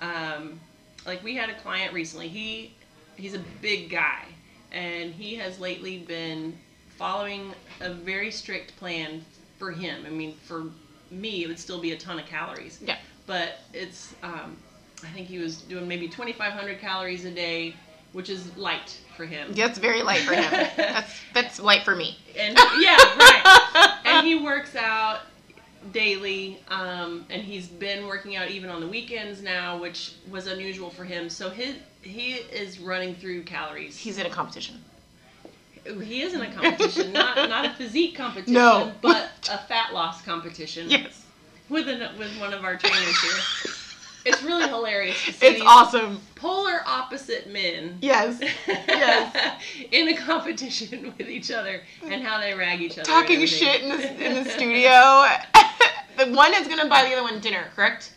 Um, 0.00 0.60
like 1.06 1.22
we 1.22 1.34
had 1.34 1.48
a 1.48 1.54
client 1.54 1.92
recently. 1.92 2.28
He 2.28 2.74
he's 3.16 3.34
a 3.34 3.42
big 3.60 3.90
guy, 3.90 4.24
and 4.72 5.12
he 5.12 5.34
has 5.36 5.58
lately 5.58 5.98
been 5.98 6.56
following 6.96 7.52
a 7.80 7.92
very 7.92 8.30
strict 8.30 8.76
plan 8.76 9.24
for 9.58 9.70
him. 9.70 10.04
I 10.06 10.10
mean, 10.10 10.34
for 10.44 10.66
me, 11.10 11.44
it 11.44 11.48
would 11.48 11.58
still 11.58 11.80
be 11.80 11.92
a 11.92 11.96
ton 11.96 12.18
of 12.18 12.26
calories. 12.26 12.78
Yeah. 12.84 12.98
But 13.26 13.58
it's 13.72 14.14
um, 14.22 14.56
I 15.02 15.08
think 15.08 15.28
he 15.28 15.38
was 15.38 15.62
doing 15.62 15.86
maybe 15.86 16.08
2,500 16.08 16.80
calories 16.80 17.24
a 17.24 17.30
day, 17.30 17.74
which 18.12 18.30
is 18.30 18.56
light 18.56 18.98
for 19.16 19.26
him. 19.26 19.52
That's 19.52 19.78
very 19.78 20.02
light 20.02 20.20
for 20.20 20.34
him. 20.34 20.50
That's 20.76 21.12
that's 21.34 21.60
light 21.60 21.82
for 21.84 21.94
me. 21.96 22.16
And 22.38 22.56
yeah, 22.78 22.96
right. 23.16 23.98
and 24.04 24.26
he 24.26 24.36
works 24.36 24.74
out 24.76 25.20
daily, 25.92 26.60
um, 26.68 27.24
and 27.30 27.42
he's 27.42 27.66
been 27.68 28.06
working 28.06 28.36
out 28.36 28.50
even 28.50 28.70
on 28.70 28.80
the 28.80 28.86
weekends 28.88 29.42
now, 29.42 29.78
which 29.78 30.14
was 30.30 30.46
unusual 30.46 30.90
for 30.90 31.04
him. 31.04 31.28
So 31.28 31.50
his 31.50 31.74
he 32.02 32.34
is 32.34 32.78
running 32.78 33.14
through 33.14 33.42
calories. 33.42 33.96
He's 33.96 34.18
in 34.18 34.26
a 34.26 34.30
competition. 34.30 34.82
he 35.84 36.22
is 36.22 36.34
in 36.34 36.40
a 36.42 36.52
competition, 36.52 37.12
not 37.12 37.36
not 37.48 37.66
a 37.66 37.70
physique 37.74 38.16
competition, 38.16 38.54
No. 38.54 38.92
but 39.02 39.30
a 39.50 39.58
fat 39.58 39.92
loss 39.92 40.22
competition 40.22 40.88
Yes. 40.90 41.24
with 41.68 41.88
an, 41.88 42.16
with 42.18 42.30
one 42.40 42.52
of 42.54 42.64
our 42.64 42.76
trainers 42.76 43.20
here. 43.20 43.72
It's 44.28 44.42
really 44.42 44.68
hilarious 44.68 45.24
to 45.24 45.32
see 45.32 45.46
It's 45.46 45.62
awesome. 45.64 46.20
polar 46.34 46.80
opposite 46.86 47.48
men 47.50 47.98
Yes. 48.00 48.40
Yes. 48.68 49.62
in 49.90 50.08
a 50.08 50.16
competition 50.16 51.14
with 51.18 51.28
each 51.28 51.50
other 51.50 51.82
and 52.04 52.22
how 52.22 52.38
they 52.40 52.54
rag 52.54 52.80
each 52.80 52.92
other. 52.98 53.02
Talking 53.04 53.44
shit 53.46 53.82
in 53.82 53.88
the 53.90 54.24
in 54.26 54.44
the 54.44 54.50
studio. 54.56 55.24
the 56.16 56.32
one 56.36 56.52
is 56.54 56.68
gonna 56.68 56.88
buy 56.88 57.04
the 57.04 57.12
other 57.14 57.22
one 57.22 57.40
dinner, 57.40 57.64
correct? 57.74 58.14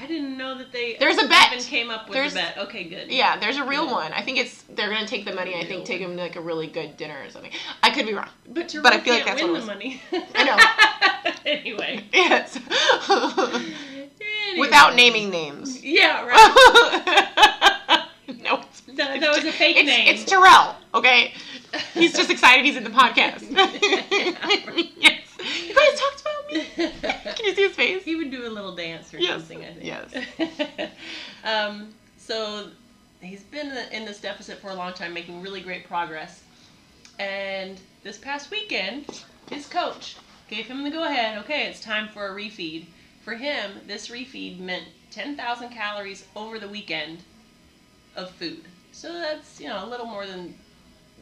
I 0.00 0.06
didn't 0.06 0.36
know 0.36 0.56
that 0.58 0.72
they 0.72 0.96
There's 0.98 1.18
a 1.18 1.28
bet. 1.28 1.52
even 1.52 1.62
came 1.64 1.90
up 1.90 2.08
with 2.08 2.14
There's- 2.14 2.32
a 2.32 2.36
bet. 2.36 2.58
Okay, 2.58 2.84
good. 2.84 3.10
Yeah, 3.12 3.36
there's 3.38 3.58
a 3.58 3.64
real 3.64 3.84
Yeah. 3.86 3.92
one. 3.92 4.12
I 4.12 4.22
think 4.22 4.38
it's 4.38 4.62
they're 4.70 4.88
gonna 4.90 5.06
take 5.06 5.24
the 5.24 5.34
money. 5.34 5.54
I 5.54 5.64
think 5.64 5.84
take 5.84 6.00
him 6.00 6.16
to 6.16 6.22
like 6.22 6.34
a 6.36 6.40
really 6.40 6.66
good 6.66 6.96
dinner 6.96 7.22
or 7.24 7.30
something. 7.30 7.52
I 7.82 7.90
could 7.90 8.06
be 8.06 8.14
wrong. 8.14 8.28
But 8.48 8.74
But 8.82 8.92
I 8.94 9.00
feel 9.00 9.14
like 9.14 9.26
that's 9.26 9.42
win 9.42 9.52
what 9.52 9.58
it 9.58 9.60
the 9.60 9.66
money. 9.66 10.02
I 10.34 10.44
know. 10.44 11.32
anyway. 11.46 12.04
Yes. 12.12 12.58
Anyway. 14.52 14.66
Without 14.66 14.94
naming 14.94 15.30
names. 15.30 15.82
Yeah, 15.82 16.26
right. 16.26 18.06
no, 18.42 18.60
it's, 18.60 18.80
That, 18.82 19.20
that 19.20 19.34
was 19.34 19.44
a 19.44 19.52
fake 19.52 19.76
it's, 19.78 19.86
name. 19.86 20.08
it's 20.14 20.24
Terrell. 20.24 20.76
Okay, 20.94 21.32
he's 21.94 22.12
just 22.14 22.30
excited 22.30 22.64
he's 22.64 22.76
in 22.76 22.84
the 22.84 22.90
podcast. 22.90 23.42
yes. 25.00 25.20
You 25.66 25.74
guys 25.74 26.00
talked 26.00 26.20
about 26.20 26.52
me. 26.52 26.64
Can 27.34 27.46
you 27.46 27.54
see 27.54 27.62
his 27.66 27.74
face? 27.74 28.04
He 28.04 28.14
would 28.16 28.30
do 28.30 28.46
a 28.46 28.50
little 28.50 28.74
dance 28.76 29.12
or 29.14 29.18
Yes, 29.18 29.32
something, 29.40 29.64
I 29.64 29.72
think. 29.72 29.84
yes. 29.84 30.90
um, 31.44 31.88
so 32.18 32.68
he's 33.20 33.42
been 33.44 33.72
in 33.90 34.04
this 34.04 34.20
deficit 34.20 34.58
for 34.58 34.68
a 34.68 34.74
long 34.74 34.92
time, 34.92 35.12
making 35.14 35.40
really 35.42 35.60
great 35.62 35.86
progress. 35.88 36.42
And 37.18 37.80
this 38.04 38.18
past 38.18 38.50
weekend, 38.50 39.22
his 39.50 39.66
coach 39.66 40.16
gave 40.48 40.66
him 40.66 40.84
the 40.84 40.90
go 40.90 41.04
ahead. 41.04 41.38
Okay, 41.38 41.66
it's 41.68 41.80
time 41.80 42.08
for 42.08 42.26
a 42.28 42.30
refeed. 42.34 42.84
For 43.22 43.34
him, 43.34 43.80
this 43.86 44.08
refeed 44.08 44.58
meant 44.58 44.84
10,000 45.12 45.70
calories 45.70 46.24
over 46.34 46.58
the 46.58 46.68
weekend 46.68 47.18
of 48.16 48.30
food. 48.30 48.64
So 48.90 49.12
that's, 49.12 49.60
you 49.60 49.68
know, 49.68 49.84
a 49.84 49.88
little 49.88 50.06
more 50.06 50.26
than, 50.26 50.54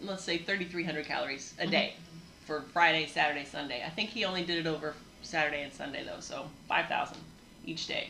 let's 0.03 0.25
say, 0.25 0.39
3,300 0.39 1.05
calories 1.05 1.55
a 1.59 1.63
mm-hmm. 1.63 1.71
day 1.71 1.95
for 2.47 2.63
Friday, 2.73 3.07
Saturday, 3.07 3.45
Sunday. 3.45 3.83
I 3.87 3.91
think 3.91 4.11
he 4.11 4.25
only 4.25 4.45
did 4.45 4.59
it 4.59 4.67
over 4.67 4.95
Saturday 5.23 5.63
and 5.63 5.73
Sunday, 5.73 6.05
though, 6.05 6.21
so 6.21 6.47
5,000 6.69 7.19
each 7.67 7.87
day. 7.87 8.09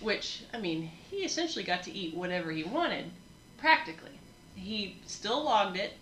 Which, 0.00 0.42
I 0.52 0.58
mean, 0.58 0.90
he 1.10 1.18
essentially 1.18 1.64
got 1.64 1.84
to 1.84 1.92
eat 1.92 2.14
whatever 2.14 2.50
he 2.50 2.64
wanted, 2.64 3.10
practically. 3.56 4.18
He 4.56 4.96
still 5.06 5.44
logged 5.44 5.76
it, 5.76 5.94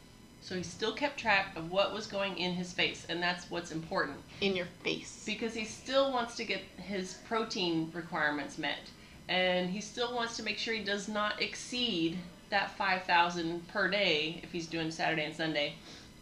So 0.42 0.56
he 0.56 0.62
still 0.64 0.92
kept 0.92 1.18
track 1.18 1.56
of 1.56 1.70
what 1.70 1.94
was 1.94 2.06
going 2.08 2.36
in 2.36 2.54
his 2.54 2.72
face, 2.72 3.06
and 3.08 3.22
that's 3.22 3.48
what's 3.48 3.70
important 3.70 4.18
In 4.40 4.56
your 4.56 4.66
face. 4.82 5.22
because 5.24 5.54
he 5.54 5.64
still 5.64 6.12
wants 6.12 6.34
to 6.36 6.44
get 6.44 6.62
his 6.76 7.14
protein 7.28 7.90
requirements 7.94 8.58
met, 8.58 8.90
and 9.28 9.70
he 9.70 9.80
still 9.80 10.12
wants 10.14 10.36
to 10.38 10.42
make 10.42 10.58
sure 10.58 10.74
he 10.74 10.82
does 10.82 11.08
not 11.08 11.40
exceed 11.40 12.18
that 12.50 12.76
5,000 12.76 13.66
per 13.68 13.88
day 13.88 14.40
if 14.42 14.50
he's 14.50 14.66
doing 14.66 14.90
Saturday 14.90 15.24
and 15.24 15.34
Sunday 15.34 15.74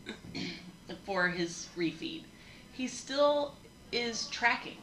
for 1.05 1.29
his 1.29 1.69
refeed. 1.77 2.23
He 2.73 2.87
still 2.89 3.55
is 3.91 4.27
tracking. 4.29 4.77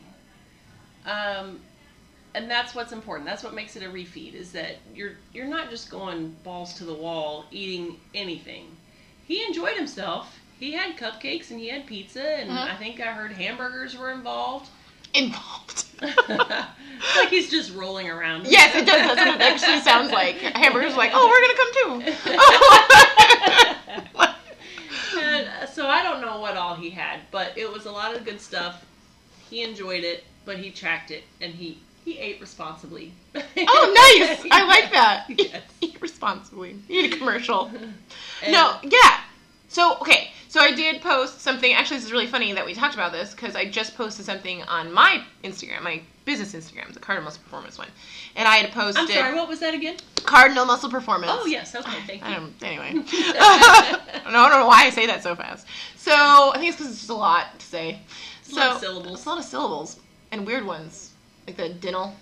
Um, 1.05 1.59
and 2.33 2.49
that's 2.49 2.75
what's 2.75 2.91
important. 2.91 3.27
That's 3.27 3.43
what 3.43 3.53
makes 3.53 3.75
it 3.75 3.83
a 3.83 3.87
refeed 3.87 4.33
is 4.33 4.51
that 4.51 4.77
you're 4.93 5.13
you're 5.33 5.47
not 5.47 5.69
just 5.69 5.89
going 5.89 6.35
balls 6.43 6.73
to 6.75 6.83
the 6.85 6.93
wall 6.93 7.45
eating 7.51 7.97
anything. 8.13 8.76
He 9.27 9.43
enjoyed 9.43 9.75
himself. 9.75 10.39
He 10.59 10.71
had 10.71 10.97
cupcakes 10.97 11.51
and 11.51 11.59
he 11.59 11.67
had 11.69 11.85
pizza 11.85 12.23
and 12.39 12.49
Mhm. 12.49 12.73
I 12.73 12.75
think 12.77 12.99
I 12.99 13.11
heard 13.11 13.31
hamburgers 13.33 13.95
were 13.95 14.11
involved. 14.11 14.69
Involved. 15.13 15.85
like 16.01 17.29
he's 17.29 17.49
just 17.51 17.73
rolling 17.75 18.09
around. 18.09 18.47
yes, 18.47 18.75
it 18.75 18.85
does. 18.85 19.15
That's 19.15 19.17
what 19.19 19.35
it 19.35 19.41
actually 19.41 19.81
sounds 19.81 20.11
like. 20.11 20.35
Hamburger's 20.37 20.95
like, 20.95 21.11
oh, 21.13 21.27
we're 21.27 21.41
gonna 21.41 21.57
come 21.57 22.13
too. 22.13 22.13
And, 25.19 25.47
uh, 25.47 25.65
so 25.65 25.87
I 25.87 26.03
don't 26.03 26.21
know 26.21 26.39
what 26.39 26.55
all 26.57 26.75
he 26.75 26.89
had, 26.91 27.21
but 27.31 27.57
it 27.57 27.71
was 27.71 27.85
a 27.85 27.91
lot 27.91 28.15
of 28.15 28.23
good 28.23 28.39
stuff. 28.39 28.85
He 29.49 29.63
enjoyed 29.63 30.03
it, 30.03 30.23
but 30.45 30.57
he 30.57 30.69
tracked 30.71 31.11
it 31.11 31.23
and 31.41 31.53
he 31.53 31.79
he 32.07 32.17
ate 32.19 32.39
responsibly. 32.39 33.11
oh, 33.35 33.41
nice. 33.43 34.47
I 34.51 34.65
like 34.65 34.91
that. 34.93 35.25
Yes. 35.27 35.61
Eat 35.81 36.01
responsibly. 36.01 36.77
Eat 36.87 37.13
a 37.13 37.17
commercial. 37.17 37.69
No, 38.49 38.77
yeah. 38.83 39.21
So 39.67 39.97
okay, 39.99 40.29
so 40.47 40.61
I 40.61 40.71
did 40.73 41.01
post 41.01 41.41
something. 41.41 41.73
Actually, 41.73 41.97
this 41.97 42.05
is 42.05 42.11
really 42.11 42.27
funny 42.27 42.53
that 42.53 42.63
we 42.63 42.75
talked 42.75 42.93
about 42.93 43.11
this 43.11 43.31
because 43.31 43.55
I 43.55 43.65
just 43.65 43.97
posted 43.97 44.27
something 44.27 44.61
on 44.63 44.93
my 44.93 45.23
Instagram, 45.43 45.81
my 45.81 46.01
business 46.23 46.53
Instagram, 46.53 46.93
the 46.93 46.99
Cardinal 46.99 47.25
Muscle 47.25 47.41
Performance 47.41 47.79
one, 47.79 47.87
and 48.35 48.47
I 48.47 48.57
had 48.57 48.71
posted 48.71 49.01
I'm 49.01 49.07
sorry, 49.07 49.33
what 49.33 49.49
was 49.49 49.59
that 49.61 49.73
again? 49.73 49.97
Cardinal 50.23 50.65
Muscle 50.65 50.91
Performance. 50.91 51.31
Oh 51.33 51.47
yes, 51.47 51.73
okay, 51.73 51.97
thank 52.05 52.23
you. 52.23 52.35
don't, 52.35 52.53
anyway, 52.61 52.93
I 52.93 53.99
don't 54.23 54.51
know 54.51 54.67
why 54.67 54.83
I 54.83 54.91
say 54.91 55.07
that 55.07 55.23
so 55.23 55.35
fast. 55.35 55.65
So 55.95 56.13
I 56.13 56.57
think 56.57 56.69
it's 56.69 56.77
because 56.77 56.91
it's 56.91 56.99
just 57.01 57.09
a 57.09 57.15
lot 57.15 57.59
to 57.59 57.65
say. 57.65 57.99
It's 58.41 58.51
a 58.51 58.53
so 58.53 58.59
lot 58.59 58.75
of 58.75 58.79
syllables. 58.79 59.17
It's 59.17 59.25
a 59.25 59.29
lot 59.29 59.39
of 59.39 59.45
syllables 59.45 59.99
and 60.31 60.45
weird 60.45 60.65
ones, 60.65 61.13
like 61.47 61.57
the 61.57 61.69
dinnel. 61.69 62.13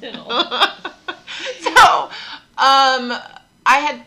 Dinnel. 0.00 0.30
so, 1.60 2.10
um, 2.58 3.12
I 3.66 3.78
had 3.78 4.02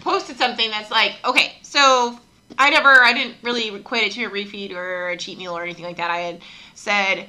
posted 0.00 0.38
something 0.38 0.70
that's 0.70 0.90
like, 0.90 1.16
okay, 1.24 1.56
so 1.62 2.18
I 2.58 2.70
never, 2.70 2.88
I 2.88 3.12
didn't 3.12 3.36
really 3.42 3.68
equate 3.74 4.04
it 4.04 4.12
to 4.12 4.24
a 4.24 4.30
refeed 4.30 4.72
or 4.74 5.10
a 5.10 5.16
cheat 5.16 5.36
meal 5.36 5.56
or 5.56 5.62
anything 5.62 5.84
like 5.84 5.98
that. 5.98 6.10
I 6.10 6.18
had 6.18 6.40
said, 6.74 7.28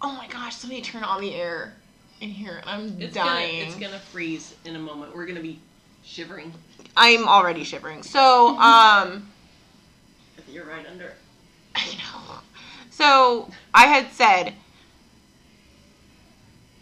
oh 0.00 0.12
my 0.12 0.26
gosh, 0.28 0.56
somebody 0.56 0.80
turn 0.80 1.04
on 1.04 1.20
the 1.20 1.34
air 1.34 1.74
in 2.22 2.30
here. 2.30 2.62
I'm 2.64 3.00
It's 3.00 3.14
dying. 3.14 3.58
Gonna, 3.58 3.68
it's 3.68 3.78
gonna 3.78 3.98
freeze 3.98 4.54
in 4.64 4.76
a 4.76 4.78
moment. 4.78 5.14
We're 5.14 5.26
gonna 5.26 5.40
be 5.40 5.58
shivering. 6.02 6.52
I'm 6.96 7.28
already 7.28 7.64
shivering. 7.64 8.02
So, 8.02 8.58
um, 8.58 9.28
You're 10.48 10.64
right 10.64 10.86
under. 10.86 11.12
I 11.74 11.86
know. 11.86 12.38
So 13.00 13.50
I 13.72 13.86
had 13.86 14.12
said, 14.12 14.52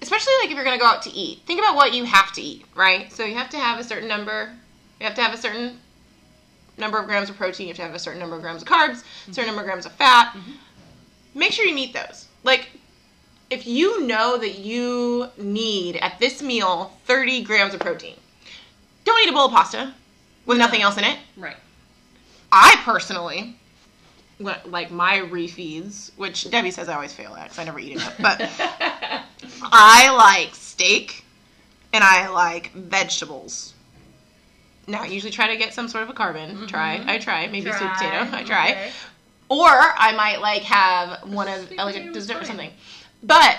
especially 0.03 0.33
like 0.41 0.51
if 0.51 0.57
you're 0.57 0.65
gonna 0.65 0.79
go 0.79 0.85
out 0.85 1.03
to 1.03 1.11
eat, 1.11 1.43
think 1.47 1.61
about 1.61 1.77
what 1.77 1.95
you 1.95 2.03
have 2.05 2.33
to 2.33 2.43
eat, 2.43 2.65
right? 2.75 3.13
So 3.13 3.25
you 3.25 3.37
have 3.37 3.49
to 3.51 3.57
have 3.57 3.79
a 3.79 3.85
certain 3.85 4.09
number. 4.09 4.53
You 4.99 5.07
have 5.07 5.15
to 5.15 5.23
have 5.23 5.33
a 5.33 5.37
certain 5.37 5.79
number 6.77 6.99
of 6.99 7.07
grams 7.07 7.31
of 7.31 7.37
protein. 7.37 7.69
You 7.69 7.73
have 7.73 7.77
to 7.77 7.83
have 7.83 7.95
a 7.95 8.01
certain 8.01 8.19
number 8.19 8.35
of 8.35 8.43
grams 8.43 8.63
of 8.63 8.69
carbs, 8.69 9.05
a 9.29 9.33
certain 9.33 9.47
number 9.47 9.61
of 9.61 9.67
grams 9.67 9.87
of 9.87 9.93
fat. 9.93 10.33
Mhm. 10.35 10.55
Make 11.35 11.53
sure 11.53 11.65
you 11.65 11.75
meet 11.75 11.93
those. 11.95 12.27
Like, 12.43 12.71
if 13.49 13.65
you 13.67 14.01
know 14.03 14.37
that 14.39 14.59
you 14.59 15.31
need 15.37 15.97
at 15.97 16.19
this 16.19 16.43
meal 16.43 16.99
30 17.07 17.43
grams 17.43 17.75
of 17.75 17.81
protein, 17.81 18.17
don't 19.05 19.23
eat 19.23 19.29
a 19.29 19.33
bowl 19.33 19.47
of 19.47 19.53
pasta 19.53 19.95
with 20.47 20.59
nothing 20.59 20.83
else 20.83 20.97
in 20.97 21.05
it. 21.05 21.19
Right. 21.37 21.57
I 22.51 22.77
personally, 22.83 23.58
what- 24.39 24.71
like 24.71 24.91
my 24.91 25.19
refeeds, 25.19 26.11
which 26.17 26.51
Debbie 26.51 26.71
says 26.71 26.89
I 26.89 26.95
always 26.95 27.13
fail 27.13 27.35
at 27.35 27.45
because 27.45 27.59
I 27.59 27.65
never 27.65 27.79
eat 27.79 27.93
enough, 27.93 28.15
but 28.21 28.41
I 29.63 30.11
like 30.17 30.55
steak 30.55 31.25
and 31.93 32.03
I 32.05 32.29
like 32.29 32.73
vegetables. 32.73 33.75
Now, 34.87 35.03
I 35.03 35.07
usually 35.07 35.33
try 35.33 35.49
to 35.49 35.57
get 35.57 35.75
some 35.75 35.89
sort 35.89 36.03
of 36.05 36.11
a 36.11 36.15
carbon. 36.15 36.67
Try, 36.67 36.99
Mhm. 36.99 37.09
I 37.09 37.19
try. 37.19 37.47
Maybe 37.47 37.71
sweet 37.71 37.91
potato. 37.93 38.29
I 38.35 38.43
try. 38.43 38.71
okay. 38.71 38.91
Or 39.51 39.67
I 39.69 40.13
might 40.13 40.41
like 40.41 40.63
have 40.63 41.29
one 41.29 41.49
of 41.49 41.67
Sweet 41.67 41.79
elegant 41.79 42.13
dessert 42.15 42.43
or 42.43 42.45
something. 42.45 42.71
But 43.23 43.59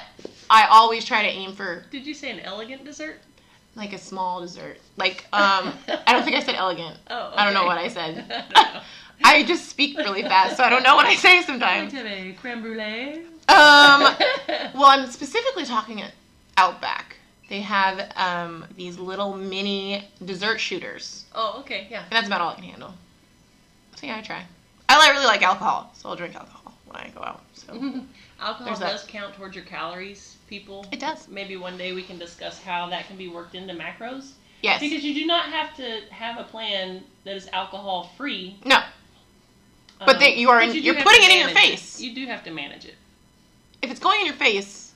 I 0.49 0.65
always 0.69 1.03
try 1.05 1.21
to 1.23 1.27
aim 1.27 1.53
for 1.53 1.83
Did 1.91 2.05
you 2.07 2.13
say 2.13 2.31
an 2.31 2.39
elegant 2.39 2.83
dessert? 2.85 3.19
like 3.75 3.93
a 3.93 3.97
small 3.97 4.41
dessert. 4.41 4.77
Like 4.97 5.25
um, 5.31 5.73
I 6.07 6.13
don't 6.13 6.23
think 6.23 6.35
I 6.35 6.41
said 6.41 6.55
elegant. 6.55 6.97
Oh, 7.09 7.31
I 7.35 7.45
don't 7.45 7.53
know 7.53 7.65
what 7.65 7.77
I 7.77 7.87
said. 7.87 8.25
I. 8.55 8.81
I 9.23 9.43
just 9.43 9.69
speak 9.69 9.97
really 9.97 10.23
fast, 10.23 10.57
so 10.57 10.63
I 10.63 10.69
don't 10.69 10.83
know 10.83 10.95
what 10.95 11.05
I 11.05 11.15
say 11.15 11.41
sometimes. 11.41 11.93
creme 12.39 12.61
brulee. 12.61 13.23
Um, 13.47 14.15
well, 14.73 14.85
I'm 14.85 15.09
specifically 15.09 15.65
talking 15.65 16.01
at 16.01 16.13
Outback. 16.57 17.17
They 17.49 17.61
have 17.61 18.11
um, 18.15 18.65
these 18.75 18.99
little 18.99 19.35
mini 19.35 20.07
dessert 20.23 20.59
shooters, 20.59 21.25
oh, 21.33 21.59
okay, 21.61 21.87
yeah. 21.89 22.03
and 22.03 22.11
that's 22.11 22.27
about 22.27 22.41
all 22.41 22.51
I 22.51 22.55
can 22.55 22.63
handle. 22.63 22.93
So 23.95 24.05
yeah, 24.05 24.17
I 24.17 24.21
try. 24.21 24.45
I 24.87 24.97
like, 24.99 25.11
really 25.11 25.25
like 25.25 25.41
alcohol, 25.41 25.91
so 25.95 26.09
I'll 26.09 26.15
drink 26.15 26.35
alcohol 26.35 26.73
when 26.85 26.97
I 26.97 27.09
go 27.09 27.21
out. 27.21 27.41
So 27.53 27.73
Alcohol 28.41 28.65
There's 28.65 28.79
that. 28.79 28.91
does 28.91 29.03
count 29.05 29.35
towards 29.35 29.55
your 29.55 29.65
calories, 29.65 30.37
people. 30.47 30.85
it 30.91 30.99
does. 30.99 31.27
Maybe 31.27 31.57
one 31.57 31.77
day 31.77 31.93
we 31.93 32.03
can 32.03 32.17
discuss 32.17 32.61
how 32.61 32.87
that 32.89 33.07
can 33.07 33.17
be 33.17 33.27
worked 33.27 33.55
into 33.55 33.73
macros. 33.73 34.31
Yes. 34.61 34.79
Because 34.79 35.03
you 35.03 35.13
do 35.13 35.25
not 35.25 35.45
have 35.45 35.75
to 35.77 36.01
have 36.09 36.37
a 36.37 36.43
plan 36.43 37.03
that 37.25 37.35
is 37.35 37.49
alcohol 37.51 38.11
free. 38.17 38.57
No. 38.65 38.79
But 40.05 40.19
they- 40.19 40.35
you 40.37 40.49
are 40.49 40.61
in- 40.61 40.71
do 40.71 40.79
you're 40.79 40.95
putting 40.95 41.23
it 41.23 41.31
in 41.31 41.39
your 41.39 41.49
face. 41.49 41.99
You 41.99 42.13
do 42.15 42.25
have 42.27 42.43
to 42.45 42.51
manage 42.51 42.85
it. 42.85 42.95
If 43.81 43.91
it's 43.91 43.99
going 43.99 44.19
in 44.21 44.25
your 44.25 44.35
face, 44.35 44.93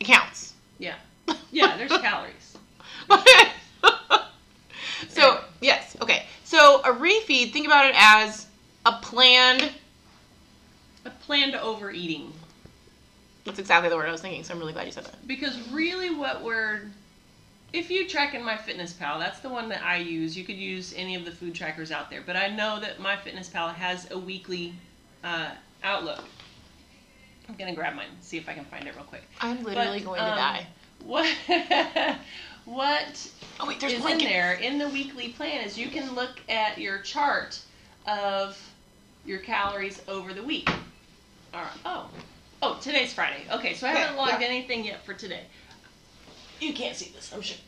it 0.00 0.04
counts. 0.04 0.52
Yeah. 0.78 0.94
Yeah, 1.50 1.76
there's 1.76 1.90
calories. 1.90 2.56
so 5.08 5.40
yes, 5.60 5.96
okay. 6.02 6.26
So 6.44 6.80
a 6.84 6.92
refeed, 6.92 7.52
think 7.52 7.66
about 7.66 7.86
it 7.86 7.94
as 7.96 8.46
a 8.86 8.92
planned. 8.92 9.70
A 11.04 11.10
plan 11.10 11.52
to 11.52 11.60
overeating. 11.62 12.32
That's 13.44 13.58
exactly 13.58 13.88
the 13.90 13.96
word 13.96 14.08
I 14.08 14.12
was 14.12 14.20
thinking. 14.22 14.42
So 14.42 14.52
I'm 14.54 14.58
really 14.58 14.72
glad 14.72 14.86
you 14.86 14.92
said 14.92 15.04
that. 15.04 15.26
Because 15.28 15.56
really, 15.68 16.10
what 16.14 16.42
we're 16.42 16.82
if 17.74 17.90
you 17.90 18.06
track 18.06 18.34
in 18.34 18.42
MyFitnessPal, 18.42 19.18
that's 19.18 19.40
the 19.40 19.48
one 19.48 19.68
that 19.70 19.82
I 19.82 19.96
use. 19.96 20.38
You 20.38 20.44
could 20.44 20.56
use 20.56 20.94
any 20.96 21.16
of 21.16 21.24
the 21.24 21.32
food 21.32 21.56
trackers 21.56 21.90
out 21.90 22.08
there, 22.08 22.22
but 22.24 22.36
I 22.36 22.46
know 22.46 22.78
that 22.78 22.98
MyFitnessPal 23.00 23.74
has 23.74 24.08
a 24.12 24.18
weekly 24.18 24.74
uh, 25.24 25.50
outlook. 25.82 26.22
I'm 27.48 27.56
gonna 27.56 27.74
grab 27.74 27.96
mine, 27.96 28.06
see 28.20 28.38
if 28.38 28.48
I 28.48 28.54
can 28.54 28.64
find 28.64 28.86
it 28.86 28.94
real 28.94 29.04
quick. 29.04 29.24
I'm 29.40 29.62
literally 29.64 29.98
But, 29.98 30.04
going 30.06 30.20
um, 30.20 30.30
to 30.30 30.36
die. 30.36 30.66
What 31.04 31.26
what 32.64 33.30
Oh 33.60 33.66
wait, 33.66 33.80
there's 33.80 33.92
is 33.94 34.06
in 34.06 34.18
there 34.18 34.54
in 34.54 34.78
the 34.78 34.88
weekly 34.88 35.30
plan 35.30 35.62
is 35.66 35.76
you 35.76 35.88
can 35.88 36.14
look 36.14 36.40
at 36.48 36.78
your 36.78 37.00
chart 37.00 37.60
of 38.06 38.56
your 39.26 39.40
calories 39.40 40.00
over 40.08 40.32
the 40.32 40.42
week. 40.42 40.70
All 41.52 41.60
right. 41.60 41.70
Oh, 41.84 42.08
oh, 42.62 42.78
today's 42.80 43.12
Friday. 43.12 43.42
Okay, 43.52 43.74
so 43.74 43.86
I 43.88 43.90
haven't 43.90 44.14
Yeah, 44.16 44.22
logged 44.22 44.40
yeah. 44.40 44.46
anything 44.48 44.84
yet 44.84 45.04
for 45.04 45.12
today. 45.12 45.42
You 46.64 46.72
can't 46.72 46.96
see 46.96 47.12
this, 47.14 47.32
I'm 47.34 47.42
sure. 47.42 47.58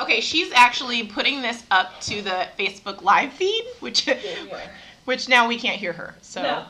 Okay, 0.00 0.20
she's 0.20 0.50
actually 0.52 1.04
putting 1.04 1.40
this 1.42 1.62
up 1.70 2.00
to 2.02 2.20
the 2.22 2.48
Facebook 2.58 3.02
live 3.02 3.32
feed, 3.32 3.64
which 3.80 4.08
which 5.04 5.28
now 5.28 5.46
we 5.46 5.56
can't 5.58 5.76
hear 5.78 5.92
her. 5.92 6.14
So 6.22 6.42
No. 6.42 6.64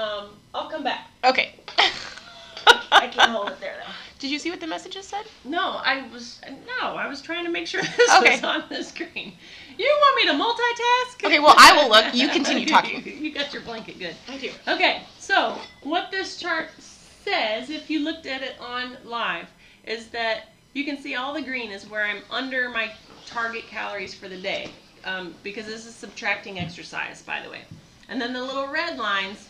Um, 0.00 0.28
I'll 0.54 0.68
come 0.68 0.82
back. 0.84 1.08
okay. 1.24 1.54
I 2.92 3.08
can't 3.08 3.30
hold 3.30 3.48
it 3.48 3.60
there 3.60 3.74
though. 3.84 3.92
Did 4.18 4.30
you 4.30 4.38
see 4.38 4.50
what 4.50 4.60
the 4.60 4.66
messages 4.66 5.06
said? 5.06 5.24
No, 5.44 5.60
I 5.84 6.06
was 6.12 6.40
no, 6.80 6.94
I 6.96 7.06
was 7.08 7.20
trying 7.22 7.44
to 7.44 7.50
make 7.50 7.66
sure 7.66 7.82
this 7.96 8.10
Okay. 8.18 8.32
was 8.36 8.44
on 8.44 8.64
the 8.68 8.82
screen. 8.82 9.32
You 9.78 9.98
want 10.00 10.16
me 10.16 10.32
to 10.32 10.44
multitask? 10.44 11.24
Okay, 11.26 11.38
well, 11.40 11.54
I 11.56 11.72
will 11.76 11.88
look. 11.88 12.14
You 12.14 12.28
continue 12.38 12.66
talking. 12.66 13.02
you 13.06 13.32
got 13.32 13.52
your 13.52 13.62
blanket 13.62 13.98
good. 13.98 14.14
I 14.28 14.36
do. 14.38 14.50
Okay, 14.68 15.02
so 15.18 15.58
what 15.82 16.10
this 16.10 16.36
chart 16.38 16.68
says, 16.78 17.70
if 17.70 17.88
you 17.90 18.00
looked 18.00 18.26
at 18.26 18.42
it 18.42 18.54
on 18.60 18.96
live, 19.04 19.46
is 19.86 20.08
that 20.08 20.48
you 20.72 20.84
can 20.84 20.98
see 20.98 21.14
all 21.14 21.32
the 21.34 21.42
green 21.42 21.70
is 21.70 21.88
where 21.88 22.04
I'm 22.04 22.22
under 22.30 22.68
my 22.68 22.90
target 23.26 23.66
calories 23.66 24.14
for 24.14 24.28
the 24.28 24.40
day. 24.40 24.70
Um, 25.04 25.34
because 25.42 25.66
this 25.66 25.84
is 25.84 25.94
subtracting 25.94 26.58
exercise, 26.58 27.20
by 27.20 27.42
the 27.42 27.50
way. 27.50 27.60
And 28.08 28.18
then 28.18 28.32
the 28.32 28.42
little 28.42 28.68
red 28.68 28.96
lines, 28.96 29.48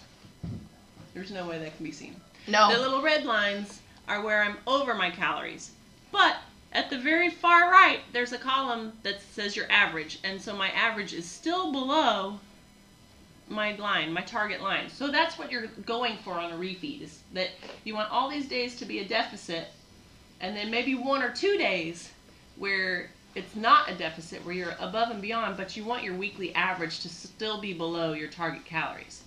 there's 1.15 1.31
no 1.31 1.47
way 1.47 1.61
that 1.61 1.77
can 1.77 1.85
be 1.85 1.93
seen. 1.93 2.17
No. 2.49 2.73
The 2.73 2.81
little 2.81 3.03
red 3.03 3.25
lines 3.25 3.81
are 4.09 4.21
where 4.21 4.43
I'm 4.43 4.57
over 4.67 4.95
my 4.95 5.11
calories. 5.11 5.71
But 6.11 6.39
at 6.73 6.91
the 6.91 6.99
very 6.99 7.31
far 7.31 7.71
right, 7.71 8.01
there's 8.13 8.33
a 8.33 8.39
column 8.39 8.93
that 9.05 9.23
says 9.23 9.55
your 9.55 9.71
average, 9.71 10.19
and 10.25 10.43
so 10.43 10.57
my 10.57 10.71
average 10.71 11.15
is 11.15 11.25
still 11.25 11.71
below 11.71 12.41
my 13.49 13.77
line, 13.77 14.13
my 14.13 14.23
target 14.23 14.61
line. 14.61 14.89
So 14.89 15.09
that's 15.09 15.39
what 15.39 15.53
you're 15.53 15.69
going 15.87 16.17
for 16.19 16.35
on 16.35 16.53
a 16.53 16.57
refeed 16.57 17.03
is 17.03 17.21
that 17.33 17.51
you 17.85 17.95
want 17.95 18.11
all 18.11 18.29
these 18.29 18.49
days 18.49 18.77
to 18.77 18.85
be 18.85 19.01
a 19.01 19.05
deficit, 19.05 19.69
and 20.45 20.55
then 20.55 20.71
maybe 20.71 20.95
one 20.95 21.23
or 21.23 21.31
two 21.31 21.57
days 21.57 22.11
where 22.57 23.09
it's 23.35 23.57
not 23.57 23.91
a 23.91 23.95
deficit, 23.95 24.45
where 24.45 24.55
you're 24.55 24.75
above 24.79 25.11
and 25.11 25.23
beyond, 25.23 25.57
but 25.57 25.75
you 25.75 25.85
want 25.85 26.03
your 26.05 26.15
weekly 26.15 26.55
average 26.55 27.01
to 27.01 27.09
still 27.09 27.59
be 27.63 27.73
below 27.73 28.13
your 28.13 28.29
target 28.29 28.63
calories. 28.67 29.23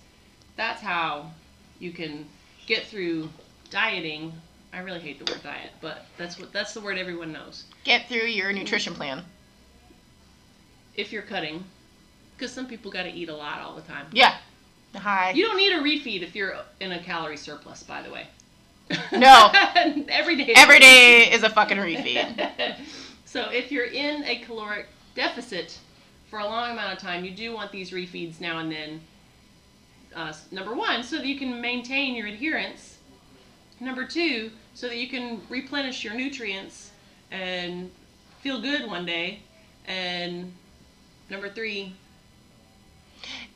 That's 0.54 0.80
how 0.80 1.32
you 1.80 1.90
can 1.90 2.24
get 2.66 2.86
through 2.86 3.28
dieting. 3.68 4.32
I 4.72 4.78
really 4.78 5.00
hate 5.00 5.18
the 5.18 5.30
word 5.30 5.42
diet, 5.42 5.72
but 5.80 6.06
that's 6.16 6.38
what 6.38 6.52
that's 6.52 6.72
the 6.72 6.80
word 6.80 6.98
everyone 6.98 7.32
knows. 7.32 7.64
Get 7.82 8.08
through 8.08 8.26
your 8.26 8.52
nutrition 8.52 8.94
plan. 8.94 9.24
If 10.94 11.12
you're 11.12 11.22
cutting, 11.22 11.64
because 12.36 12.52
some 12.52 12.68
people 12.68 12.92
got 12.92 13.02
to 13.02 13.10
eat 13.10 13.28
a 13.28 13.34
lot 13.34 13.60
all 13.60 13.74
the 13.74 13.82
time. 13.82 14.06
Yeah. 14.12 14.36
Hi. 14.94 15.32
You 15.32 15.44
don't 15.46 15.56
need 15.56 15.72
a 15.72 15.80
refeed 15.80 16.22
if 16.22 16.36
you're 16.36 16.54
in 16.78 16.92
a 16.92 17.02
calorie 17.02 17.36
surplus, 17.36 17.82
by 17.82 18.02
the 18.02 18.10
way. 18.10 18.28
No. 19.12 19.50
Every 20.08 20.36
day. 20.36 20.52
Every 20.56 20.78
day 20.78 21.30
is 21.30 21.42
a 21.42 21.50
fucking 21.50 21.76
refeed. 21.78 22.76
so 23.24 23.50
if 23.50 23.70
you're 23.70 23.86
in 23.86 24.24
a 24.24 24.36
caloric 24.36 24.86
deficit 25.14 25.78
for 26.30 26.38
a 26.38 26.44
long 26.44 26.70
amount 26.72 26.92
of 26.92 26.98
time, 26.98 27.24
you 27.24 27.30
do 27.30 27.52
want 27.54 27.72
these 27.72 27.90
refeeds 27.90 28.40
now 28.40 28.58
and 28.58 28.70
then. 28.70 29.00
Uh, 30.14 30.32
number 30.50 30.74
one, 30.74 31.02
so 31.02 31.16
that 31.16 31.26
you 31.26 31.38
can 31.38 31.60
maintain 31.60 32.14
your 32.14 32.26
adherence. 32.26 32.96
Number 33.80 34.04
two, 34.06 34.50
so 34.74 34.88
that 34.88 34.96
you 34.96 35.08
can 35.08 35.40
replenish 35.48 36.02
your 36.02 36.14
nutrients 36.14 36.90
and 37.30 37.90
feel 38.40 38.60
good 38.60 38.86
one 38.86 39.04
day. 39.04 39.40
And 39.86 40.52
number 41.30 41.48
three, 41.48 41.94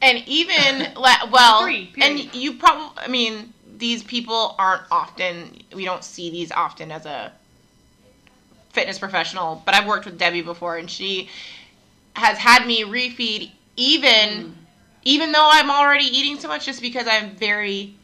And 0.01 0.23
even 0.27 0.93
la- 0.95 1.29
well, 1.31 1.61
Agree, 1.61 1.93
and 2.01 2.19
you 2.35 2.55
probably, 2.55 3.03
I 3.03 3.09
mean, 3.09 3.53
these 3.83 4.05
people 4.05 4.55
aren't 4.61 4.83
often. 4.93 5.61
We 5.75 5.85
don't 5.85 6.05
see 6.05 6.31
these 6.31 6.53
often 6.53 6.93
as 6.93 7.05
a 7.05 7.33
fitness 8.71 8.97
professional. 8.97 9.61
But 9.67 9.75
I've 9.75 9.89
worked 9.89 10.05
with 10.05 10.17
Debbie 10.19 10.41
before, 10.41 10.77
and 10.77 10.89
she 10.89 11.29
has 12.15 12.39
had 12.39 12.65
me 12.65 12.85
refeed 12.85 13.51
even, 13.77 14.29
Mm. 14.29 14.53
even 15.03 15.33
though 15.33 15.51
I'm 15.53 15.69
already 15.69 16.05
eating 16.05 16.39
so 16.39 16.47
much, 16.47 16.65
just 16.65 16.81
because 16.81 17.09
I'm 17.09 17.35
very. 17.35 17.97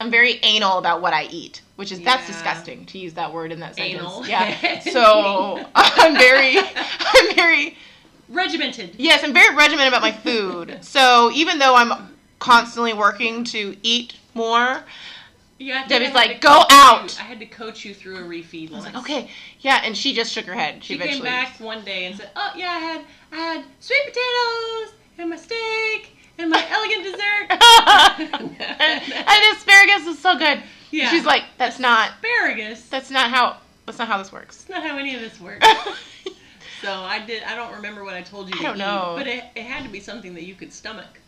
I'm 0.00 0.10
very 0.10 0.40
anal 0.42 0.78
about 0.78 1.00
what 1.02 1.12
I 1.12 1.24
eat, 1.24 1.60
which 1.76 1.92
is 1.92 2.00
that's 2.00 2.26
disgusting 2.26 2.86
to 2.86 2.98
use 2.98 3.12
that 3.14 3.32
word 3.32 3.52
in 3.52 3.60
that 3.60 3.76
sentence. 3.76 4.00
Anal. 4.00 4.26
Yeah. 4.26 4.80
So 4.90 5.64
I'm 5.76 6.14
very, 6.14 6.58
I'm 6.58 7.34
very 7.36 7.76
regimented. 8.30 8.96
Yes, 8.96 9.22
I'm 9.22 9.34
very 9.34 9.54
regimented 9.54 9.92
about 9.92 10.00
my 10.02 10.10
food. 10.10 10.78
So 10.80 11.30
even 11.34 11.58
though 11.60 11.76
I'm 11.76 12.09
constantly 12.50 12.92
working 12.92 13.44
to 13.44 13.76
eat 13.84 14.14
more, 14.34 14.82
Yeah, 15.58 15.86
Debbie's 15.86 16.12
like, 16.14 16.40
"Go 16.40 16.64
out." 16.70 17.12
You. 17.16 17.20
I 17.20 17.26
had 17.28 17.38
to 17.40 17.46
coach 17.46 17.84
you 17.84 17.94
through 17.94 18.16
a 18.16 18.22
refeed. 18.22 18.70
I 18.72 18.74
was 18.76 18.84
once. 18.84 18.84
like, 18.86 18.96
okay, 19.04 19.30
yeah, 19.60 19.82
and 19.84 19.96
she 19.96 20.12
just 20.14 20.32
shook 20.32 20.46
her 20.46 20.54
head. 20.54 20.82
She, 20.82 20.94
She 20.94 20.98
came 20.98 21.22
back 21.22 21.60
one 21.60 21.84
day 21.84 22.06
and 22.06 22.16
said, 22.16 22.30
"Oh 22.34 22.50
yeah, 22.56 22.70
I 22.70 22.78
had 22.78 23.00
I 23.32 23.36
had 23.36 23.64
sweet 23.78 24.00
potatoes 24.06 24.94
and 25.18 25.30
my 25.30 25.36
steak 25.36 26.16
and 26.38 26.48
my 26.50 26.64
elegant 26.70 27.04
dessert." 27.04 27.46
and, 28.32 28.56
and 29.28 29.56
asparagus 29.56 30.06
is 30.06 30.18
so 30.18 30.36
good. 30.38 30.62
Yeah. 30.90 31.08
She's 31.10 31.24
like, 31.24 31.44
that's 31.56 31.78
not, 31.78 32.10
asparagus. 32.14 32.88
that's 32.88 33.10
not 33.12 33.30
how, 33.30 33.58
that's 33.86 33.98
not 34.00 34.08
how 34.08 34.18
this 34.18 34.32
works. 34.32 34.64
That's 34.64 34.70
not 34.70 34.82
how 34.90 34.98
any 34.98 35.14
of 35.14 35.20
this 35.20 35.38
works. 35.40 35.64
so 36.82 36.90
I 36.92 37.24
did. 37.24 37.44
I 37.44 37.54
don't 37.54 37.72
remember 37.74 38.02
what 38.02 38.14
I 38.14 38.22
told 38.22 38.48
you. 38.48 38.54
I 38.54 38.58
to 38.58 38.62
don't 38.64 38.74
eat, 38.76 38.78
know. 38.78 39.14
but 39.16 39.26
it, 39.28 39.44
it 39.54 39.62
had 39.62 39.84
to 39.84 39.88
be 39.90 40.00
something 40.00 40.34
that 40.34 40.42
you 40.44 40.54
could 40.56 40.72
stomach. 40.72 41.20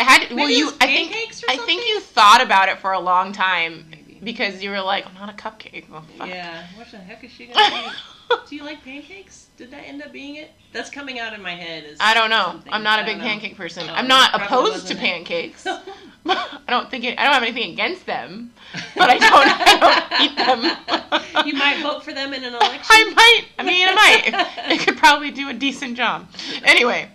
I 0.00 0.02
had, 0.02 0.30
well, 0.30 0.46
Maybe 0.46 0.54
it 0.54 0.58
you, 0.58 0.72
I 0.80 0.86
think, 0.86 1.12
I 1.46 1.56
think 1.58 1.86
you 1.86 2.00
thought 2.00 2.40
about 2.42 2.70
it 2.70 2.78
for 2.78 2.92
a 2.92 2.98
long 2.98 3.32
time 3.32 3.84
Maybe. 3.90 4.18
because 4.22 4.62
you 4.62 4.70
were 4.70 4.80
like, 4.80 5.06
I'm 5.06 5.12
not 5.12 5.28
a 5.28 5.34
cupcake. 5.34 5.84
Fuck. 5.88 6.26
Yeah. 6.26 6.66
What 6.74 6.90
the 6.90 6.96
heck 6.96 7.22
is 7.22 7.30
she 7.30 7.48
gonna 7.48 7.86
eat? 8.30 8.38
Do 8.48 8.56
you 8.56 8.64
like 8.64 8.82
pancakes? 8.82 9.48
Did 9.58 9.70
that 9.72 9.82
end 9.86 10.02
up 10.02 10.10
being 10.10 10.36
it? 10.36 10.52
That's 10.72 10.88
coming 10.88 11.18
out 11.18 11.34
in 11.34 11.42
my 11.42 11.54
head. 11.54 11.84
As 11.84 11.98
I 12.00 12.14
don't 12.14 12.30
know. 12.30 12.44
something. 12.44 12.72
I'm 12.72 12.82
not 12.82 13.00
a 13.00 13.04
big 13.04 13.18
pancake 13.18 13.56
person. 13.58 13.86
Oh, 13.90 13.92
I'm 13.92 14.08
not 14.08 14.34
opposed 14.34 14.86
to 14.86 14.94
pancakes. 14.94 15.66
I 16.26 16.60
don't 16.68 16.90
think 16.90 17.04
it, 17.04 17.18
I 17.18 17.24
don't 17.24 17.32
have 17.32 17.42
anything 17.42 17.72
against 17.72 18.06
them, 18.06 18.52
but 18.96 19.10
I 19.10 19.18
don't, 19.18 19.48
I 19.48 19.76
don't 19.80 20.20
eat 20.22 20.36
them. 20.36 21.46
you 21.46 21.54
might 21.54 21.82
vote 21.82 22.04
for 22.04 22.12
them 22.12 22.32
in 22.32 22.44
an 22.44 22.54
election. 22.54 22.86
I 22.88 23.12
might. 23.14 23.44
I 23.58 23.62
mean, 23.64 23.88
I 23.88 23.94
might. 23.94 24.70
It 24.72 24.80
could 24.80 24.96
probably 24.96 25.30
do 25.30 25.48
a 25.48 25.54
decent 25.54 25.96
job. 25.96 26.28
Anyway, 26.62 27.08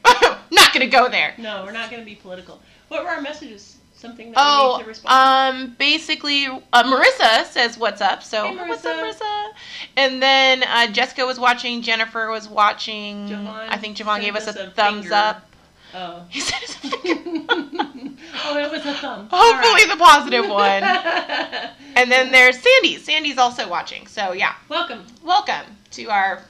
not 0.52 0.74
gonna 0.74 0.88
go 0.88 1.08
there. 1.08 1.34
No, 1.38 1.64
we're 1.66 1.72
not 1.72 1.92
going 1.92 2.02
to 2.02 2.06
be 2.06 2.16
political. 2.16 2.62
What 2.88 3.04
were 3.04 3.10
our 3.10 3.22
messages? 3.22 3.78
Something 3.96 4.32
that 4.34 4.38
we 4.38 4.44
Oh, 4.46 4.76
need 4.78 4.84
to 4.84 4.90
respond. 4.90 5.56
um, 5.70 5.76
basically, 5.80 6.46
uh, 6.48 6.84
Marissa 6.84 7.46
says 7.46 7.78
what's 7.78 8.02
up. 8.02 8.22
So 8.24 8.48
Hey, 8.48 8.56
what's 8.58 8.86
up, 8.86 8.98
Marissa. 8.98 9.22
Marissa? 9.22 9.52
And 9.98 10.22
then 10.22 10.64
uh, 10.64 10.88
Jessica 10.92 11.26
was 11.26 11.40
watching. 11.40 11.82
Jennifer 11.82 12.30
was 12.30 12.48
watching. 12.48 13.28
Javon 13.30 13.68
I 13.70 13.78
think 13.78 13.98
Javon 13.98 14.22
gave 14.22 14.36
us 14.36 14.48
us 14.48 14.58
a, 14.58 14.68
a 14.68 14.70
thumbs 14.72 15.12
up. 15.12 15.50
oh. 15.96 16.24
He 16.30 16.42
said 16.42 16.60
his 16.60 16.76
finger. 16.76 17.46
oh, 17.50 18.58
it 18.58 18.70
was 18.72 18.86
a 18.86 18.94
thumb. 18.96 19.30
Hopefully, 19.32 19.86
the 19.90 19.98
positive 19.98 20.48
one. 20.50 20.84
And 21.96 22.12
then 22.12 22.32
there's 22.32 22.60
Sandy. 22.60 22.98
Sandy's 22.98 23.38
also 23.38 23.68
watching. 23.70 24.06
So 24.08 24.34
yeah, 24.34 24.56
welcome. 24.70 25.04
welcome 25.24 25.66
to 25.92 26.10
our 26.10 26.42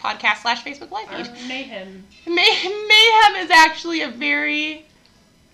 podcast 0.00 0.38
slash 0.38 0.64
Facebook 0.64 0.90
live 0.90 1.06
Our 1.10 1.24
feed. 1.24 1.48
mayhem. 1.48 2.04
May- 2.26 2.32
mayhem 2.88 3.44
is 3.44 3.50
actually 3.50 4.00
a 4.02 4.08
very, 4.08 4.86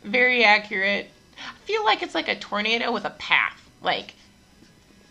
very 0.04 0.44
accurate. 0.44 1.10
I 1.38 1.52
feel 1.66 1.84
like 1.84 2.02
it's 2.02 2.14
like 2.14 2.28
a 2.28 2.38
tornado 2.38 2.92
with 2.92 3.04
a 3.04 3.10
path. 3.10 3.60
Like 3.82 4.14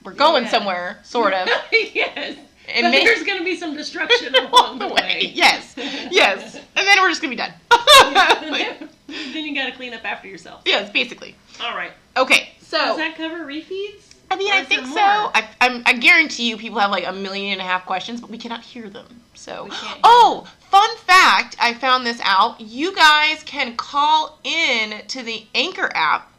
we're 0.03 0.13
going 0.13 0.43
Yeah. 0.45 0.49
somewhere, 0.51 0.99
sort 1.03 1.33
of. 1.33 1.47
yes. 1.71 2.37
And 2.73 2.91
may- 2.91 3.03
there's 3.03 3.23
going 3.23 3.39
to 3.39 3.43
be 3.43 3.57
some 3.57 3.75
destruction 3.75 4.33
along 4.45 4.79
the 4.79 4.87
way. 4.87 5.31
Yes, 5.33 5.73
yes, 5.77 6.55
and 6.55 6.87
then 6.87 6.97
we're 7.01 7.09
just 7.09 7.21
gonna 7.21 7.31
be 7.31 7.35
done. 7.35 7.53
then 9.07 9.45
you 9.45 9.53
got 9.53 9.65
to 9.65 9.73
clean 9.73 9.93
up 9.93 10.05
after 10.05 10.27
yourself. 10.29 10.61
yes, 10.65 10.89
basically. 10.89 11.35
All 11.61 11.75
right. 11.75 11.91
Okay, 12.15 12.53
so 12.61 12.77
Does 12.77 12.97
that 12.97 13.15
cover 13.17 13.45
refeeds? 13.45 14.12
I 14.33 14.35
mean, 14.37 14.51
Or 14.51 14.55
I 14.55 14.63
think 14.63 14.85
so. 14.87 14.99
I, 14.99 15.47
I'm, 15.61 15.83
I 15.85 15.93
guarantee 15.93 16.49
you, 16.49 16.57
people 16.57 16.79
have 16.79 16.91
like 16.91 17.05
a 17.05 17.13
million 17.13 17.53
and 17.53 17.61
a 17.61 17.63
half 17.63 17.85
questions, 17.85 18.19
but 18.19 18.29
we 18.29 18.37
cannot 18.37 18.61
hear 18.61 18.89
them. 18.89 19.21
So, 19.35 19.67
oh, 20.03 20.47
fun 20.69 20.97
fact! 20.97 21.55
I 21.59 21.73
found 21.73 22.05
this 22.05 22.19
out. 22.23 22.59
You 22.59 22.95
guys 22.95 23.43
can 23.43 23.75
call 23.75 24.39
in 24.43 25.05
to 25.07 25.23
the 25.23 25.45
Anchor 25.55 25.89
app 25.93 26.31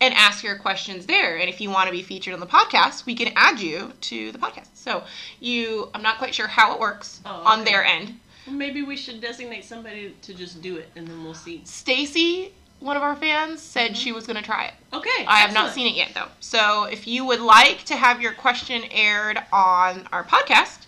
and 0.00 0.12
ask 0.14 0.42
your 0.42 0.56
questions 0.56 1.06
there. 1.06 1.36
And 1.36 1.48
if 1.48 1.60
you 1.60 1.70
want 1.70 1.86
to 1.86 1.92
be 1.92 2.02
featured 2.02 2.34
on 2.34 2.40
the 2.40 2.46
podcast, 2.46 3.06
we 3.06 3.14
can 3.14 3.32
add 3.36 3.60
you 3.60 3.92
to 4.02 4.32
the 4.32 4.38
podcast. 4.38 4.68
So, 4.74 5.04
you, 5.40 5.90
I'm 5.94 6.02
not 6.02 6.18
quite 6.18 6.34
sure 6.34 6.46
how 6.48 6.74
it 6.74 6.80
works 6.80 7.20
Oh, 7.24 7.42
on 7.44 7.64
their 7.64 7.84
end. 7.84 8.18
Maybe 8.50 8.82
we 8.82 8.96
should 8.96 9.20
designate 9.22 9.64
somebody 9.64 10.14
to 10.22 10.34
just 10.34 10.60
do 10.60 10.76
it, 10.76 10.90
and 10.96 11.06
then 11.06 11.24
we'll 11.24 11.32
see. 11.32 11.62
Stacy, 11.64 12.52
one 12.84 12.96
of 12.98 13.02
our 13.02 13.16
fans, 13.16 13.62
said 13.62 13.92
mm-hmm. 13.92 13.94
she 13.94 14.12
was 14.12 14.26
going 14.26 14.36
to 14.36 14.42
try 14.42 14.66
it. 14.66 14.74
Okay. 14.92 15.24
I 15.26 15.38
have 15.38 15.54
not 15.54 15.72
seen 15.72 15.86
it 15.86 15.96
yet 15.96 16.12
though. 16.14 16.28
So 16.40 16.84
if 16.84 17.06
you 17.06 17.24
would 17.24 17.40
like 17.40 17.84
to 17.84 17.96
have 17.96 18.20
your 18.20 18.32
question 18.32 18.82
aired 18.90 19.38
on 19.52 20.06
our 20.12 20.22
podcast 20.22 20.84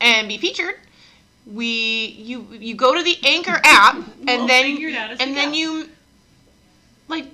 and 0.00 0.28
be 0.28 0.38
featured, 0.38 0.76
we 1.44 2.14
you 2.16 2.46
you 2.52 2.76
go 2.76 2.94
to 2.94 3.02
the 3.02 3.18
Anchor 3.24 3.60
app 3.64 3.96
and 3.96 4.26
We'll 4.26 4.46
then 4.46 4.64
figure 4.64 4.88
it 4.90 4.94
out 4.94 5.10
as 5.10 5.20
and 5.20 5.36
then 5.36 5.50
go. 5.50 5.56
you 5.56 5.88
like 7.08 7.26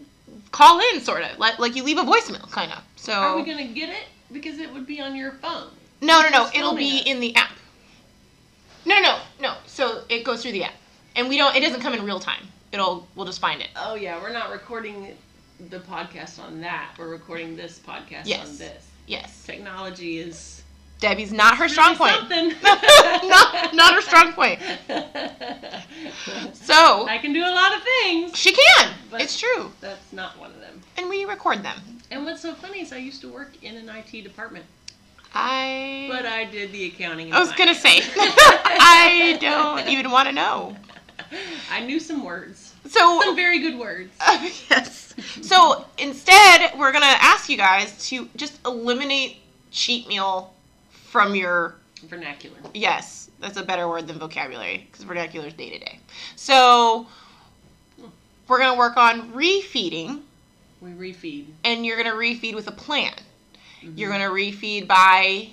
call 0.51 0.81
in 0.93 1.01
sort 1.03 1.23
of 1.23 1.39
like 1.39 1.59
like 1.59 1.77
you 1.77 1.85
leave 1.85 1.99
a 1.99 2.03
voicemail 2.03 2.51
kind 2.51 2.73
of. 2.73 2.83
So 2.97 3.13
Are 3.13 3.37
we 3.37 3.45
gonna 3.45 3.67
get 3.67 3.91
it? 3.91 4.07
Because 4.33 4.59
it 4.59 4.73
would 4.73 4.87
be 4.87 5.01
on 5.01 5.15
your 5.15 5.33
phone. 5.33 5.69
no 6.01 6.23
no 6.23 6.31
no 6.31 6.49
it'll 6.55 6.75
be 6.75 7.01
in 7.01 7.21
the 7.21 7.37
app. 7.37 7.53
No 8.87 8.99
no 9.03 9.19
no 9.41 9.57
so 9.67 10.05
it 10.09 10.25
goes 10.25 10.41
through 10.43 10.53
the 10.53 10.65
app 10.65 10.75
and 11.15 11.29
we 11.29 11.37
don't 11.37 11.55
it 11.55 11.61
doesn't 11.61 11.83
come 11.83 11.93
in 11.93 12.03
real 12.03 12.21
time. 12.21 12.49
It'll 12.73 13.07
we'll 13.15 13.27
just 13.27 13.41
find 13.41 13.61
it. 13.61 13.69
Oh 13.77 13.95
yeah, 13.95 14.21
we're 14.21 14.33
not 14.33 14.51
recording 14.51 15.15
the 15.71 15.79
podcast 15.81 16.39
on 16.39 16.61
that. 16.61 16.95
We're 16.99 17.09
recording 17.09 17.57
this 17.57 17.79
podcast 17.87 18.23
Yes. 18.27 18.49
on 18.49 18.59
this. 18.59 18.87
Yes. 19.07 19.45
Technology 19.47 20.19
is 20.19 20.63
Debbie's 21.01 21.33
not 21.33 21.57
her 21.57 21.69
strong 21.69 21.97
point. 21.97 22.13
not 22.63 23.75
not 23.75 23.95
her 23.95 24.01
strong 24.03 24.33
point. 24.33 24.61
So 26.53 27.07
I 27.09 27.19
can 27.21 27.33
do 27.33 27.41
a 27.43 27.51
lot 27.55 27.75
of 27.75 27.83
things. 27.83 28.37
She 28.37 28.53
can. 28.53 28.93
But- 29.11 29.23
it's 29.23 29.39
true. 29.39 29.73
That's 29.81 30.13
not 30.13 30.39
one 30.39 30.51
of 30.51 30.61
them. 30.61 30.81
And 30.97 31.09
we 31.09 31.25
record 31.25 31.63
them. 31.63 31.81
And 32.11 32.25
what's 32.25 32.41
so 32.43 32.55
funny 32.55 32.81
is 32.81 32.93
I 32.93 32.97
used 32.99 33.21
to 33.23 33.29
work 33.33 33.53
in 33.63 33.77
an 33.77 33.89
IT 33.91 34.23
department, 34.25 34.65
I. 35.35 36.09
but 36.11 36.25
I 36.25 36.45
did 36.47 36.73
the 36.73 36.87
accounting. 36.87 37.33
I 37.35 37.39
was 37.39 37.53
gonna 37.53 37.75
say. 37.75 38.01
I 38.17 39.37
don't 39.41 39.89
even 39.89 40.11
want 40.11 40.27
to 40.29 40.35
know. 40.35 40.75
I 41.71 41.81
knew 41.85 42.01
some 42.01 42.25
words, 42.25 42.75
So. 42.87 43.21
some 43.23 43.37
very 43.37 43.59
good 43.61 43.79
words. 43.79 44.11
yes. 44.71 45.15
So 45.43 45.85
instead, 45.99 46.73
we're 46.79 46.93
gonna 46.93 47.07
ask 47.07 47.49
you 47.49 47.57
guys 47.57 48.09
to 48.09 48.29
just 48.37 48.59
eliminate 48.67 49.39
cheat 49.71 50.09
meal 50.09 50.53
from 50.91 51.35
your 51.35 51.75
Vernacular. 52.05 52.57
yes, 52.75 53.29
that's 53.41 53.57
a 53.57 53.63
better 53.65 53.89
word 53.89 54.07
than 54.07 54.19
vocabulary 54.19 54.87
because 54.91 55.05
vernacular 55.05 55.49
is 55.49 55.55
day 55.55 55.71
to 55.71 55.79
day. 55.79 55.99
So 56.37 57.07
we're 58.47 58.59
gonna 58.59 58.79
work 58.79 58.97
on 58.97 59.33
refeeding, 59.33 60.21
We 60.81 60.91
refeed. 60.91 61.47
and 61.65 61.85
you're 61.85 61.97
gonna 61.97 62.15
refeed 62.17 62.55
with 62.55 62.69
a 62.69 62.73
plan. 62.73 63.13
Mm-hmm. 63.83 63.99
You're 63.99 64.11
gonna 64.11 64.31
refeed 64.31 64.87
by 64.87 65.49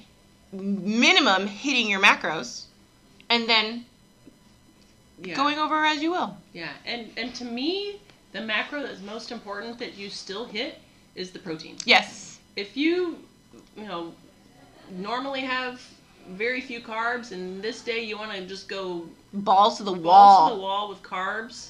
minimum 0.52 1.48
hitting 1.48 1.90
your 1.90 2.00
macros, 2.02 2.66
and 3.30 3.50
then 3.50 3.86
Yeah. 5.26 5.36
going 5.36 5.58
over 5.60 5.86
as 5.86 6.02
you 6.02 6.12
will. 6.12 6.38
Yeah, 6.54 6.70
and 6.86 7.10
and 7.18 7.34
to 7.36 7.46
me, 7.46 8.00
the 8.32 8.42
macro 8.42 8.82
that's 8.84 9.02
most 9.02 9.32
important 9.32 9.80
that 9.80 9.98
you 9.98 10.10
still 10.10 10.46
hit 10.46 10.80
is 11.16 11.32
the 11.32 11.40
protein. 11.40 11.78
Yes. 11.86 12.40
If 12.56 12.76
you, 12.78 13.18
you 13.78 13.86
know, 13.86 14.14
normally 14.92 15.42
have 15.42 15.82
very 16.32 16.62
few 16.62 16.82
carbs, 16.82 17.32
and 17.32 17.62
this 17.62 17.82
day 17.82 18.04
you 18.04 18.18
want 18.18 18.32
to 18.32 18.46
just 18.46 18.68
go 18.68 19.08
Balls 19.34 19.78
to 19.78 19.84
the 19.84 19.92
balls 19.92 20.04
wall. 20.04 20.50
to 20.50 20.56
the 20.56 20.62
wall 20.62 20.90
with 20.90 21.02
carbs 21.04 21.70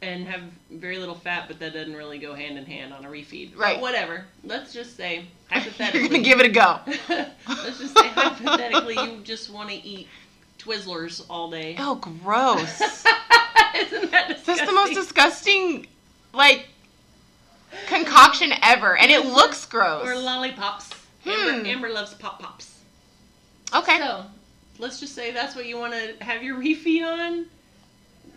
and 0.00 0.26
have 0.26 0.40
very 0.72 0.98
little 0.98 1.14
fat, 1.14 1.44
but 1.46 1.60
that 1.60 1.72
doesn't 1.74 1.94
really 1.94 2.18
go 2.18 2.34
hand 2.34 2.58
in 2.58 2.64
hand 2.66 2.92
on 2.92 3.04
a 3.04 3.08
refeed. 3.08 3.52
But 3.52 3.60
Right. 3.60 3.80
whatever. 3.80 4.24
Let's 4.42 4.72
just 4.72 4.96
say 4.96 5.16
You're 5.52 5.60
hypothetically. 5.60 6.08
gonna 6.08 6.22
give 6.24 6.40
it 6.40 6.46
a 6.46 6.48
go. 6.50 6.80
let's 7.48 7.78
just 7.78 7.96
say 7.96 8.08
hypothetically 8.14 8.94
you 8.96 9.20
just 9.22 9.50
want 9.50 9.68
to 9.70 9.76
eat 9.76 10.08
Twizzlers 10.62 11.24
all 11.28 11.50
day. 11.50 11.76
Oh, 11.78 11.96
gross. 11.96 12.80
Isn't 12.80 14.10
that 14.10 14.28
disgusting? 14.28 14.44
That's 14.46 14.66
the 14.66 14.72
most 14.72 14.94
disgusting, 14.94 15.86
like, 16.32 16.66
concoction 17.86 18.52
ever, 18.62 18.96
and 18.96 19.10
it 19.10 19.26
looks 19.26 19.64
gross. 19.66 20.06
Or 20.06 20.14
lollipops. 20.16 20.90
Hmm. 21.24 21.30
Amber, 21.30 21.68
Amber 21.68 21.88
loves 21.90 22.14
pop 22.14 22.40
pops. 22.40 22.78
Okay. 23.74 23.98
So, 23.98 24.24
let's 24.78 25.00
just 25.00 25.14
say 25.14 25.30
that's 25.32 25.56
what 25.56 25.66
you 25.66 25.78
want 25.78 25.94
to 25.94 26.22
have 26.24 26.42
your 26.42 26.56
refeed 26.58 27.02
on. 27.04 27.46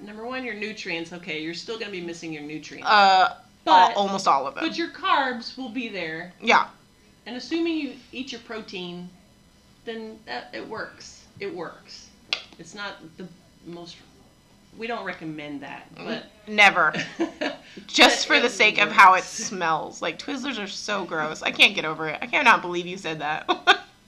Number 0.01 0.25
one, 0.25 0.43
your 0.45 0.53
nutrients. 0.53 1.11
Okay, 1.13 1.41
you're 1.41 1.53
still 1.53 1.75
going 1.77 1.91
to 1.91 1.97
be 1.97 2.01
missing 2.05 2.31
your 2.31 2.43
nutrients. 2.43 2.87
Uh, 2.89 3.35
But- 3.65 3.71
all, 3.95 4.07
almost 4.07 4.27
all 4.27 4.47
of 4.47 4.55
them. 4.55 4.63
but 4.67 4.77
your 4.77 4.89
carbs 4.89 5.57
will 5.57 5.69
be 5.69 5.89
there. 5.89 6.33
yeah. 6.41 6.67
And 7.27 7.35
assuming 7.37 7.77
you 7.77 7.93
eat 8.11 8.31
your 8.31 8.41
protein, 8.41 9.09
then 9.83 10.19
that, 10.27 10.51
it 10.53 10.67
works. 10.67 11.23
It 11.39 11.53
works. 11.53 12.04
It's 12.59 12.75
not 12.75 12.95
the 13.17 13.27
most. 13.65 13.97
We 14.77 14.87
don't 14.87 15.05
recommend 15.05 15.61
that, 15.61 15.87
but. 15.95 16.25
Never. 16.47 16.93
Just 17.87 18.27
for 18.27 18.39
the 18.39 18.49
sake 18.49 18.77
of 18.79 18.91
how 18.91 19.15
it 19.15 19.23
smells. 19.23 20.01
Like 20.01 20.19
Twizzlers 20.19 20.61
are 20.61 20.67
so 20.67 21.05
gross. 21.11 21.41
I 21.41 21.51
can't 21.51 21.75
get 21.75 21.85
over 21.85 22.07
it. 22.09 22.19
I 22.21 22.27
cannot 22.27 22.61
believe 22.61 22.85
you 22.85 22.97
said 22.97 23.19
that. 23.19 23.45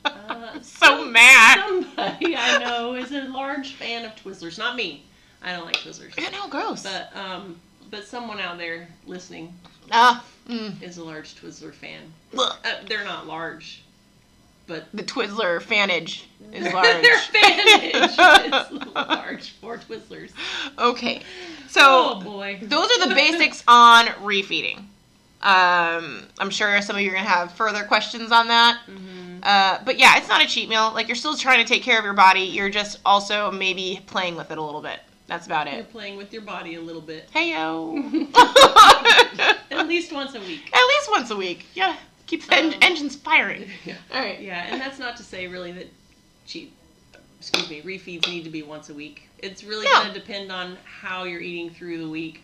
Uh, 0.06 0.54
so 0.62 0.86
some- 0.86 1.12
mad. 1.12 1.58
Somebody 1.66 2.36
I 2.36 2.58
know 2.60 2.96
is 2.96 3.12
a 3.12 3.24
large 3.24 3.74
fan 3.74 4.06
of 4.06 4.16
Twizzlers. 4.16 4.58
Not 4.58 4.76
me. 4.76 5.04
I 5.42 5.52
don't 5.54 5.66
like 5.66 5.78
Twizzlers. 5.78 6.18
Yeah, 6.20 6.30
know, 6.30 6.48
gross. 6.48 6.84
But 6.84 7.16
um, 7.16 7.60
but 7.90 8.06
someone 8.06 8.40
out 8.40 8.58
there 8.58 8.88
listening 9.06 9.54
Ah, 9.92 10.24
mm, 10.50 10.82
is 10.82 10.98
a 10.98 11.04
large 11.04 11.36
Twizzler 11.36 11.74
fan. 11.74 12.02
Uh, 12.38 12.54
they're 12.88 13.06
not 13.06 13.26
large, 13.28 13.84
but 14.68 14.86
the 14.94 15.04
Twizzler 15.04 15.62
fanage 15.62 16.28
is 16.52 16.72
large. 16.74 17.02
their 17.02 17.18
fanage 17.18 17.96
is 17.96 18.18
large 18.96 19.50
for 19.62 19.78
Twizzlers. 19.78 20.32
okay, 20.78 21.22
so 21.68 21.82
oh 22.26 22.56
those 22.62 22.90
are 22.92 23.08
the 23.08 23.16
basics 23.16 23.64
on 23.68 24.06
refeeding. 24.24 24.78
Um, 25.42 26.24
I'm 26.40 26.50
sure 26.50 26.82
some 26.82 26.96
of 26.96 27.02
you 27.02 27.12
are 27.12 27.14
gonna 27.14 27.28
have 27.28 27.52
further 27.54 27.84
questions 27.84 28.32
on 28.32 28.48
that. 28.48 28.80
Mhm. 28.90 29.40
Uh, 29.44 29.80
but 29.86 30.00
yeah, 30.00 30.18
it's 30.18 30.28
not 30.28 30.44
a 30.44 30.48
cheat 30.48 30.68
meal. 30.68 30.92
Like 30.94 31.08
you're 31.08 31.16
still 31.16 31.38
trying 31.38 31.64
to 31.64 31.72
take 31.72 31.84
care 31.84 32.00
of 32.00 32.04
your 32.04 32.14
body. 32.16 32.42
You're 32.42 32.70
just 32.72 33.00
also 33.06 33.52
maybe 33.52 34.02
playing 34.08 34.36
with 34.36 34.50
it 34.52 34.58
a 34.58 34.62
little 34.62 34.82
bit. 34.82 35.00
That's 35.28 35.46
about 35.46 35.68
it. 35.68 35.76
You're 35.76 35.84
playing 35.84 36.18
with 36.18 36.34
your 36.34 36.42
body 36.42 36.76
a 36.76 36.82
little 36.82 37.02
bit. 37.02 37.30
Hey 37.32 37.52
yo. 37.52 37.98
At 39.72 39.88
least 39.88 40.12
once 40.12 40.34
a 40.36 40.40
week. 40.40 40.70
At 40.74 40.86
least 40.88 41.12
once 41.12 41.30
a 41.32 41.36
week. 41.36 41.66
Yeah, 41.76 41.96
keeps 42.28 42.46
the 42.46 42.56
en- 42.56 42.74
Um, 42.74 42.80
engines 42.82 43.16
firing. 43.16 43.68
Yeah. 43.86 43.96
All 44.14 44.20
right. 44.22 44.40
Yeah, 44.40 44.66
and 44.70 44.80
that's 44.80 45.00
not 45.00 45.18
to 45.18 45.24
say 45.24 45.48
really 45.48 45.72
that 45.72 45.88
cheat, 46.46 46.74
excuse 47.40 47.70
me, 47.70 47.82
refeeds 47.82 48.28
need 48.28 48.44
to 48.44 48.50
be 48.50 48.62
once 48.64 48.90
a 48.90 48.94
week. 48.94 49.28
It's 49.40 49.64
really 49.64 49.86
No. 49.86 49.92
going 49.94 50.14
to 50.14 50.20
depend 50.20 50.52
on 50.52 50.78
how 50.84 51.24
you're 51.24 51.42
eating 51.42 51.70
through 51.70 52.00
the 52.00 52.10
week. 52.10 52.44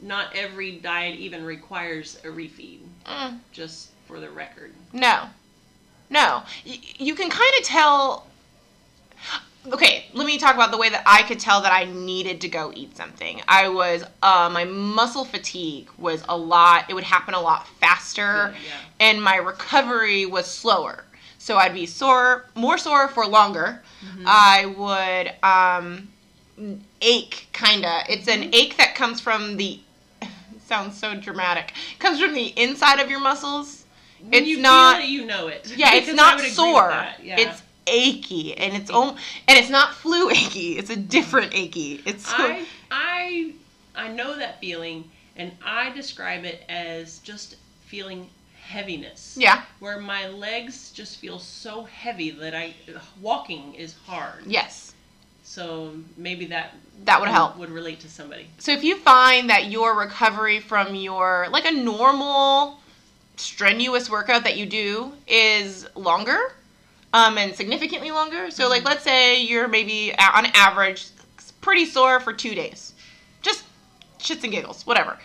Not 0.00 0.34
every 0.36 0.72
diet 0.78 1.18
even 1.18 1.44
requires 1.44 2.16
a 2.24 2.28
refeed, 2.28 2.80
Mm, 3.04 3.40
just 3.52 3.88
for 4.06 4.20
the 4.20 4.30
record. 4.30 4.72
no, 4.92 5.28
no. 6.08 6.44
Y- 6.64 6.78
you 6.98 7.14
can 7.16 7.28
kind 7.30 7.52
of 7.60 7.64
tell. 7.66 8.26
Okay, 9.66 10.06
let 10.14 10.26
me 10.26 10.38
talk 10.38 10.54
about 10.54 10.70
the 10.70 10.78
way 10.78 10.88
that 10.88 11.02
I 11.04 11.22
could 11.24 11.38
tell 11.38 11.60
that 11.62 11.72
I 11.72 11.84
needed 11.84 12.40
to 12.42 12.48
go 12.48 12.72
eat 12.74 12.96
something. 12.96 13.42
I 13.48 13.68
was, 13.68 14.04
uh, 14.22 14.48
my 14.52 14.64
muscle 14.64 15.24
fatigue 15.24 15.88
was 15.98 16.24
a 16.28 16.36
lot. 16.36 16.86
It 16.88 16.94
would 16.94 17.04
happen 17.04 17.34
a 17.34 17.40
lot 17.40 17.66
faster. 17.80 18.54
Yeah, 18.66 18.74
and 19.00 19.22
my 19.22 19.36
recovery 19.36 20.24
was 20.26 20.46
slower. 20.46 21.04
So 21.38 21.56
I'd 21.56 21.74
be 21.74 21.86
sore, 21.86 22.46
more 22.54 22.78
sore 22.78 23.08
for 23.08 23.26
longer. 23.26 23.82
Mm-hmm. 24.04 24.24
I 24.26 24.66
would 24.76 25.34
um, 25.42 26.08
ache, 27.00 27.48
kinda. 27.52 28.04
It's 28.08 28.28
an 28.28 28.54
ache 28.54 28.76
that 28.78 28.94
comes 28.94 29.20
from 29.20 29.56
the. 29.56 29.80
sounds 30.66 30.98
so 30.98 31.14
dramatic. 31.14 31.72
Comes 31.98 32.20
from 32.20 32.32
the 32.32 32.46
inside 32.60 33.00
of 33.00 33.10
your 33.10 33.20
muscles. 33.20 33.84
It's 34.32 34.46
you 34.46 34.58
not- 34.58 34.96
feel 34.96 35.04
it, 35.04 35.10
you 35.10 35.24
know 35.26 35.46
it. 35.48 35.72
Yeah, 35.76 35.94
it's 35.94 36.12
not 36.12 36.36
would 36.36 36.44
agree 36.44 36.48
with 36.48 36.54
sore. 36.54 37.06
Yeah. 37.22 37.36
It's 37.38 37.62
achy, 37.88 38.56
and 38.56 38.74
it's 38.74 38.90
om- 38.90 39.16
and 39.46 39.58
it's 39.58 39.70
not 39.70 39.94
flu 39.94 40.30
achy. 40.30 40.78
It's 40.78 40.90
a 40.90 40.96
different 40.96 41.54
achy. 41.54 42.02
It's 42.06 42.24
I 42.28 42.64
I 42.90 43.52
I 43.94 44.08
know 44.08 44.36
that 44.38 44.60
feeling, 44.60 45.10
and 45.36 45.52
I 45.64 45.90
describe 45.90 46.44
it 46.44 46.64
as 46.68 47.18
just 47.18 47.56
feeling 47.86 48.28
heaviness. 48.60 49.34
yeah, 49.40 49.62
Where 49.80 49.98
my 49.98 50.28
legs 50.28 50.90
just 50.90 51.18
feel 51.18 51.38
so 51.38 51.84
heavy 51.84 52.30
that 52.32 52.54
I 52.54 52.74
walking 53.20 53.74
is 53.74 53.94
hard. 54.06 54.44
yes, 54.46 54.94
So 55.42 55.94
maybe 56.18 56.46
that 56.46 56.74
that 57.04 57.18
would 57.20 57.30
help. 57.30 57.56
Would 57.56 57.70
relate 57.70 58.00
to 58.00 58.08
somebody. 58.10 58.48
So 58.58 58.72
if 58.72 58.84
you 58.84 58.96
find 58.98 59.48
that 59.48 59.70
your 59.70 59.94
recovery 59.96 60.60
from 60.60 60.94
your 60.94 61.46
like 61.50 61.64
a 61.64 61.70
normal 61.72 62.78
strenuous 63.36 64.10
workout 64.10 64.44
that 64.44 64.56
you 64.56 64.66
do 64.66 65.12
is 65.26 65.86
longer 65.94 66.38
um, 67.12 67.38
and 67.38 67.54
significantly 67.54 68.10
longer. 68.10 68.50
So 68.50 68.68
like 68.68 68.84
let's 68.84 69.04
say 69.04 69.42
you're 69.42 69.68
maybe 69.68 70.12
on 70.18 70.46
average 70.54 71.06
pretty 71.60 71.84
sore 71.86 72.20
for 72.20 72.32
2 72.32 72.54
days. 72.54 72.94
Just 73.42 73.64
shits 74.18 74.42
and 74.44 74.52
giggles, 74.52 74.86
whatever. 74.86 75.18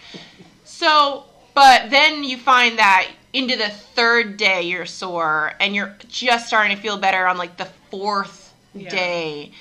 So 0.64 1.26
but 1.54 1.90
then 1.90 2.24
you 2.24 2.38
find 2.38 2.78
that 2.80 3.08
into 3.34 3.56
the 3.56 3.70
third 3.70 4.38
day 4.38 4.62
you're 4.64 4.86
sore 4.86 5.54
and 5.60 5.76
you're 5.76 5.96
just 6.08 6.48
starting 6.48 6.76
to 6.76 6.82
feel 6.82 6.98
better 6.98 7.26
on 7.28 7.38
like 7.38 7.58
the 7.58 7.68
fourth 7.90 8.54
Yeah. 8.76 8.90
day 8.90 9.52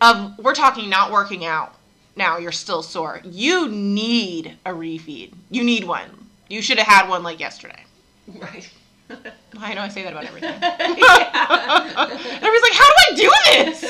of 0.00 0.38
we're 0.38 0.54
talking 0.54 0.88
not 0.90 1.10
working 1.12 1.44
out 1.44 1.74
now 2.16 2.36
you're 2.38 2.52
still 2.52 2.82
sore 2.82 3.20
you 3.24 3.68
need 3.68 4.56
a 4.66 4.70
refeed 4.70 5.32
you 5.50 5.62
need 5.64 5.84
one 5.84 6.26
you 6.50 6.60
should 6.62 6.78
have 6.78 6.86
had 6.86 7.08
one 7.08 7.22
like 7.22 7.38
yesterday 7.40 7.82
Right. 8.26 8.68
i 9.58 9.74
know 9.74 9.82
i 9.82 9.88
say 9.88 10.02
that 10.02 10.12
about 10.12 10.24
everything. 10.24 10.50
Everybody's 10.62 12.62
like 12.62 12.74
how 12.74 12.88
do 12.88 12.94
i 12.98 13.12
do 13.14 13.30
this? 13.46 13.80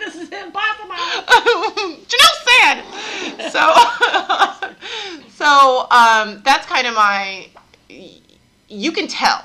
This 0.00 0.14
is 0.16 0.28
impossible. 0.30 0.96
Janelle 2.10 2.38
said 2.48 2.76
so 3.50 3.62
so 5.30 5.86
um 5.90 6.42
that's 6.44 6.66
kind 6.66 6.86
of 6.86 6.94
my 6.94 7.48
you 8.68 8.92
can 8.92 9.06
tell. 9.06 9.44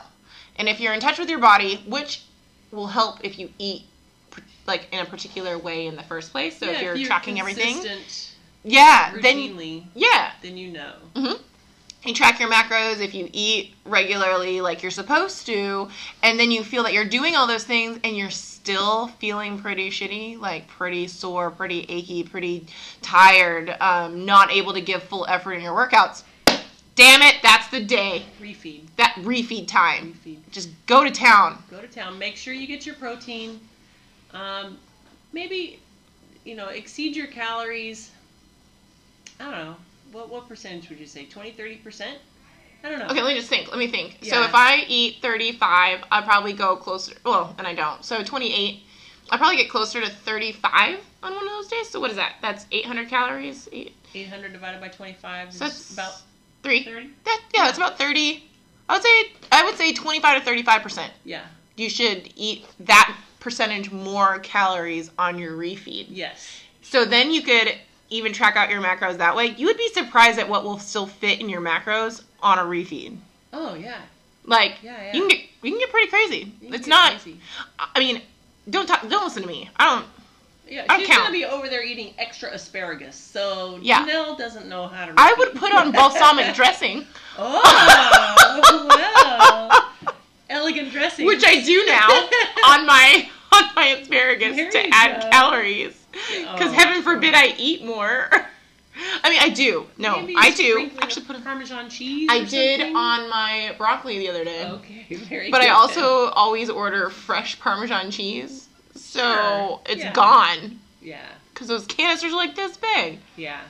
And 0.58 0.68
if 0.70 0.80
you're 0.80 0.94
in 0.94 1.00
touch 1.00 1.20
with 1.20 1.30
your 1.30 1.40
body 1.40 1.84
which 1.88 2.24
will 2.72 2.88
help 2.88 3.24
if 3.24 3.38
you 3.40 3.50
eat 3.60 3.84
like 4.66 4.88
in 4.92 5.00
a 5.00 5.06
particular 5.06 5.58
way 5.58 5.88
in 5.88 5.96
the 5.96 6.04
first 6.04 6.32
place. 6.32 6.58
So 6.58 6.66
Yeah, 6.66 6.72
if 6.74 6.82
you're, 6.82 6.98
tracking 7.08 7.40
everything 7.40 7.78
yeah 8.64 9.14
then 9.22 9.38
yeah. 9.96 10.32
then 10.42 10.58
you 10.58 10.72
know. 10.72 10.94
hmm 11.16 11.34
You 12.06 12.14
track 12.14 12.40
your 12.40 12.50
macros 12.50 13.02
if 13.02 13.14
you 13.14 13.28
eat 13.34 13.74
regularly 13.84 14.62
like 14.62 14.82
you're 14.82 14.92
supposed 14.92 15.46
to, 15.48 15.90
and 16.24 16.40
then 16.40 16.52
you 16.52 16.64
feel 16.64 16.84
that 16.84 16.94
you're 16.94 17.06
doing 17.06 17.36
all 17.36 17.48
those 17.48 17.64
things 17.64 18.00
and 18.04 18.16
you're 18.16 18.30
still 18.30 19.08
feeling 19.20 19.60
pretty 19.60 19.90
shitty, 19.90 20.40
like 20.40 20.68
pretty 20.68 21.08
sore, 21.08 21.50
pretty 21.52 21.86
achy, 21.90 22.24
pretty 22.24 22.68
tired, 23.02 23.76
um, 23.82 24.26
not 24.26 24.52
able 24.52 24.74
to 24.74 24.82
give 24.82 25.04
full 25.04 25.26
effort 25.28 25.54
in 25.54 25.62
your 25.62 25.76
workouts. 25.76 26.24
Damn 26.96 27.22
it, 27.22 27.36
that's 27.44 27.68
the 27.68 27.84
day. 27.84 28.26
Refeed. 28.42 28.82
That 28.96 29.14
refeed 29.20 29.68
time. 29.68 30.14
Refeed. 30.26 30.38
Just 30.52 30.70
go 30.86 31.04
to 31.04 31.12
town. 31.12 31.62
Go 31.70 31.80
to 31.80 31.88
town. 31.88 32.18
Make 32.18 32.36
sure 32.36 32.54
you 32.54 32.68
get 32.68 32.86
your 32.86 32.96
protein. 32.96 33.60
Um, 34.34 34.78
maybe, 35.34 35.80
you 36.44 36.56
know, 36.56 36.70
exceed 36.70 37.16
your 37.16 37.28
calories. 37.28 38.12
I 39.40 39.44
don't 39.44 39.52
know. 39.52 39.76
What 40.12 40.30
what 40.30 40.48
percentage 40.48 40.90
would 40.90 41.00
you 41.00 41.06
say? 41.06 41.26
20, 41.26 41.52
30 41.52 41.76
percent? 41.78 42.18
I 42.84 42.90
don't 42.90 43.00
know. 43.00 43.06
Okay, 43.08 43.22
let 43.22 43.34
me 43.34 43.36
just 43.40 43.50
think. 43.50 43.70
Let 43.70 43.80
me 43.80 43.88
think. 43.88 44.20
So 44.22 44.44
if 44.44 44.54
I 44.54 44.84
eat 44.88 45.18
35, 45.22 46.04
I'd 46.12 46.24
probably 46.26 46.54
go 46.54 46.76
closer. 46.76 47.16
Well, 47.26 47.56
and 47.58 47.66
I 47.66 47.74
don't. 47.74 48.06
So 48.06 48.24
28, 48.24 48.80
I'd 49.32 49.38
probably 49.38 49.58
get 49.58 49.70
closer 49.70 50.00
to 50.00 50.10
35 50.10 51.00
on 51.24 51.34
one 51.34 51.44
of 51.44 51.50
those 51.50 51.68
days. 51.68 51.90
So 51.90 52.00
what 52.00 52.12
is 52.12 52.18
that? 52.18 52.36
That's 52.42 52.66
800 52.72 53.10
calories. 53.10 53.68
Eight, 53.72 53.96
800 54.14 54.54
divided 54.54 54.80
by 54.80 54.90
25 54.90 55.50
is 55.50 55.56
So 55.56 55.66
that's 55.66 55.94
about 55.94 56.22
three. 56.64 56.84
30. 56.84 57.10
That, 57.26 57.42
yeah, 57.54 57.68
it's 57.68 57.78
about 57.78 57.98
30. 57.98 58.44
I 58.90 58.94
would 58.94 59.04
say 59.04 59.32
I 59.52 59.66
would 59.66 59.76
say 59.76 59.92
25 59.94 60.40
to 60.40 60.46
35 60.46 60.82
percent. 60.82 61.14
Yeah. 61.26 61.42
You 61.76 61.90
should 61.90 62.32
eat 62.36 62.66
that 62.80 63.16
percentage 63.40 63.92
more 63.92 64.40
calories 64.40 65.12
on 65.18 65.38
your 65.38 65.54
refeed. 65.58 66.08
Yes. 66.10 66.62
So 66.82 67.06
then 67.06 67.32
you 67.32 67.42
could 67.42 67.76
even 68.10 68.34
track 68.34 68.56
out 68.56 68.70
your 68.70 68.82
macros 68.82 69.18
that 69.18 69.36
way. 69.36 69.48
You 69.48 69.66
would 69.68 69.78
be 69.78 69.90
surprised 69.90 70.40
at 70.40 70.48
what 70.50 70.64
will 70.64 70.80
still 70.80 71.08
fit 71.08 71.40
in 71.42 71.50
your 71.50 71.62
macros 71.62 72.24
on 72.42 72.58
a 72.60 72.64
refeed. 72.64 73.18
Oh 73.54 73.74
yeah. 73.76 74.02
Like 74.46 74.76
Yeah, 74.82 74.98
yeah. 75.02 75.14
you 75.14 75.22
can 75.22 75.30
get 75.30 75.40
you 75.64 75.72
can 75.72 75.80
get 75.80 75.90
pretty 75.90 76.10
crazy. 76.10 76.54
It's 76.62 76.88
not. 76.88 77.12
crazy. 77.12 77.40
I 77.80 78.00
mean, 78.00 78.22
don't 78.70 78.88
talk. 78.88 79.02
Don't 79.10 79.24
listen 79.26 79.42
to 79.42 79.48
me. 79.48 79.70
I 79.78 79.86
don't. 79.86 80.06
Yeah, 80.70 80.86
I 80.90 80.98
she's 81.00 81.08
count. 81.08 81.22
gonna 81.24 81.32
be 81.34 81.46
over 81.46 81.70
there 81.70 81.82
eating 81.84 82.14
extra 82.18 82.50
asparagus, 82.52 83.16
so 83.16 83.80
Yeah. 83.82 84.06
Janelle 84.06 84.38
doesn't 84.38 84.68
know 84.68 84.88
how 84.88 85.06
to. 85.06 85.14
I 85.18 85.34
would 85.38 85.56
put 85.56 85.74
on 85.74 85.92
balsamic 85.94 86.54
dressing, 86.56 87.06
Oh, 87.38 87.62
well, 88.90 90.14
elegant 90.50 90.92
dressing, 90.92 91.26
which 91.26 91.44
I 91.46 91.62
do 91.64 91.86
now 91.86 92.08
on 92.74 92.86
my 92.86 93.30
on 93.58 93.76
my 93.76 93.86
asparagus 94.00 94.56
There 94.56 94.72
to 94.72 94.90
add 94.92 95.22
go. 95.24 95.30
calories. 95.30 96.06
Because 96.12 96.70
Oh, 96.70 96.72
heaven 96.72 97.02
forbid 97.04 97.34
I 97.36 97.54
eat 97.58 97.84
more. 97.86 98.30
I 99.24 99.30
mean, 99.30 99.40
I 99.40 99.50
do. 99.50 99.86
No, 100.00 100.22
Maybe 100.22 100.34
I 100.36 100.50
do. 100.52 100.90
Actually, 101.02 101.26
put. 101.26 101.36
A, 101.38 101.42
Parmesan 101.42 101.88
cheese. 101.90 102.28
I 102.32 102.44
did 102.44 102.80
something? 102.80 102.96
on 102.96 103.30
my 103.30 103.76
broccoli 103.78 104.18
the 104.18 104.30
other 104.30 104.44
day. 104.44 104.66
Okay, 104.68 105.06
very. 105.16 105.52
But 105.52 105.62
I 105.62 105.68
also 105.70 106.30
always 106.30 106.70
order 106.72 107.10
fresh 107.12 107.60
Parmesan 107.60 108.10
cheese, 108.10 108.68
so 108.96 109.20
Sure, 109.20 109.82
it's 109.88 110.02
yeah. 110.04 110.14
gone 110.14 110.80
Yeah, 111.00 111.22
because 111.54 111.68
those 111.68 111.86
canisters 111.86 112.34
are 112.34 112.36
like 112.38 112.56
this 112.56 112.76
big. 112.78 113.20
yeah. 113.36 113.62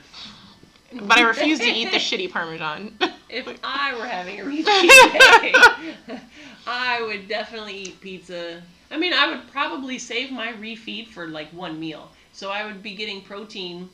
But 1.02 1.18
I 1.18 1.22
refuse 1.22 1.58
to 1.58 1.66
eat 1.66 1.90
the 1.90 1.98
shitty 2.08 2.32
Parmesan. 2.32 2.96
If 3.28 3.46
I 3.62 3.94
were 3.98 4.06
having 4.06 4.40
a 4.40 4.44
refeed 4.44 4.64
day, 4.64 6.18
I 6.66 7.02
would 7.02 7.28
definitely 7.28 7.74
eat 7.74 8.00
pizza. 8.00 8.62
I 8.90 8.96
mean, 8.96 9.12
I 9.12 9.28
would 9.28 9.50
probably 9.50 9.98
save 9.98 10.30
my 10.30 10.52
refeed 10.52 11.08
for 11.08 11.28
like 11.28 11.52
one 11.52 11.78
meal. 11.78 12.10
So 12.32 12.50
I 12.50 12.64
would 12.64 12.82
be 12.82 12.94
getting 12.94 13.22
protein 13.22 13.90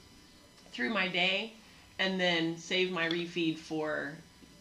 through 0.73 0.91
my 0.91 1.09
day, 1.09 1.53
and 1.99 2.21
then 2.21 2.57
save 2.59 2.91
my 2.91 3.09
refeed 3.09 3.59
for 3.59 4.13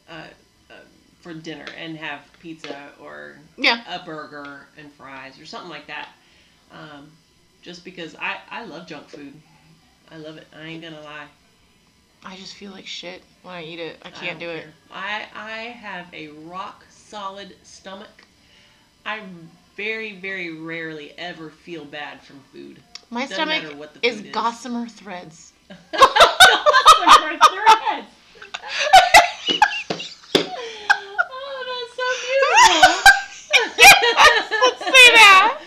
uh, 0.10 0.28
uh, 0.70 0.74
for 1.22 1.34
dinner 1.34 1.66
and 1.78 1.98
have 1.98 2.22
pizza 2.40 2.90
or 3.02 3.38
yeah, 3.58 3.84
a 3.94 4.04
burger 4.06 4.68
and 4.78 4.92
fries 4.94 5.40
or 5.40 5.46
something 5.46 5.70
like 5.70 5.88
that. 5.88 6.10
Um, 6.72 7.12
just 7.62 7.86
because 7.86 8.16
I 8.16 8.38
I 8.50 8.66
love 8.66 8.88
junk 8.88 9.08
food. 9.08 9.34
I 10.12 10.18
love 10.18 10.38
it. 10.38 10.48
I 10.56 10.64
ain't 10.64 10.84
gonna 10.84 11.02
lie. 11.02 11.28
I 12.26 12.36
just 12.38 12.56
feel 12.56 12.72
like 12.72 12.88
shit 12.88 13.22
when 13.42 13.54
I 13.56 13.64
eat 13.64 13.80
it. 13.80 14.00
I 14.04 14.08
I 14.08 14.12
can't 14.12 14.40
don't 14.40 14.50
do 14.50 14.56
it. 14.56 14.68
I 14.92 15.26
I 15.36 15.58
have 15.72 16.08
a 16.14 16.30
rock 16.30 16.86
solid 16.90 17.56
stomach. 17.64 18.26
I 19.06 19.22
very 19.76 20.13
very 20.19 20.53
rarely 20.53 21.13
ever 21.17 21.49
feel 21.49 21.86
bad 21.86 22.21
from 22.21 22.39
food. 22.51 22.80
My 23.09 23.21
Doesn't 23.21 23.36
stomach 23.36 23.63
matter 23.63 23.76
what 23.76 23.93
the 23.93 24.07
is 24.07 24.17
food 24.17 24.26
is. 24.28 24.32
gossamer 24.34 24.88
threads. 24.88 25.53
oh, 31.15 31.59
that's 31.69 31.95
so 31.95 32.07
beautiful. 32.24 33.01
yes, 33.89 34.51
let's 34.63 34.84
say 34.84 35.07
that. 35.13 35.59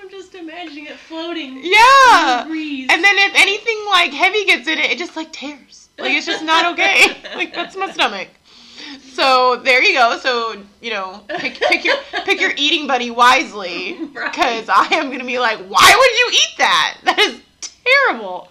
I'm 0.00 0.10
just 0.10 0.34
imagining 0.34 0.86
it 0.86 0.96
floating. 0.96 1.60
Yeah. 1.62 2.46
the. 2.48 2.90
And 2.90 3.02
then 3.04 3.16
if 3.18 3.34
anything 3.34 3.78
like 3.90 4.12
heavy 4.12 4.44
gets 4.44 4.68
in 4.68 4.78
it, 4.78 4.90
it 4.90 4.98
just 4.98 5.16
like 5.16 5.32
tears. 5.32 5.88
Like 5.98 6.12
it's 6.12 6.26
just 6.26 6.44
not 6.44 6.72
okay. 6.72 7.16
like 7.36 7.54
that's 7.54 7.76
my 7.76 7.90
stomach. 7.90 8.28
So 9.12 9.56
there 9.56 9.82
you 9.82 9.94
go. 9.94 10.18
So 10.18 10.60
you 10.80 10.90
know, 10.90 11.22
pick, 11.28 11.54
pick 11.60 11.84
your 11.84 11.96
pick 12.24 12.40
your 12.40 12.52
eating 12.56 12.86
buddy 12.86 13.10
wisely, 13.10 13.94
Right. 14.12 14.30
because 14.32 14.68
I 14.68 14.86
am 14.92 15.10
gonna 15.10 15.24
be 15.24 15.38
like, 15.38 15.58
why 15.58 15.94
would 15.98 16.18
you 16.18 16.40
eat 16.40 16.58
that? 16.58 16.98
That 17.04 17.18
is 17.18 17.40
terrible. 17.60 18.48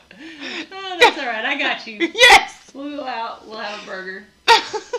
Oh, 0.72 0.98
that's 1.00 1.18
all 1.20 1.26
right. 1.26 1.46
I 1.46 1.58
got 1.58 1.86
you. 1.88 2.00
Yes. 2.16 2.72
We'll 2.74 2.98
go 2.98 3.06
out. 3.06 3.48
We'll 3.48 3.58
have 3.60 3.82
a 3.82 3.86
burger 3.86 4.24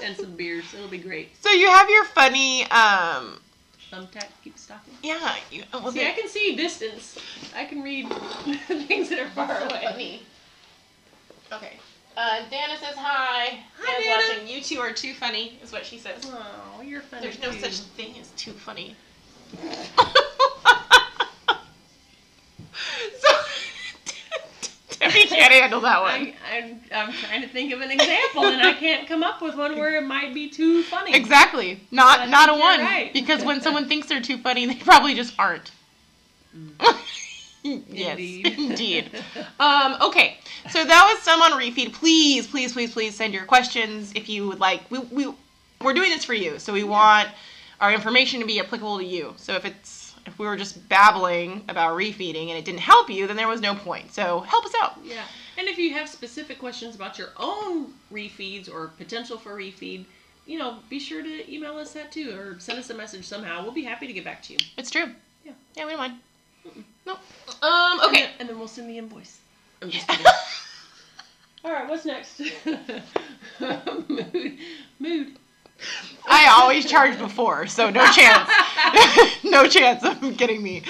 and 0.02 0.16
some 0.16 0.34
beers. 0.36 0.64
It'll 0.74 0.88
be 0.88 0.98
great. 0.98 1.30
so 1.40 1.50
you 1.50 1.68
have 1.68 1.88
your 1.90 2.04
funny, 2.06 2.62
um, 2.70 3.38
Thumbtack, 3.92 4.26
keep 4.42 4.58
stocking. 4.58 4.94
yeah. 5.02 5.36
You, 5.50 5.62
well, 5.72 5.92
See, 5.92 6.06
I 6.06 6.12
can 6.12 6.28
see 6.28 6.56
distance. 6.56 7.18
I 7.56 7.64
can 7.64 7.82
read 7.82 8.08
things 8.66 9.08
that 9.10 9.18
are 9.20 9.28
far 9.30 9.60
away. 9.62 9.80
funny. 9.84 10.22
Okay. 11.52 11.78
Uh, 12.18 12.40
Dana 12.50 12.76
says 12.80 12.96
hi. 12.96 13.60
Hi, 13.80 14.02
Dana's 14.02 14.26
Dana. 14.26 14.40
watching. 14.40 14.56
You 14.56 14.60
two 14.60 14.80
are 14.80 14.92
too 14.92 15.14
funny, 15.14 15.56
is 15.62 15.70
what 15.70 15.86
she 15.86 15.98
says. 15.98 16.28
Oh, 16.28 16.82
you're 16.82 17.00
funny. 17.00 17.22
There's 17.22 17.40
no 17.40 17.52
too. 17.52 17.60
such 17.60 17.74
thing 17.94 18.16
as 18.20 18.32
too 18.32 18.50
funny. 18.50 18.96
so, 19.62 19.68
Debbie 24.98 25.26
can't 25.26 25.52
handle 25.60 25.80
that 25.82 26.00
one. 26.02 26.10
I, 26.10 26.34
I'm, 26.56 26.80
I'm 26.92 27.12
trying 27.12 27.42
to 27.42 27.48
think 27.48 27.72
of 27.72 27.80
an 27.82 27.92
example, 27.92 28.46
and 28.46 28.62
I 28.62 28.72
can't 28.72 29.06
come 29.06 29.22
up 29.22 29.40
with 29.40 29.54
one 29.54 29.78
where 29.78 29.94
it 29.96 30.04
might 30.04 30.34
be 30.34 30.48
too 30.50 30.82
funny. 30.82 31.14
Exactly. 31.14 31.78
Not 31.92 32.28
not 32.30 32.48
a 32.48 32.52
one. 32.54 32.80
right. 32.80 33.12
Because 33.12 33.44
when 33.44 33.60
someone 33.60 33.86
thinks 33.86 34.08
they're 34.08 34.20
too 34.20 34.38
funny, 34.38 34.66
they 34.66 34.74
probably 34.74 35.14
just 35.14 35.34
aren't. 35.38 35.70
yes, 37.62 38.18
Indeed. 38.18 38.46
indeed. 38.58 39.10
Um, 39.60 39.98
okay, 40.02 40.38
so 40.70 40.84
that 40.84 41.12
was 41.12 41.22
some 41.22 41.40
on 41.42 41.52
refeed. 41.52 41.92
Please, 41.92 42.46
please, 42.46 42.72
please, 42.72 42.92
please 42.92 43.14
send 43.14 43.34
your 43.34 43.44
questions 43.44 44.12
if 44.14 44.28
you 44.28 44.48
would 44.48 44.60
like. 44.60 44.90
We 44.90 44.98
we 44.98 45.32
we're 45.82 45.94
doing 45.94 46.10
this 46.10 46.24
for 46.24 46.34
you, 46.34 46.58
so 46.58 46.72
we 46.72 46.84
want 46.84 47.28
our 47.80 47.92
information 47.92 48.40
to 48.40 48.46
be 48.46 48.58
applicable 48.60 48.98
to 48.98 49.04
you. 49.04 49.34
So 49.36 49.54
if 49.54 49.64
it's 49.64 50.14
if 50.26 50.38
we 50.38 50.46
were 50.46 50.56
just 50.56 50.88
babbling 50.88 51.64
about 51.68 51.96
refeeding 51.96 52.48
and 52.48 52.58
it 52.58 52.64
didn't 52.64 52.80
help 52.80 53.08
you, 53.08 53.26
then 53.26 53.36
there 53.36 53.48
was 53.48 53.60
no 53.60 53.74
point. 53.74 54.12
So 54.12 54.40
help 54.40 54.64
us 54.64 54.72
out. 54.80 54.98
Yeah. 55.02 55.22
And 55.56 55.66
if 55.66 55.78
you 55.78 55.92
have 55.94 56.08
specific 56.08 56.58
questions 56.58 56.94
about 56.94 57.18
your 57.18 57.30
own 57.36 57.94
refeeds 58.12 58.72
or 58.72 58.88
potential 58.98 59.38
for 59.38 59.56
refeed, 59.56 60.04
you 60.46 60.58
know, 60.58 60.78
be 60.88 60.98
sure 60.98 61.22
to 61.22 61.52
email 61.52 61.76
us 61.78 61.92
that 61.94 62.12
too 62.12 62.36
or 62.38 62.58
send 62.60 62.78
us 62.78 62.90
a 62.90 62.94
message 62.94 63.26
somehow. 63.26 63.62
We'll 63.62 63.72
be 63.72 63.84
happy 63.84 64.06
to 64.06 64.12
get 64.12 64.24
back 64.24 64.42
to 64.44 64.52
you. 64.52 64.58
It's 64.76 64.90
true. 64.90 65.10
Yeah. 65.44 65.52
Yeah, 65.74 65.86
we 65.86 65.92
don't 65.92 65.98
mind. 65.98 66.14
No. 67.06 67.14
Um. 67.62 68.00
Okay. 68.00 68.06
And 68.06 68.14
then, 68.14 68.30
and 68.40 68.48
then 68.50 68.58
we'll 68.58 68.68
send 68.68 68.88
the 68.88 68.98
invoice. 68.98 69.40
I'm 69.82 69.90
just 69.90 70.06
kidding. 70.08 70.26
All 71.64 71.72
right, 71.72 71.88
what's 71.88 72.04
next? 72.04 72.40
Mood. 73.60 74.58
Mood. 74.98 75.36
I 76.28 76.48
always 76.58 76.86
charge 76.86 77.18
before, 77.18 77.66
so 77.66 77.90
no 77.90 78.04
chance. 78.06 78.50
no 79.44 79.66
chance 79.68 80.04
of 80.04 80.36
getting 80.36 80.62
me. 80.62 80.82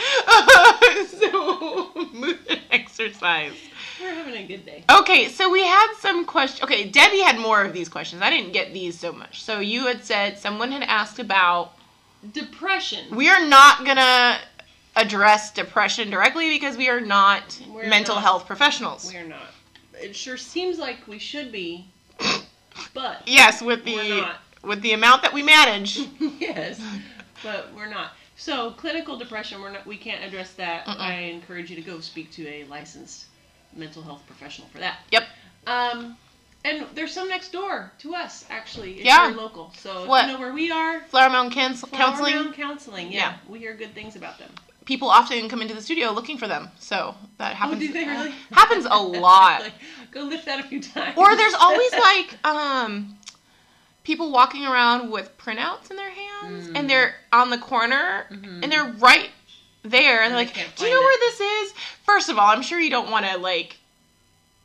so, 1.08 1.92
mood 2.12 2.38
and 2.48 2.60
exercise. 2.70 3.52
We're 4.00 4.14
having 4.14 4.34
a 4.34 4.46
good 4.46 4.64
day. 4.64 4.84
Okay, 4.90 5.28
so 5.28 5.50
we 5.50 5.62
had 5.62 5.94
some 5.98 6.24
questions. 6.24 6.62
Okay, 6.62 6.88
Debbie 6.88 7.20
had 7.20 7.38
more 7.38 7.62
of 7.62 7.72
these 7.72 7.88
questions. 7.88 8.22
I 8.22 8.30
didn't 8.30 8.52
get 8.52 8.72
these 8.72 8.98
so 8.98 9.12
much. 9.12 9.42
So 9.42 9.60
you 9.60 9.86
had 9.86 10.04
said 10.04 10.38
someone 10.38 10.72
had 10.72 10.82
asked 10.82 11.18
about. 11.18 11.72
Depression. 12.32 13.14
We 13.14 13.28
are 13.28 13.44
not 13.46 13.84
gonna 13.84 14.38
address 14.98 15.52
depression 15.52 16.10
directly 16.10 16.50
because 16.50 16.76
we 16.76 16.88
are 16.88 17.00
not 17.00 17.60
We're 17.70 17.88
mental 17.88 18.16
not. 18.16 18.24
health 18.24 18.46
professionals. 18.46 19.10
We're 19.12 19.24
not. 19.26 19.54
It 19.94 20.14
sure 20.14 20.36
seems 20.36 20.78
like 20.78 21.06
we 21.06 21.18
should 21.18 21.50
be, 21.52 21.86
but 22.94 23.22
Yes, 23.26 23.62
with 23.62 23.84
the 23.84 23.94
We're 23.96 24.20
not. 24.20 24.40
with 24.62 24.82
the 24.82 24.92
amount 24.92 25.22
that 25.22 25.32
we 25.32 25.42
manage. 25.42 25.98
yes, 26.20 26.80
but 27.42 27.72
we're 27.74 27.88
not. 27.88 28.12
So 28.36 28.72
clinical 28.72 29.16
depression, 29.16 29.60
we're 29.60 29.72
not. 29.72 29.86
We 29.86 29.96
can't 29.96 30.22
address 30.24 30.52
that. 30.54 30.84
Mm-mm. 30.86 30.98
I 31.00 31.14
encourage 31.14 31.70
you 31.70 31.76
to 31.76 31.82
go 31.82 32.00
speak 32.00 32.30
to 32.32 32.46
a 32.48 32.64
licensed 32.64 33.26
mental 33.74 34.02
health 34.02 34.22
professional 34.26 34.68
for 34.68 34.78
that. 34.78 34.98
Yep. 35.12 35.24
Um, 35.66 36.16
and 36.64 36.86
there's 36.94 37.12
some 37.12 37.28
next 37.28 37.52
door 37.52 37.92
to 37.98 38.14
us 38.14 38.44
actually. 38.50 39.00
If 39.00 39.04
Yeah. 39.06 39.28
You're 39.28 39.36
local, 39.36 39.72
so 39.76 40.02
if 40.02 40.08
What? 40.08 40.26
you 40.26 40.32
know 40.32 40.38
where 40.40 40.52
we 40.52 40.70
are. 40.70 41.00
Flower 41.02 41.30
Mountain 41.30 41.52
Cans- 41.52 41.80
Flower 41.80 41.92
Counseling. 42.02 42.34
Mound 42.34 42.54
Counseling. 42.54 43.12
Yeah, 43.12 43.18
Yeah. 43.18 43.34
we 43.48 43.58
hear 43.60 43.74
good 43.74 43.94
things 43.94 44.16
about 44.16 44.38
them. 44.38 44.50
People 44.88 45.08
often 45.10 45.50
come 45.50 45.60
into 45.60 45.74
the 45.74 45.82
studio 45.82 46.10
looking 46.12 46.38
for 46.38 46.48
them. 46.48 46.70
So 46.80 47.14
that 47.36 47.54
happens. 47.54 47.82
oh, 47.82 47.86
do 47.86 47.92
they 47.92 48.06
really? 48.06 48.30
happens 48.52 48.86
a 48.86 48.96
lot. 49.28 49.60
like, 49.60 49.72
go 50.10 50.22
lift 50.22 50.46
that 50.46 50.60
a 50.60 50.62
few 50.62 50.80
times. 50.80 51.16
or 51.18 51.36
there's 51.36 51.52
always 51.60 51.92
like 51.92 52.28
um 52.44 53.14
people 54.02 54.32
walking 54.32 54.64
around 54.64 55.10
with 55.10 55.36
printouts 55.36 55.90
in 55.90 55.96
their 55.96 56.10
hands 56.10 56.68
Mm. 56.68 56.72
and 56.76 56.88
they're 56.88 57.14
on 57.32 57.50
the 57.50 57.58
corner 57.58 58.24
Mhm. 58.30 58.62
and 58.62 58.72
they're 58.72 58.90
right 58.98 59.28
there 59.82 60.22
and 60.22 60.32
And 60.32 60.32
they're 60.32 60.44
like, 60.46 60.76
"Do 60.76 60.84
you 60.86 60.90
know 60.94 61.00
it." 61.00 61.04
where 61.04 61.18
this 61.18 61.40
is?" 61.40 61.74
First 62.04 62.28
of 62.30 62.38
all, 62.38 62.46
I'm 62.48 62.62
sure 62.62 62.78
you 62.80 62.90
don't 62.90 63.10
want 63.10 63.26
to 63.26 63.36
like 63.38 63.76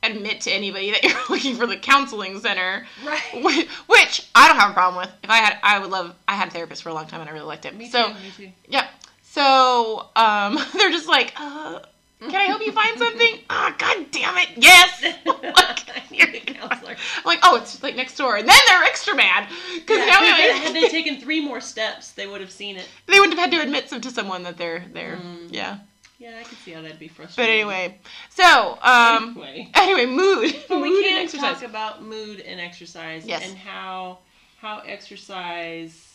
admit 0.03 0.41
to 0.41 0.51
anybody 0.51 0.91
that 0.91 1.03
you're 1.03 1.19
looking 1.29 1.55
for 1.55 1.65
the 1.67 1.75
counseling 1.77 2.39
center. 2.39 2.85
Right. 3.03 3.21
Whi- 3.43 3.67
Which 3.87 4.27
I 4.35 4.47
don't 4.47 4.59
have 4.59 4.71
a 4.71 4.73
problem 4.73 5.01
with. 5.03 5.11
If 5.23 5.29
I 5.29 5.37
had, 5.37 5.57
I 5.63 5.79
would 5.79 5.89
love. 5.91 6.15
I 6.27 6.35
had 6.35 6.47
a 6.49 6.51
therapist 6.51 6.83
for 6.83 6.89
a 6.89 6.93
long 6.93 7.07
time 7.07 7.19
and 7.21 7.29
I 7.29 7.33
really 7.33 7.45
liked 7.47 7.65
it. 7.65 7.75
Me 7.75 7.89
so 7.89 8.07
too. 8.09 8.13
Me 8.13 8.31
too. 8.37 8.51
yeah. 8.69 8.87
So 9.33 10.09
um, 10.15 10.59
they're 10.75 10.91
just 10.91 11.07
like, 11.07 11.33
uh, 11.37 11.79
can 12.21 12.35
I 12.35 12.43
help 12.43 12.63
you 12.63 12.71
find 12.71 12.99
something? 12.99 13.39
Ah, 13.49 13.73
god 13.79 14.05
damn 14.11 14.37
it, 14.37 14.49
yes. 14.57 15.01
like, 15.25 16.45
counselor. 16.45 16.95
I'm 17.17 17.23
like, 17.25 17.39
oh, 17.41 17.57
it's 17.57 17.81
like 17.81 17.95
next 17.95 18.15
door, 18.15 18.37
and 18.37 18.47
then 18.47 18.55
they're 18.67 18.83
extra 18.83 19.15
mad 19.15 19.49
because 19.73 19.97
Yeah, 19.97 20.05
now 20.05 20.19
they, 20.21 20.53
had 20.59 20.75
they 20.75 20.87
taken 20.87 21.19
three 21.19 21.43
more 21.43 21.59
steps, 21.59 22.11
they 22.11 22.27
would 22.27 22.41
have 22.41 22.51
seen 22.51 22.77
it. 22.77 22.87
they 23.07 23.19
wouldn't 23.19 23.37
have 23.39 23.49
had 23.51 23.57
to 23.57 23.63
admit 23.63 23.89
some 23.89 24.01
to 24.01 24.11
someone 24.11 24.43
that 24.43 24.55
they're 24.57 24.85
there. 24.93 25.17
Mm. 25.17 25.47
Yeah. 25.49 25.77
Yeah, 26.19 26.37
I 26.39 26.43
can 26.43 26.55
see 26.57 26.71
how 26.71 26.83
that'd 26.83 26.99
be 26.99 27.07
frustrating. 27.07 27.65
But 27.65 27.73
anyway, 27.73 27.97
so 28.29 28.77
um, 28.83 29.29
anyway. 29.31 29.69
anyway, 29.73 30.05
mood, 30.05 30.55
But 30.69 30.79
we 30.79 30.95
and 30.95 31.05
can 31.05 31.23
exercise. 31.23 31.55
talk 31.59 31.63
about 31.63 32.03
mood 32.03 32.39
and 32.39 32.61
exercise 32.61 33.25
Yes. 33.25 33.49
and 33.49 33.57
how 33.57 34.19
how 34.61 34.83
exercise 34.85 36.13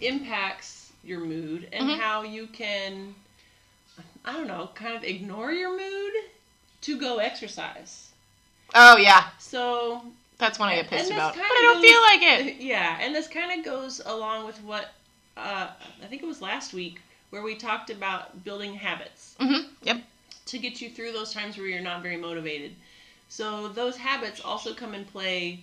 impacts 0.00 0.81
your 1.04 1.20
mood 1.20 1.68
and 1.72 1.88
Mhm. 1.88 1.98
how 1.98 2.22
you 2.22 2.46
can 2.46 3.14
I 4.24 4.32
don't 4.32 4.46
know, 4.46 4.70
kind 4.74 4.96
of 4.96 5.04
ignore 5.04 5.52
your 5.52 5.76
mood 5.76 6.12
to 6.82 6.98
go 6.98 7.18
exercise. 7.18 8.10
Oh 8.74 8.96
yeah, 8.96 9.28
So 9.38 10.02
that's 10.38 10.58
when 10.58 10.68
I 10.68 10.76
get 10.76 10.88
pissed 10.88 11.10
about. 11.10 11.34
But 11.34 11.42
I 11.42 11.60
don't 11.62 11.82
goes- 11.82 11.90
feel 11.90 12.00
like 12.02 12.22
it. 12.22 12.56
yeah, 12.60 12.98
and 13.00 13.14
this 13.14 13.28
kind 13.28 13.58
of 13.58 13.64
goes 13.64 14.00
along 14.04 14.46
with 14.46 14.62
what 14.62 14.92
uh, 15.36 15.68
I 16.02 16.06
think 16.06 16.22
it 16.22 16.26
was 16.26 16.40
last 16.42 16.72
week 16.72 17.00
where 17.30 17.42
we 17.42 17.54
talked 17.54 17.90
about 17.90 18.44
building 18.44 18.74
habits 18.74 19.34
hmm 19.40 19.62
Yep. 19.82 20.02
to 20.46 20.58
get 20.58 20.80
you 20.80 20.90
through 20.90 21.12
those 21.12 21.32
times 21.32 21.56
where 21.56 21.66
you're 21.66 21.80
not 21.80 22.02
very 22.02 22.16
motivated. 22.18 22.74
So 23.28 23.68
those 23.68 23.96
habits 23.96 24.40
also 24.44 24.74
come 24.74 24.94
in 24.94 25.04
play 25.06 25.60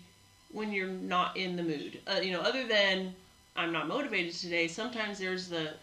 when 0.51 0.71
you're 0.73 0.87
not 0.87 1.37
in 1.37 1.55
the 1.55 1.63
mood. 1.63 1.99
Uh, 2.07 2.19
you 2.21 2.31
know, 2.31 2.41
other 2.41 2.67
than 2.67 3.13
I'm 3.59 3.73
not 3.73 3.89
motivated 3.89 4.33
today, 4.33 4.69
sometimes 4.69 5.19
there's 5.19 5.49
the 5.49 5.73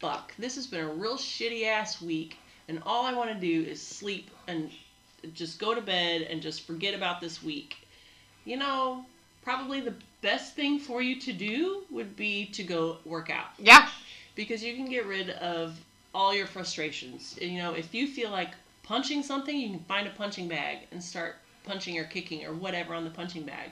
fuck. 0.00 0.34
This 0.36 0.56
has 0.56 0.66
been 0.66 0.80
a 0.80 0.88
real 0.88 1.16
shitty 1.16 1.64
ass 1.64 2.02
week, 2.02 2.36
and 2.66 2.82
all 2.84 3.06
I 3.06 3.12
want 3.14 3.30
to 3.30 3.36
do 3.38 3.70
is 3.70 3.80
sleep 3.80 4.30
and 4.48 4.68
just 5.32 5.60
go 5.60 5.72
to 5.72 5.80
bed 5.80 6.22
and 6.22 6.42
just 6.42 6.66
forget 6.66 6.92
about 6.92 7.20
this 7.20 7.40
week. 7.40 7.86
You 8.44 8.56
know, 8.56 9.04
probably 9.44 9.80
the 9.80 9.94
best 10.22 10.56
thing 10.56 10.80
for 10.80 11.02
you 11.02 11.20
to 11.20 11.32
do 11.32 11.84
would 11.88 12.16
be 12.16 12.46
to 12.46 12.64
go 12.64 12.98
work 13.04 13.30
out 13.30 13.50
Yeah. 13.58 13.88
because 14.34 14.60
you 14.64 14.74
can 14.74 14.90
get 14.90 15.06
rid 15.06 15.30
of 15.30 15.78
all 16.12 16.34
your 16.34 16.48
frustrations. 16.48 17.38
You 17.40 17.58
know, 17.58 17.74
if 17.74 17.94
you 17.94 18.08
feel 18.08 18.30
like 18.30 18.50
punching 18.82 19.22
something, 19.22 19.56
you 19.56 19.70
can 19.70 19.84
find 19.84 20.08
a 20.08 20.10
punching 20.10 20.48
bag 20.48 20.88
and 20.90 21.00
start 21.00 21.36
punching 21.62 21.96
or 21.96 22.04
kicking 22.04 22.44
or 22.44 22.54
whatever 22.54 22.92
on 22.92 23.04
the 23.04 23.10
punching 23.10 23.44
bag. 23.44 23.70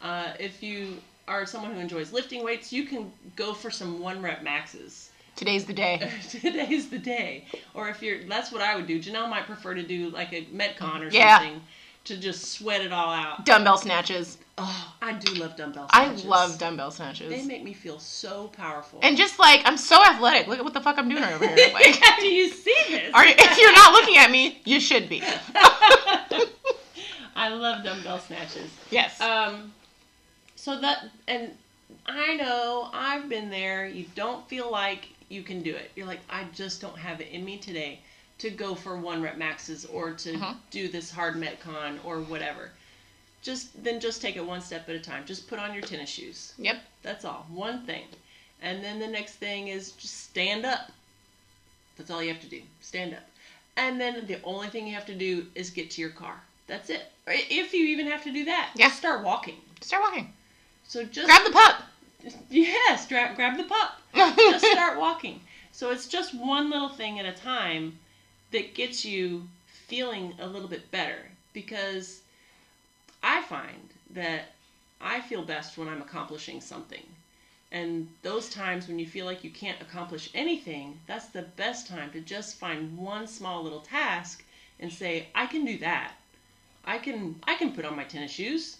Uh, 0.00 0.32
if 0.38 0.62
you 0.62 1.02
are 1.28 1.46
someone 1.46 1.72
who 1.74 1.80
enjoys 1.80 2.12
lifting 2.12 2.44
weights, 2.44 2.72
you 2.72 2.84
can 2.84 3.12
go 3.36 3.54
for 3.54 3.70
some 3.70 4.00
one 4.00 4.20
rep 4.22 4.42
maxes. 4.42 5.10
Today's 5.36 5.64
the 5.64 5.72
day. 5.72 6.10
Today's 6.30 6.88
the 6.90 6.98
day. 6.98 7.44
Or 7.74 7.88
if 7.88 8.02
you're, 8.02 8.22
that's 8.24 8.52
what 8.52 8.62
I 8.62 8.76
would 8.76 8.86
do. 8.86 9.00
Janelle 9.00 9.28
might 9.28 9.46
prefer 9.46 9.74
to 9.74 9.82
do 9.82 10.10
like 10.10 10.32
a 10.32 10.44
Metcon 10.46 11.00
or 11.00 11.08
Yeah. 11.10 11.38
something 11.38 11.60
to 12.04 12.16
just 12.18 12.52
sweat 12.52 12.82
it 12.82 12.92
all 12.92 13.08
out. 13.12 13.44
Dumbbell 13.46 13.78
snatches. 13.78 14.38
Oh, 14.58 14.94
I 15.02 15.14
do 15.14 15.34
love 15.34 15.56
dumbbell 15.56 15.88
snatches. 15.88 16.24
I 16.24 16.28
love 16.28 16.58
dumbbell 16.58 16.90
snatches. 16.92 17.30
They 17.30 17.42
make 17.42 17.64
me 17.64 17.72
feel 17.72 17.98
so 17.98 18.48
powerful. 18.48 19.00
and 19.02 19.16
just 19.16 19.38
like 19.40 19.62
I'm 19.64 19.76
so 19.78 20.04
athletic. 20.04 20.46
Look 20.46 20.58
at 20.58 20.64
what 20.64 20.74
the 20.74 20.80
fuck 20.80 20.98
I'm 20.98 21.08
doing 21.08 21.24
over 21.24 21.46
here. 21.48 21.70
Like, 21.72 21.98
do 22.20 22.26
you 22.28 22.48
see 22.50 22.76
this? 22.88 23.12
are, 23.14 23.24
if 23.26 23.58
you're 23.58 23.72
not 23.72 23.92
looking 23.92 24.18
at 24.18 24.30
me, 24.30 24.60
you 24.64 24.78
should 24.78 25.08
be. 25.08 25.22
I 27.36 27.48
love 27.52 27.82
dumbbell 27.84 28.20
snatches. 28.20 28.70
yes. 28.90 29.20
Um, 29.20 29.72
so 30.64 30.80
that 30.80 31.10
and 31.28 31.50
I 32.06 32.36
know 32.36 32.88
I've 32.94 33.28
been 33.28 33.50
there. 33.50 33.86
You 33.86 34.06
don't 34.14 34.48
feel 34.48 34.70
like 34.70 35.08
you 35.28 35.42
can 35.42 35.62
do 35.62 35.74
it. 35.74 35.90
You're 35.94 36.06
like, 36.06 36.20
I 36.30 36.44
just 36.54 36.80
don't 36.80 36.98
have 36.98 37.20
it 37.20 37.28
in 37.28 37.44
me 37.44 37.58
today 37.58 38.00
to 38.38 38.48
go 38.48 38.74
for 38.74 38.96
one 38.96 39.20
rep 39.20 39.36
maxes 39.36 39.84
or 39.84 40.12
to 40.14 40.32
Mhm. 40.32 40.56
do 40.70 40.88
this 40.88 41.10
hard 41.10 41.34
metcon 41.34 42.02
or 42.02 42.20
whatever. 42.22 42.70
Just 43.42 43.84
then, 43.84 44.00
just 44.00 44.22
take 44.22 44.36
it 44.36 44.44
one 44.46 44.62
step 44.62 44.88
at 44.88 44.94
a 44.96 45.00
time. 45.00 45.26
Just 45.26 45.48
put 45.48 45.58
on 45.58 45.74
your 45.74 45.82
tennis 45.82 46.08
shoes. 46.08 46.54
yep. 46.56 46.82
That's 47.02 47.26
all. 47.26 47.44
One 47.50 47.84
thing. 47.84 48.06
And 48.62 48.82
then 48.82 48.98
the 48.98 49.06
next 49.06 49.34
thing 49.34 49.68
is 49.68 49.92
just 49.92 50.16
stand 50.24 50.64
up. 50.64 50.90
That's 51.98 52.10
all 52.10 52.22
you 52.22 52.32
have 52.32 52.40
to 52.40 52.48
do. 52.48 52.62
Stand 52.80 53.12
up. 53.12 53.28
And 53.76 54.00
then 54.00 54.26
the 54.26 54.42
only 54.44 54.68
thing 54.68 54.86
you 54.86 54.94
have 54.94 55.06
to 55.06 55.14
do 55.14 55.46
is 55.54 55.68
get 55.68 55.90
to 55.90 56.00
your 56.00 56.10
car. 56.10 56.42
That's 56.66 56.88
it. 56.88 57.12
If 57.26 57.74
you 57.74 57.84
even 57.88 58.06
have 58.06 58.24
to 58.24 58.32
do 58.32 58.46
that, 58.46 58.70
Yeah. 58.74 58.86
just 58.88 58.98
start 58.98 59.22
walking. 59.22 59.60
Start 59.82 60.02
walking. 60.02 60.33
So 60.86 61.04
just 61.04 61.26
Grab 61.26 61.44
the 61.44 61.52
pup. 61.52 61.82
yes, 62.50 63.06
dra- 63.08 63.32
grab 63.34 63.56
the 63.56 63.64
pup. 63.64 64.00
Just 64.36 64.64
start 64.66 64.98
walking. 64.98 65.40
So 65.72 65.90
it's 65.90 66.06
just 66.06 66.34
one 66.34 66.70
little 66.70 66.88
thing 66.88 67.18
at 67.18 67.26
a 67.26 67.32
time 67.32 67.98
that 68.52 68.74
gets 68.74 69.04
you 69.04 69.48
feeling 69.66 70.34
a 70.38 70.46
little 70.46 70.68
bit 70.68 70.88
better 70.92 71.18
because 71.52 72.20
I 73.22 73.42
find 73.42 73.88
that 74.10 74.52
I 75.00 75.20
feel 75.20 75.42
best 75.42 75.76
when 75.76 75.88
I'm 75.88 76.00
accomplishing 76.00 76.60
something. 76.60 77.02
And 77.72 78.08
those 78.22 78.48
times 78.48 78.86
when 78.86 79.00
you 79.00 79.06
feel 79.06 79.26
like 79.26 79.42
you 79.42 79.50
can't 79.50 79.82
accomplish 79.82 80.30
anything, 80.32 81.00
that's 81.08 81.26
the 81.26 81.42
best 81.42 81.88
time 81.88 82.12
to 82.12 82.20
just 82.20 82.56
find 82.56 82.96
one 82.96 83.26
small 83.26 83.64
little 83.64 83.80
task 83.80 84.44
and 84.78 84.92
say, 84.92 85.26
I 85.34 85.46
can 85.46 85.64
do 85.64 85.78
that. 85.78 86.12
I 86.84 86.98
can 86.98 87.40
I 87.48 87.56
can 87.56 87.72
put 87.72 87.84
on 87.84 87.96
my 87.96 88.04
tennis 88.04 88.30
shoes. 88.30 88.76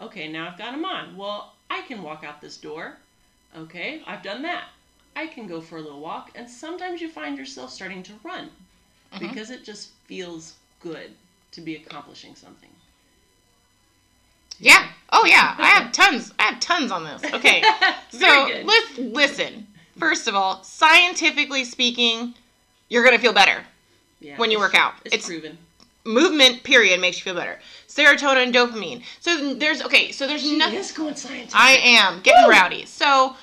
Okay, 0.00 0.28
now 0.28 0.48
I've 0.48 0.58
got 0.58 0.72
them 0.72 0.84
on. 0.84 1.16
Well, 1.16 1.54
I 1.70 1.82
can 1.82 2.02
walk 2.02 2.24
out 2.24 2.40
this 2.40 2.56
door. 2.56 2.96
Okay, 3.56 4.02
I've 4.06 4.22
done 4.22 4.42
that. 4.42 4.64
I 5.16 5.26
can 5.26 5.46
go 5.46 5.60
for 5.60 5.78
a 5.78 5.80
little 5.80 6.00
walk, 6.00 6.30
and 6.34 6.48
sometimes 6.48 7.00
you 7.00 7.08
find 7.08 7.36
yourself 7.36 7.70
starting 7.72 8.02
to 8.04 8.12
run 8.22 8.50
Mhm. 9.12 9.18
because 9.20 9.50
it 9.50 9.64
just 9.64 9.90
feels 10.06 10.54
good 10.80 11.10
to 11.52 11.60
be 11.60 11.74
accomplishing 11.76 12.34
something. 12.36 12.68
Yeah. 14.60 14.88
Oh 15.10 15.24
yeah. 15.24 15.54
I 15.58 15.68
have 15.68 15.92
tons. 16.00 16.32
I 16.38 16.44
have 16.44 16.60
tons 16.60 16.90
on 16.90 17.04
this. 17.04 17.24
Okay. 17.32 17.62
So 18.10 18.48
let's 18.64 18.96
listen. 18.98 19.66
First 19.98 20.28
of 20.28 20.34
all, 20.34 20.62
scientifically 20.64 21.62
speaking, 21.64 22.34
you're 22.88 23.04
gonna 23.04 23.18
feel 23.18 23.34
better. 23.34 23.62
Yeah, 24.18 24.38
when 24.38 24.50
you 24.50 24.58
work 24.58 24.74
out. 24.74 24.94
It's, 25.04 25.14
It's- 25.14 25.26
proven. 25.28 25.58
Movement, 26.08 26.62
period, 26.62 27.00
makes 27.00 27.18
you 27.18 27.24
feel 27.24 27.34
better. 27.34 27.58
Serotonin 27.86 28.44
and 28.44 28.54
dopamine. 28.54 29.02
So 29.20 29.54
there's 29.54 29.82
okay. 29.82 30.10
So 30.10 30.26
there's 30.26 30.40
She 30.40 30.56
nothing. 30.56 30.78
is 30.78 30.90
going 30.92 31.14
scientific. 31.14 31.54
I 31.54 31.72
am 31.82 32.22
getting 32.22 32.44
Woo! 32.44 32.50
rowdy. 32.50 32.86
So 32.86 33.36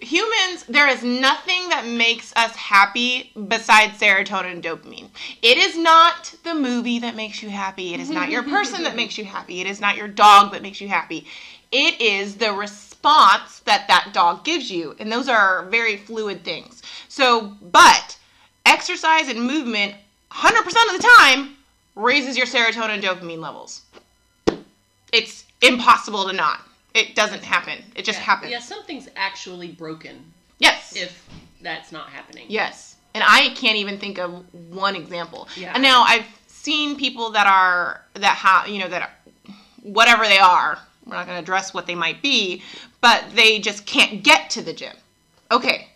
humans, 0.00 0.64
there 0.68 0.88
is 0.88 1.02
nothing 1.02 1.68
that 1.68 1.86
makes 1.86 2.34
us 2.36 2.54
happy 2.56 3.30
besides 3.48 3.98
serotonin 3.98 4.52
and 4.52 4.62
dopamine. 4.62 5.08
It 5.42 5.58
is 5.58 5.76
not 5.76 6.34
the 6.42 6.54
movie 6.54 6.98
that 6.98 7.14
makes 7.14 7.42
you 7.42 7.50
happy. 7.50 7.94
It 7.94 8.00
is 8.00 8.10
not 8.10 8.28
your 8.28 8.42
person 8.42 8.82
that 8.82 8.96
makes 8.96 9.16
you 9.16 9.24
happy. 9.24 9.60
It 9.60 9.66
is 9.66 9.80
not 9.80 9.96
your 9.96 10.08
dog 10.08 10.52
that 10.52 10.62
makes 10.62 10.80
you 10.80 10.88
happy. 10.88 11.26
It 11.72 12.00
is 12.00 12.36
the 12.36 12.52
response 12.52 13.60
that 13.60 13.86
that 13.88 14.10
dog 14.12 14.44
gives 14.44 14.70
you. 14.70 14.94
And 14.98 15.10
those 15.10 15.28
are 15.28 15.66
very 15.66 15.96
fluid 15.96 16.44
things. 16.44 16.82
So, 17.08 17.56
but 17.62 18.18
exercise 18.64 19.28
and 19.28 19.40
movement 19.40 19.94
100% 20.36 20.94
of 20.94 21.00
the 21.00 21.08
time 21.18 21.56
raises 21.94 22.36
your 22.36 22.46
serotonin 22.46 22.90
and 22.90 23.02
dopamine 23.02 23.38
levels. 23.38 23.82
It's 25.12 25.44
impossible 25.62 26.26
to 26.26 26.32
not. 26.32 26.60
It 26.94 27.14
doesn't 27.14 27.42
happen. 27.42 27.78
It 27.94 28.04
just 28.04 28.18
yeah, 28.18 28.24
happens. 28.24 28.52
Yeah, 28.52 28.58
something's 28.60 29.08
actually 29.16 29.68
broken 29.68 30.32
Yes. 30.58 30.94
if 30.94 31.26
that's 31.62 31.92
not 31.92 32.08
happening. 32.08 32.46
Yes. 32.48 32.96
And 33.14 33.24
I 33.26 33.50
can't 33.50 33.76
even 33.76 33.98
think 33.98 34.18
of 34.18 34.44
one 34.70 34.94
example. 34.94 35.48
Yeah. 35.56 35.72
And 35.74 35.82
now 35.82 36.02
I've 36.06 36.26
seen 36.48 36.96
people 36.96 37.30
that 37.30 37.46
are 37.46 38.02
that 38.14 38.36
have 38.36 38.68
you 38.68 38.78
know 38.78 38.88
that 38.88 39.02
are, 39.02 39.52
whatever 39.82 40.26
they 40.26 40.38
are. 40.38 40.78
We're 41.06 41.14
not 41.14 41.26
going 41.26 41.36
to 41.36 41.42
address 41.42 41.72
what 41.72 41.86
they 41.86 41.94
might 41.94 42.20
be, 42.20 42.62
but 43.00 43.24
they 43.34 43.60
just 43.60 43.86
can't 43.86 44.22
get 44.24 44.50
to 44.50 44.62
the 44.62 44.72
gym. 44.72 44.96
Okay, 45.50 45.88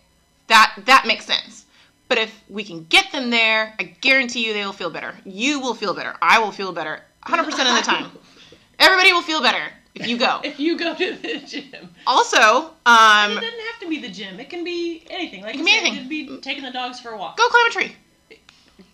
that 0.47 0.73
that 0.85 1.05
makes 1.05 1.25
sense. 1.25 1.65
But 2.11 2.17
if 2.17 2.43
we 2.49 2.65
can 2.65 2.83
get 2.89 3.09
them 3.13 3.29
there, 3.29 3.73
I 3.79 3.83
guarantee 3.83 4.45
you 4.45 4.51
they 4.51 4.65
will 4.65 4.73
feel 4.73 4.89
better. 4.89 5.15
You 5.23 5.61
will 5.61 5.73
feel 5.73 5.93
better. 5.93 6.13
I 6.21 6.39
will 6.39 6.51
feel 6.51 6.73
better 6.73 7.01
100% 7.25 7.47
of 7.47 7.55
the 7.55 7.81
time. 7.85 8.11
Everybody 8.79 9.13
will 9.13 9.21
feel 9.21 9.41
better 9.41 9.71
if 9.95 10.05
you 10.05 10.17
go. 10.17 10.41
if 10.43 10.59
you 10.59 10.77
go 10.77 10.93
to 10.93 11.15
the 11.15 11.37
gym. 11.39 11.89
Also, 12.05 12.37
It 12.37 12.85
um, 12.85 13.35
doesn't 13.35 13.43
have 13.43 13.79
to 13.79 13.87
be 13.87 14.01
the 14.01 14.09
gym. 14.09 14.41
It 14.41 14.49
can 14.49 14.65
be 14.65 15.05
anything. 15.09 15.43
Like 15.43 15.55
It 15.55 15.59
can 15.59 15.65
be 15.65 15.71
anything. 15.71 15.93
It 15.93 15.99
could 15.99 16.09
be 16.09 16.37
taking 16.41 16.65
the 16.65 16.71
dogs 16.71 16.99
for 16.99 17.11
a 17.11 17.17
walk. 17.17 17.37
go 17.37 17.47
climb 17.47 17.67
a 17.67 17.71
tree. 17.71 17.95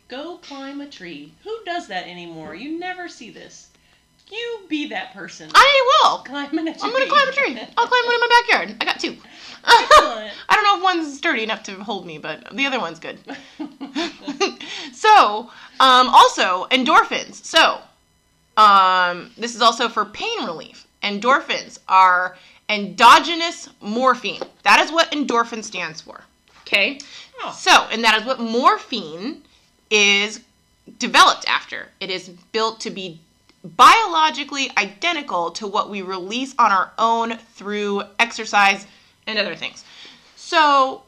Go 0.09 0.37
climb 0.37 0.81
a 0.81 0.87
tree. 0.87 1.33
Who 1.43 1.57
does 1.65 1.87
that 1.87 2.05
anymore? 2.05 2.53
You 2.53 2.77
never 2.77 3.07
see 3.07 3.31
this. 3.31 3.69
You 4.29 4.59
be 4.67 4.87
that 4.89 5.13
person. 5.13 5.49
I 5.53 6.01
will. 6.03 6.19
Climbing 6.19 6.67
a 6.67 6.73
tree. 6.73 6.81
I'm 6.83 6.91
gonna 6.91 7.07
climb 7.07 7.29
a 7.29 7.31
tree. 7.31 7.59
I'll 7.77 7.87
climb 7.87 8.05
one 8.05 8.15
in 8.15 8.19
my 8.19 8.41
backyard. 8.41 8.75
I 8.81 8.85
got 8.85 8.99
two. 8.99 9.15
Excellent. 9.65 10.33
I 10.49 10.55
don't 10.55 10.63
know 10.63 10.77
if 10.77 10.83
one's 10.83 11.17
sturdy 11.17 11.43
enough 11.43 11.63
to 11.63 11.73
hold 11.75 12.05
me, 12.05 12.17
but 12.17 12.55
the 12.55 12.65
other 12.65 12.79
one's 12.79 12.99
good. 12.99 13.19
so 13.57 13.67
So, 14.91 15.49
um, 15.79 16.09
also 16.09 16.65
endorphins. 16.71 17.35
So, 17.45 17.79
um, 18.57 19.31
this 19.37 19.55
is 19.55 19.61
also 19.61 19.87
for 19.87 20.05
pain 20.05 20.45
relief. 20.45 20.85
Endorphins 21.03 21.79
are 21.87 22.37
endogenous 22.69 23.69
morphine. 23.81 24.41
That 24.63 24.79
is 24.81 24.91
what 24.91 25.11
endorphin 25.11 25.63
stands 25.63 26.01
for. 26.01 26.21
Okay? 26.61 26.99
Oh. 27.41 27.55
So, 27.57 27.87
and 27.91 28.03
that 28.03 28.19
is 28.19 28.25
what 28.25 28.39
morphine 28.39 29.43
is 29.89 30.41
developed 30.99 31.47
after. 31.47 31.89
It 31.99 32.09
is 32.09 32.29
built 32.51 32.79
to 32.81 32.89
be 32.89 33.19
biologically 33.75 34.71
identical 34.77 35.51
to 35.51 35.67
what 35.67 35.89
we 35.89 36.01
release 36.01 36.55
on 36.57 36.71
our 36.71 36.91
own 36.97 37.37
through 37.55 38.03
exercise 38.19 38.85
and 39.25 39.37
other 39.37 39.55
things. 39.55 39.83
So, 40.35 41.03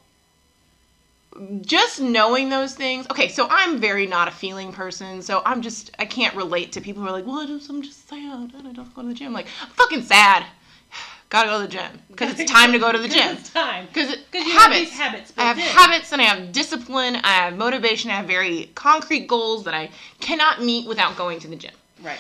just 1.62 2.02
knowing 2.02 2.50
those 2.50 2.76
things. 2.76 3.08
Okay, 3.10 3.30
so 3.30 3.48
I'm 3.50 3.80
very 3.80 4.06
not 4.06 4.28
a 4.28 4.32
feeling 4.32 4.74
person, 4.74 5.22
so 5.22 5.42
I'm 5.46 5.62
just 5.62 5.92
I 6.00 6.06
can't 6.06 6.36
relate 6.36 6.72
to 6.74 6.82
people 6.82 7.02
who 7.02 7.08
are 7.08 7.12
like, 7.12 7.26
"Well, 7.26 7.46
just, 7.48 7.70
I'm 7.70 7.82
just 7.82 8.10
sad 8.10 8.52
and 8.54 8.68
I 8.68 8.74
don't 8.74 8.94
go 8.96 9.02
to 9.02 9.08
the 9.08 9.14
gym." 9.14 9.32
Like, 9.32 9.48
I'm 9.62 9.70
fucking 9.70 10.02
sad. 10.04 10.46
Gotta 11.30 11.50
go 11.50 11.62
to 11.62 11.68
the 11.68 11.72
gym 11.72 12.02
because 12.10 12.40
it's 12.40 12.52
time 12.52 12.72
to 12.72 12.80
go 12.80 12.92
to 12.92 12.98
the 12.98 13.08
gym. 13.18 13.38
It's 13.38 13.52
time. 13.52 13.86
Because 13.88 14.16
habits. 14.34 14.52
have 14.52 14.72
these 14.74 14.92
habits. 14.92 15.34
I 15.38 15.44
have 15.44 15.58
in. 15.58 15.64
habits 15.64 16.12
and 16.12 16.22
I 16.22 16.26
have 16.26 16.52
discipline. 16.52 17.16
I 17.18 17.34
have 17.34 17.56
motivation. 17.56 18.12
I 18.12 18.16
have 18.16 18.28
very 18.28 18.72
concrete 18.76 19.28
goals 19.28 19.64
that 19.66 19.74
I 19.74 19.92
cannot 20.20 20.64
meet 20.64 20.88
without 20.88 21.16
going 21.16 21.40
to 21.42 21.48
the 21.48 21.56
gym. 21.56 21.74
Right. 22.02 22.20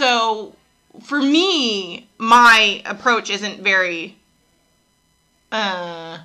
So 0.00 0.56
for 1.02 1.20
me, 1.20 2.08
my 2.16 2.80
approach 2.86 3.28
isn't 3.28 3.60
very 3.60 4.16
uh 5.52 6.16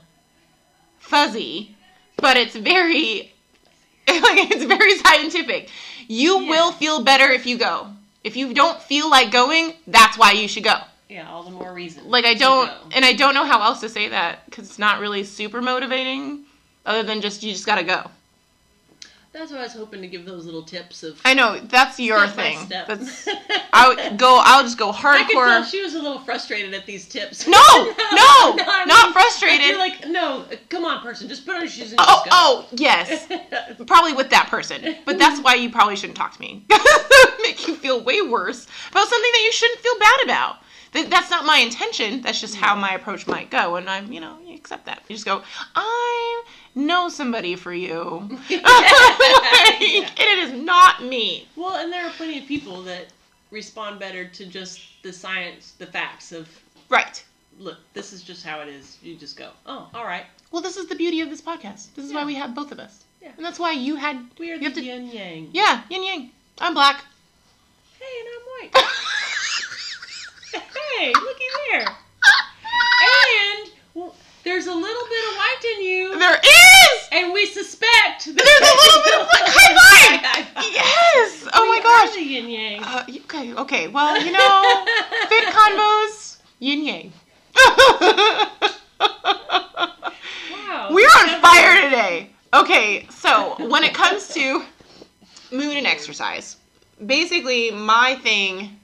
fuzzy, 1.00 1.76
but 2.16 2.38
it's 2.38 2.56
very 2.56 3.34
like 4.08 4.50
it's 4.50 4.64
very 4.64 4.98
scientific. 5.00 5.70
You 6.08 6.40
Yeah. 6.40 6.50
will 6.52 6.72
feel 6.72 7.04
better 7.04 7.26
if 7.26 7.46
you 7.46 7.58
go. 7.58 7.88
If 8.24 8.38
you 8.38 8.54
don't 8.54 8.82
feel 8.82 9.10
like 9.10 9.30
going, 9.30 9.74
that's 9.88 10.18
why 10.18 10.32
you 10.32 10.48
should 10.48 10.64
go. 10.64 10.78
Yeah, 11.10 11.30
all 11.30 11.44
the 11.44 11.52
more 11.52 11.74
reason. 11.74 12.10
Like 12.10 12.24
I 12.24 12.34
don't 12.34 12.72
and 12.94 13.04
I 13.04 13.12
don't 13.12 13.34
know 13.34 13.44
how 13.46 13.62
else 13.62 13.82
to 13.82 13.90
say 13.90 14.08
that 14.08 14.50
cuz 14.52 14.70
it's 14.70 14.80
not 14.80 15.02
really 15.02 15.26
super 15.26 15.62
motivating 15.62 16.46
other 16.86 17.04
than 17.04 17.20
just 17.20 17.44
you 17.44 17.52
just 17.52 17.66
got 17.66 17.76
to 17.76 17.84
go. 17.84 18.10
That's 19.36 19.52
why 19.52 19.58
I 19.60 19.64
was 19.64 19.74
hoping 19.74 20.02
to 20.02 20.08
give 20.08 20.26
those 20.26 20.46
little 20.46 20.64
tips 20.64 21.04
of 21.04 21.20
I 21.26 21.34
know 21.34 21.60
that's 21.60 22.00
your 22.00 22.26
step 22.26 22.36
thing. 22.38 22.60
step. 22.66 22.88
That's 22.88 23.28
I 23.74 24.14
go 24.16 24.40
I'll 24.42 24.64
just 24.64 24.78
go 24.78 24.94
hardcore. 24.94 25.06
I 25.16 25.24
could 25.26 25.34
tell 25.34 25.64
she 25.66 25.82
was 25.84 25.94
a 25.94 26.02
little 26.02 26.20
frustrated 26.20 26.74
at 26.74 26.86
these 26.86 27.06
tips. 27.08 27.46
No, 27.56 27.58
no, 27.58 27.62
I 27.62 28.86
not 28.88 29.04
mean, 29.08 29.14
frustrated. 29.14 29.66
You're 29.68 29.78
like, 29.78 30.08
no, 30.08 30.46
come 30.70 30.86
on, 30.86 31.02
person, 31.02 31.28
just 31.28 31.46
put 31.46 31.56
on 31.56 31.62
your 31.62 31.70
shoes 31.70 31.92
and 31.92 32.00
Oh, 32.02 32.06
just 32.06 32.26
go. 32.26 32.30
oh, 32.32 32.68
yes. 32.72 33.28
Probably 33.88 34.14
with 34.14 34.30
that 34.30 34.48
person. 34.48 34.96
But 35.06 35.20
that's 35.20 35.42
why 35.42 35.56
you 35.56 35.70
probably 35.70 35.98
shouldn't 35.98 36.18
talk 36.18 36.34
to 36.36 36.40
me. 36.42 36.64
Make 37.44 37.68
you 37.68 37.76
feel 37.76 38.02
way 38.02 38.22
worse 38.22 38.66
about 38.92 39.08
something 39.08 39.32
that 39.34 39.42
you 39.46 39.52
shouldn't 39.52 39.80
feel 39.82 40.00
bad 40.00 40.24
about. 40.24 40.56
That's 41.10 41.30
not 41.30 41.46
my 41.46 41.58
intention. 41.58 42.22
That's 42.22 42.40
just 42.40 42.56
how 42.56 42.74
my 42.76 42.94
approach 42.94 43.28
might 43.28 43.50
go. 43.52 43.76
And 43.76 43.90
I'm, 43.90 44.12
you 44.14 44.22
know, 44.22 44.38
you 44.46 44.56
accept 44.56 44.86
that. 44.86 45.04
You 45.10 45.16
just 45.16 45.26
go, 45.26 45.42
I 45.76 46.44
know 46.76 47.10
somebody 47.10 47.56
for 47.56 47.74
you. 47.74 48.30
Like, 48.50 50.20
And 50.20 50.30
it 50.30 50.40
is 50.40 50.54
not 50.54 51.04
me. 51.04 51.48
Well, 51.56 51.76
and 51.76 51.92
there 51.92 52.06
are 52.06 52.12
plenty 52.12 52.38
of 52.40 52.46
people 52.46 52.82
that 52.84 53.06
respond 53.52 54.00
better 54.00 54.26
to 54.26 54.46
just 54.46 54.82
the 55.04 55.12
science, 55.14 55.74
the 55.78 55.86
facts 55.88 56.32
of, 56.32 56.48
Right. 56.90 57.24
look, 57.60 57.78
this 57.94 58.14
is 58.14 58.22
just 58.24 58.46
how 58.46 58.60
it 58.62 58.68
is. 58.70 58.98
You 59.02 59.16
just 59.16 59.38
go, 59.38 59.50
oh, 59.66 59.90
all 59.94 60.04
right. 60.06 60.26
Well, 60.52 60.62
this 60.62 60.78
is 60.78 60.88
the 60.88 60.96
beauty 60.96 61.22
of 61.22 61.30
this 61.30 61.42
podcast. 61.42 61.94
This 61.96 62.06
is 62.06 62.14
why 62.14 62.24
we 62.26 62.36
have 62.36 62.54
both 62.56 62.72
of 62.72 62.80
us. 62.80 63.04
Yeah. 63.22 63.32
And 63.38 63.46
that's 63.46 63.60
why 63.60 63.72
you 63.72 63.96
had. 63.96 64.24
We 64.40 64.52
are 64.52 64.56
You 64.56 64.70
the 64.70 64.76
to- 64.82 64.84
yin 64.84 65.08
yang. 65.12 65.50
Yeah, 65.52 65.82
yin 65.90 66.04
yang. 66.04 66.32
I'm 66.60 66.74
black. 66.74 67.04
Hey, 68.00 68.06
and 68.20 68.30
I'm 68.36 68.46
white. 68.72 68.86
hey, 71.00 71.14
looky 71.14 71.44
there. 71.72 71.88
And 73.02 73.72
well, 73.94 74.16
there's 74.44 74.68
a 74.68 74.74
little 74.74 75.06
bit 75.10 75.30
of 75.30 75.36
white 75.38 75.64
in 75.76 75.82
you, 75.84 76.20
there 76.20 76.36
is! 76.40 77.10
and 77.12 77.34
we 77.34 77.46
suspect 77.48 78.26
that 78.26 78.36
There's 78.36 78.62
a 78.62 78.76
little 78.86 79.04
bit 79.04 79.14
of 79.22 79.28
high 79.32 79.74
five! 79.74 80.22
High 80.24 80.44
five. 80.44 80.64
Yes! 80.72 81.48
Oh 81.54 81.64
We 81.64 81.70
my 81.70 81.78
are 81.80 82.06
gosh. 82.06 82.16
the 82.16 82.22
yin 82.22 82.50
yang. 82.50 82.84
Uh, 82.84 83.06
okay, 83.26 83.54
okay. 83.56 83.88
Well, 83.88 84.22
you 84.24 84.32
know, 84.32 84.86
fit 85.30 85.46
convos, 85.48 86.38
yin 86.60 86.84
yang. 86.86 87.14
wow. 90.52 90.88
We're 90.92 91.08
on 91.08 91.42
fire 91.42 91.82
today. 91.82 92.30
Okay, 92.54 93.08
so 93.10 93.56
when 93.68 93.84
it 93.84 93.94
comes 93.94 94.28
to 94.30 94.64
mood 95.52 95.76
and 95.78 95.86
exercise, 95.88 96.58
basically 97.06 97.72
my 97.72 98.16
thing 98.16 98.80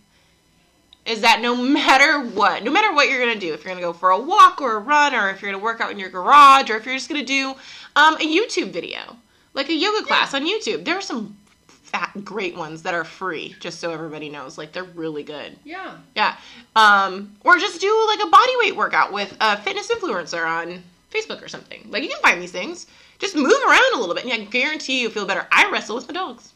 is 1.11 1.21
that 1.21 1.41
no 1.41 1.55
matter 1.55 2.21
what, 2.21 2.63
no 2.63 2.71
matter 2.71 2.93
what 2.93 3.09
you're 3.09 3.19
gonna 3.19 3.39
do, 3.39 3.53
if 3.53 3.63
you're 3.63 3.73
gonna 3.73 3.85
go 3.85 3.93
for 3.93 4.11
a 4.11 4.19
walk 4.19 4.61
or 4.61 4.77
a 4.77 4.79
run, 4.79 5.13
or 5.13 5.29
if 5.29 5.41
you're 5.41 5.51
gonna 5.51 5.63
work 5.63 5.81
out 5.81 5.91
in 5.91 5.99
your 5.99 6.09
garage, 6.09 6.69
or 6.69 6.77
if 6.77 6.85
you're 6.85 6.95
just 6.95 7.09
gonna 7.09 7.25
do 7.25 7.49
um, 7.95 8.15
a 8.15 8.19
YouTube 8.19 8.71
video, 8.71 9.17
like 9.53 9.69
a 9.69 9.73
yoga 9.73 10.05
class 10.05 10.33
on 10.33 10.47
YouTube, 10.47 10.85
there 10.85 10.97
are 10.97 11.01
some 11.01 11.35
fat, 11.67 12.11
great 12.23 12.55
ones 12.55 12.81
that 12.83 12.93
are 12.93 13.03
free, 13.03 13.53
just 13.59 13.79
so 13.81 13.91
everybody 13.91 14.29
knows. 14.29 14.57
Like 14.57 14.71
they're 14.71 14.85
really 14.85 15.23
good. 15.23 15.57
Yeah. 15.65 15.97
Yeah. 16.15 16.37
Um, 16.75 17.35
or 17.43 17.57
just 17.57 17.81
do 17.81 18.07
like 18.07 18.25
a 18.25 18.29
body 18.29 18.53
weight 18.59 18.75
workout 18.75 19.11
with 19.11 19.35
a 19.41 19.57
fitness 19.57 19.91
influencer 19.91 20.47
on 20.47 20.81
Facebook 21.13 21.43
or 21.43 21.49
something. 21.49 21.85
Like 21.89 22.03
you 22.03 22.09
can 22.09 22.21
find 22.21 22.41
these 22.41 22.53
things. 22.53 22.87
Just 23.19 23.35
move 23.35 23.51
around 23.67 23.93
a 23.93 23.99
little 23.99 24.15
bit, 24.15 24.23
and 24.23 24.33
I 24.33 24.45
guarantee 24.45 25.01
you 25.01 25.09
feel 25.09 25.27
better. 25.27 25.45
I 25.51 25.69
wrestle 25.69 25.95
with 25.95 26.07
my 26.07 26.13
dogs. 26.13 26.53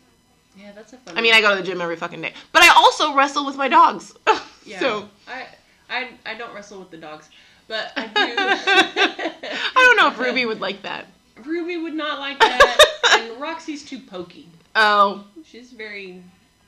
Yeah, 0.58 0.72
that's 0.74 0.94
a 0.94 0.98
fun. 0.98 1.18
I 1.18 1.22
mean, 1.22 1.34
I 1.34 1.42
go 1.42 1.56
to 1.56 1.62
the 1.62 1.68
gym 1.68 1.82
every 1.82 1.96
fucking 1.96 2.22
day, 2.22 2.34
but 2.52 2.64
I 2.64 2.70
also 2.76 3.14
wrestle 3.14 3.46
with 3.46 3.58
my 3.58 3.68
dogs. 3.68 4.14
yeah. 4.66 4.80
So 4.80 5.10
I, 5.28 5.48
I, 5.90 6.10
I 6.26 6.36
don't 6.36 6.54
wrestle 6.54 6.80
with 6.80 6.92
the 6.92 6.98
dogs, 6.98 7.30
but 7.68 7.92
I 7.98 8.08
do. 8.08 8.14
I 8.16 9.74
don't 9.76 9.98
know 9.98 10.08
if 10.08 10.20
Ruby 10.20 10.46
would 10.46 10.62
like 10.62 10.82
that. 10.84 11.08
Ruby 11.44 11.78
would 11.78 11.94
not 11.94 12.20
like 12.20 12.40
that, 12.40 12.80
and 13.20 13.42
Roxy's 13.42 13.84
too 13.84 14.00
pokey. 14.00 14.48
Oh, 14.76 15.26
She's 15.44 15.72
very 15.72 16.24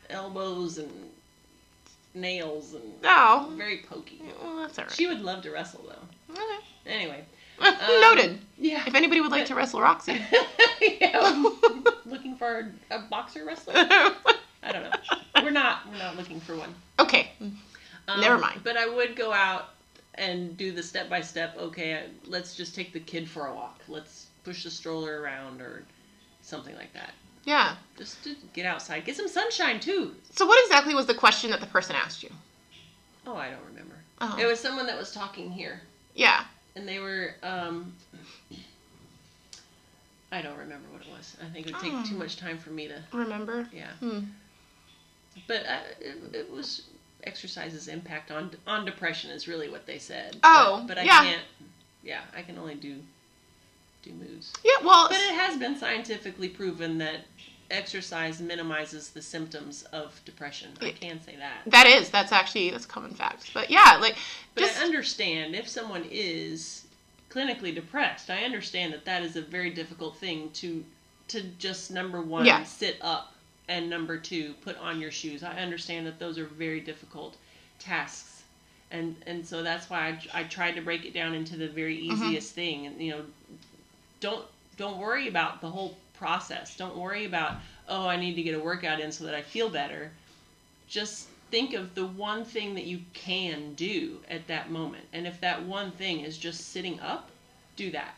elbows 0.09 0.77
and 0.77 0.91
nails 2.13 2.73
and 2.73 2.83
oh, 3.03 3.51
very 3.55 3.79
pokey. 3.89 4.21
well, 4.41 4.57
that's 4.57 4.77
alright. 4.77 4.93
She 4.93 5.07
would 5.07 5.21
love 5.21 5.43
to 5.43 5.51
wrestle 5.51 5.85
though. 5.87 6.33
Okay. 6.33 6.65
Anyway. 6.85 7.23
Um, 7.59 8.01
Noted. 8.01 8.39
Yeah. 8.57 8.83
If 8.85 8.95
anybody 8.95 9.21
would 9.21 9.31
like 9.31 9.45
to 9.47 9.55
wrestle 9.55 9.81
Roxy. 9.81 10.19
yeah. 10.81 11.43
Looking 12.05 12.35
for 12.35 12.71
a 12.91 12.99
boxer 12.99 13.45
wrestler? 13.45 13.73
I 13.75 14.71
don't 14.71 14.83
know. 14.83 14.91
We're 15.43 15.51
not. 15.51 15.89
We're 15.91 15.97
not 15.99 16.17
looking 16.17 16.39
for 16.39 16.55
one. 16.55 16.73
okay. 16.99 17.31
Um, 17.39 18.19
Never 18.21 18.37
mind. 18.37 18.61
But 18.63 18.75
I 18.77 18.87
would 18.87 19.15
go 19.15 19.31
out 19.31 19.69
and 20.15 20.57
do 20.57 20.71
the 20.71 20.81
step 20.81 21.09
by 21.09 21.21
step. 21.21 21.55
Okay, 21.57 22.05
let's 22.25 22.55
just 22.55 22.73
take 22.73 22.91
the 22.91 22.99
kid 22.99 23.29
for 23.29 23.47
a 23.47 23.53
walk. 23.53 23.81
Let's 23.87 24.27
push 24.43 24.63
the 24.63 24.71
stroller 24.71 25.21
around 25.21 25.61
or 25.61 25.83
something 26.41 26.75
like 26.75 26.91
that. 26.93 27.11
Yeah. 27.45 27.75
Just 27.97 28.23
to 28.23 28.35
get 28.53 28.65
outside, 28.65 29.05
get 29.05 29.15
some 29.15 29.27
sunshine 29.27 29.79
too. 29.79 30.15
So 30.31 30.45
what 30.45 30.61
exactly 30.65 30.95
was 30.95 31.05
the 31.05 31.13
question 31.13 31.51
that 31.51 31.59
the 31.61 31.67
person 31.67 31.95
asked 31.95 32.23
you? 32.23 32.29
Oh, 33.25 33.35
I 33.35 33.49
don't 33.49 33.63
remember. 33.69 33.95
Oh. 34.19 34.37
It 34.39 34.45
was 34.45 34.59
someone 34.59 34.87
that 34.87 34.97
was 34.97 35.11
talking 35.13 35.51
here, 35.51 35.81
Yeah. 36.15 36.43
And 36.77 36.87
they 36.87 36.99
were. 36.99 37.33
um 37.43 37.93
I 40.31 40.41
don't 40.41 40.57
remember 40.57 40.87
what 40.91 41.01
it 41.01 41.07
was. 41.09 41.37
I 41.41 41.49
think 41.49 41.67
it 41.67 41.73
would 41.73 41.81
take 41.81 41.93
Oh. 41.93 42.03
too 42.05 42.15
much 42.17 42.35
time 42.37 42.57
for 42.57 42.69
me 42.69 42.87
to. 42.89 43.01
Remember? 43.13 43.67
Yeah, 43.73 43.91
Hmm. 43.99 44.19
but 45.47 45.65
I, 45.65 45.77
it, 46.01 46.17
it 46.35 46.51
was 46.51 46.83
exercise's 47.23 47.87
impact 47.87 48.29
on 48.31 48.51
on 48.67 48.85
depression 48.85 49.31
is 49.31 49.47
really 49.47 49.69
what 49.69 49.85
they 49.85 49.97
said. 49.99 50.37
Oh, 50.43 50.79
but, 50.87 50.95
but 50.95 50.97
I 50.99 51.03
yeah. 51.03 51.23
can't. 51.23 51.43
Yeah, 52.03 52.21
I 52.35 52.41
can 52.41 52.57
only 52.57 52.75
do 52.75 52.97
do 54.03 54.11
moves. 54.11 54.53
Yeah. 54.63 54.83
Well. 54.85 55.07
But 55.09 55.17
it 55.19 55.33
has 55.33 55.57
been 55.57 55.77
scientifically 55.77 56.49
proven 56.49 56.97
that 56.99 57.21
exercise 57.69 58.39
minimizes 58.39 59.09
the 59.09 59.21
symptoms 59.21 59.83
of 59.91 60.19
depression. 60.25 60.69
I 60.81 60.91
can 60.91 61.21
say 61.21 61.35
that. 61.37 61.69
That 61.71 61.85
is, 61.87 62.09
that's 62.09 62.31
actually 62.31 62.69
that's 62.71 62.85
a 62.85 62.87
common 62.87 63.11
fact. 63.13 63.51
But 63.53 63.69
yeah, 63.69 63.97
like 64.01 64.15
But 64.55 64.61
just 64.61 64.79
I 64.79 64.85
understand 64.85 65.55
if 65.55 65.67
someone 65.67 66.05
is 66.09 66.85
clinically 67.29 67.73
depressed, 67.75 68.29
I 68.29 68.43
understand 68.43 68.93
that 68.93 69.05
that 69.05 69.21
is 69.23 69.35
a 69.35 69.41
very 69.41 69.69
difficult 69.69 70.17
thing 70.17 70.49
to 70.55 70.83
to 71.29 71.43
just 71.59 71.91
number 71.91 72.21
one 72.21 72.45
Yeah. 72.45 72.63
sit 72.63 72.97
up 73.01 73.33
and 73.67 73.89
number 73.89 74.17
two 74.17 74.53
put 74.61 74.77
on 74.77 75.01
your 75.01 75.11
shoes. 75.11 75.43
I 75.43 75.57
understand 75.59 76.07
that 76.07 76.19
those 76.19 76.37
are 76.37 76.45
very 76.45 76.79
difficult 76.79 77.35
tasks. 77.79 78.43
And 78.91 79.17
and 79.27 79.45
so 79.45 79.61
that's 79.61 79.89
why 79.89 80.17
I, 80.33 80.39
I 80.39 80.43
tried 80.43 80.75
to 80.75 80.81
break 80.81 81.03
it 81.03 81.13
down 81.13 81.33
into 81.33 81.57
the 81.57 81.67
very 81.67 81.97
Mm-hmm. 81.97 82.23
easiest 82.23 82.53
thing 82.53 82.85
and 82.87 83.01
you 83.01 83.11
know 83.11 83.21
don't 84.21 84.45
don't 84.77 84.97
worry 84.99 85.27
about 85.27 85.59
the 85.59 85.69
whole 85.69 85.97
process. 86.17 86.75
Don't 86.77 86.97
worry 86.97 87.25
about 87.25 87.57
oh 87.87 88.07
I 88.07 88.17
need 88.17 88.35
to 88.35 88.43
get 88.43 88.55
a 88.55 88.59
workout 88.59 88.99
in 88.99 89.11
so 89.11 89.23
that 89.25 89.35
I 89.35 89.41
feel 89.41 89.69
better. 89.69 90.11
Just 90.87 91.27
think 91.51 91.73
of 91.73 91.95
the 91.95 92.05
one 92.05 92.43
thing 92.43 92.75
that 92.75 92.83
you 92.85 92.99
can 93.13 93.73
do 93.75 94.19
at 94.29 94.47
that 94.47 94.69
moment. 94.71 95.05
And 95.13 95.25
if 95.25 95.39
that 95.41 95.63
one 95.63 95.91
thing 95.91 96.21
is 96.21 96.37
just 96.37 96.71
sitting 96.71 96.99
up, 96.99 97.29
do 97.75 97.91
that. 97.91 98.15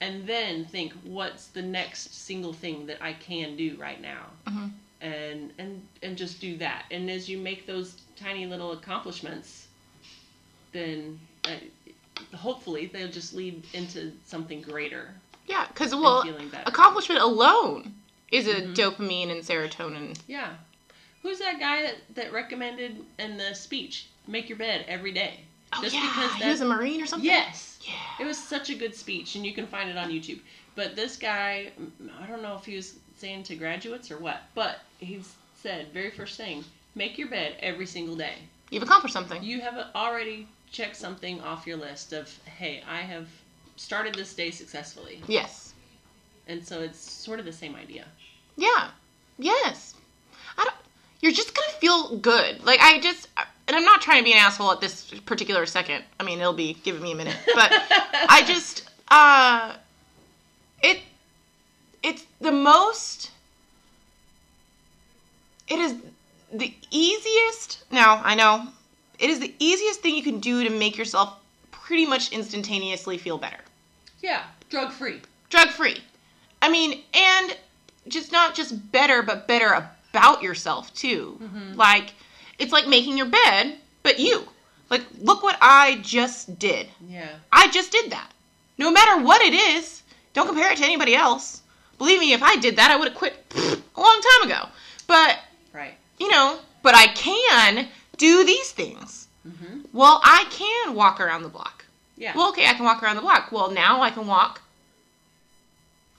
and 0.00 0.28
then 0.28 0.64
think 0.64 0.92
what's 1.02 1.48
the 1.48 1.60
next 1.62 2.14
single 2.14 2.52
thing 2.52 2.86
that 2.86 2.98
I 3.02 3.14
can 3.14 3.56
do 3.56 3.74
right 3.80 4.00
now, 4.00 4.26
Mhm. 4.46 4.70
and 5.00 5.52
and 5.58 5.82
and 6.04 6.16
just 6.16 6.40
do 6.40 6.56
that. 6.58 6.84
And 6.92 7.10
as 7.10 7.28
you 7.28 7.36
make 7.38 7.66
those 7.66 7.96
tiny 8.14 8.46
little 8.46 8.70
accomplishments, 8.70 9.66
then 10.70 11.18
uh, 11.44 11.56
hopefully 12.36 12.86
they'll 12.86 13.10
just 13.10 13.34
lead 13.34 13.64
into 13.72 14.12
something 14.24 14.60
greater. 14.62 15.14
Yeah, 15.48 15.66
because 15.68 15.94
well, 15.94 16.24
accomplishment 16.66 17.20
alone 17.20 17.94
is 18.30 18.46
a 18.46 18.56
Mhm. 18.56 18.74
dopamine 18.74 19.30
and 19.30 19.42
serotonin. 19.42 20.18
Yeah. 20.26 20.54
Who's 21.22 21.38
that 21.40 21.58
guy 21.58 21.82
that, 21.82 21.96
that 22.14 22.32
recommended 22.32 23.04
in 23.18 23.36
the 23.38 23.54
speech, 23.54 24.06
make 24.26 24.48
your 24.48 24.58
bed 24.58 24.84
every 24.86 25.12
day? 25.12 25.40
Oh 25.72 25.82
Just 25.82 25.94
yeah, 25.94 26.02
because 26.02 26.34
he 26.34 26.48
was 26.48 26.60
a 26.60 26.64
marine 26.64 27.02
or 27.02 27.06
something. 27.06 27.28
Yes. 27.28 27.78
Yeah. 27.82 27.94
It 28.20 28.24
was 28.24 28.38
such 28.38 28.70
a 28.70 28.74
good 28.74 28.94
speech, 28.94 29.34
and 29.34 29.44
you 29.44 29.52
can 29.54 29.66
find 29.66 29.90
it 29.90 29.96
on 29.96 30.10
YouTube. 30.10 30.40
But 30.74 30.94
this 30.96 31.16
guy, 31.16 31.72
I 32.22 32.26
don't 32.26 32.42
know 32.42 32.54
if 32.56 32.64
he 32.64 32.76
was 32.76 32.94
saying 33.16 33.42
to 33.44 33.56
graduates 33.56 34.10
or 34.10 34.18
what, 34.18 34.42
but 34.54 34.80
he 34.98 35.20
said, 35.56 35.92
very 35.92 36.10
first 36.10 36.36
thing, 36.36 36.64
make 36.94 37.18
your 37.18 37.28
bed 37.28 37.56
every 37.60 37.86
single 37.86 38.16
day. 38.16 38.34
You've 38.70 38.82
accomplished 38.82 39.12
something. 39.14 39.42
You 39.42 39.60
have 39.60 39.88
already 39.94 40.46
checked 40.70 40.96
something 40.96 41.40
off 41.40 41.66
your 41.66 41.78
list 41.78 42.12
of, 42.12 42.28
hey, 42.44 42.82
I 42.88 43.00
have 43.00 43.28
started 43.78 44.14
this 44.14 44.34
day 44.34 44.50
successfully. 44.50 45.22
Yes. 45.26 45.72
And 46.46 46.66
so 46.66 46.80
it's 46.80 46.98
sort 46.98 47.38
of 47.38 47.46
the 47.46 47.52
same 47.52 47.74
idea. 47.74 48.04
Yeah. 48.56 48.90
Yes. 49.38 49.94
I 50.56 50.64
don't. 50.64 50.76
You're 51.20 51.32
just 51.32 51.54
gonna 51.54 51.72
feel 51.72 52.16
good. 52.18 52.64
Like 52.64 52.80
I 52.80 53.00
just, 53.00 53.28
and 53.66 53.76
I'm 53.76 53.84
not 53.84 54.02
trying 54.02 54.18
to 54.18 54.24
be 54.24 54.32
an 54.32 54.38
asshole 54.38 54.72
at 54.72 54.80
this 54.80 55.04
particular 55.26 55.66
second. 55.66 56.04
I 56.18 56.24
mean, 56.24 56.40
it'll 56.40 56.52
be 56.52 56.74
giving 56.82 57.02
me 57.02 57.12
a 57.12 57.14
minute, 57.14 57.36
but 57.54 57.70
I 58.28 58.42
just, 58.46 58.88
uh, 59.08 59.76
it, 60.82 61.00
it's 62.02 62.24
the 62.40 62.52
most. 62.52 63.30
It 65.68 65.78
is 65.78 65.94
the 66.52 66.74
easiest. 66.90 67.84
Now 67.90 68.22
I 68.24 68.34
know 68.34 68.68
it 69.18 69.30
is 69.30 69.40
the 69.40 69.54
easiest 69.58 70.00
thing 70.00 70.14
you 70.14 70.22
can 70.22 70.40
do 70.40 70.64
to 70.64 70.70
make 70.70 70.96
yourself 70.96 71.38
pretty 71.70 72.06
much 72.06 72.32
instantaneously 72.32 73.18
feel 73.18 73.38
better 73.38 73.58
Yeah, 74.20 74.42
drug 74.70 74.92
free. 74.92 75.20
drug 75.50 75.68
free. 75.70 75.98
I 76.60 76.68
mean, 76.70 77.02
and 77.14 77.56
just 78.08 78.32
not 78.32 78.54
just 78.54 78.90
better, 78.92 79.22
but 79.22 79.46
better 79.46 79.72
about 80.12 80.42
yourself 80.42 80.92
too. 80.94 81.40
Like, 81.74 82.14
it's 82.58 82.72
like 82.72 82.88
making 82.88 83.16
your 83.16 83.26
bed, 83.28 83.76
but 84.02 84.18
you. 84.18 84.44
Like, 84.90 85.02
look 85.20 85.42
what 85.42 85.56
I 85.60 86.00
just 86.02 86.58
did. 86.58 86.88
Yeah. 87.06 87.28
I 87.52 87.68
just 87.70 87.92
did 87.92 88.10
that. 88.10 88.32
No 88.78 88.90
matter 88.90 89.22
what 89.22 89.42
it 89.42 89.52
is, 89.54 90.02
don't 90.32 90.46
compare 90.46 90.72
it 90.72 90.78
to 90.78 90.84
anybody 90.84 91.14
else. 91.14 91.62
Believe 91.98 92.20
me, 92.20 92.32
if 92.32 92.42
I 92.42 92.56
did 92.56 92.76
that, 92.76 92.90
I 92.90 92.96
would 92.96 93.08
have 93.08 93.16
quit 93.16 93.34
a 93.56 94.00
long 94.00 94.20
time 94.40 94.50
ago. 94.50 94.68
But, 95.06 95.38
Right. 95.72 95.94
you 96.18 96.30
know, 96.30 96.58
but 96.82 96.94
I 96.94 97.08
can 97.08 97.88
do 98.16 98.44
these 98.44 98.70
things. 98.72 99.28
hmm 99.44 99.80
Well, 99.92 100.20
I 100.24 100.44
can 100.50 100.94
walk 100.94 101.20
around 101.20 101.42
the 101.42 101.48
block. 101.48 101.77
Yeah. 102.18 102.36
Well, 102.36 102.48
okay, 102.50 102.66
I 102.66 102.74
can 102.74 102.84
walk 102.84 103.02
around 103.02 103.16
the 103.16 103.22
block. 103.22 103.52
Well, 103.52 103.70
now 103.70 104.02
I 104.02 104.10
can 104.10 104.26
walk. 104.26 104.60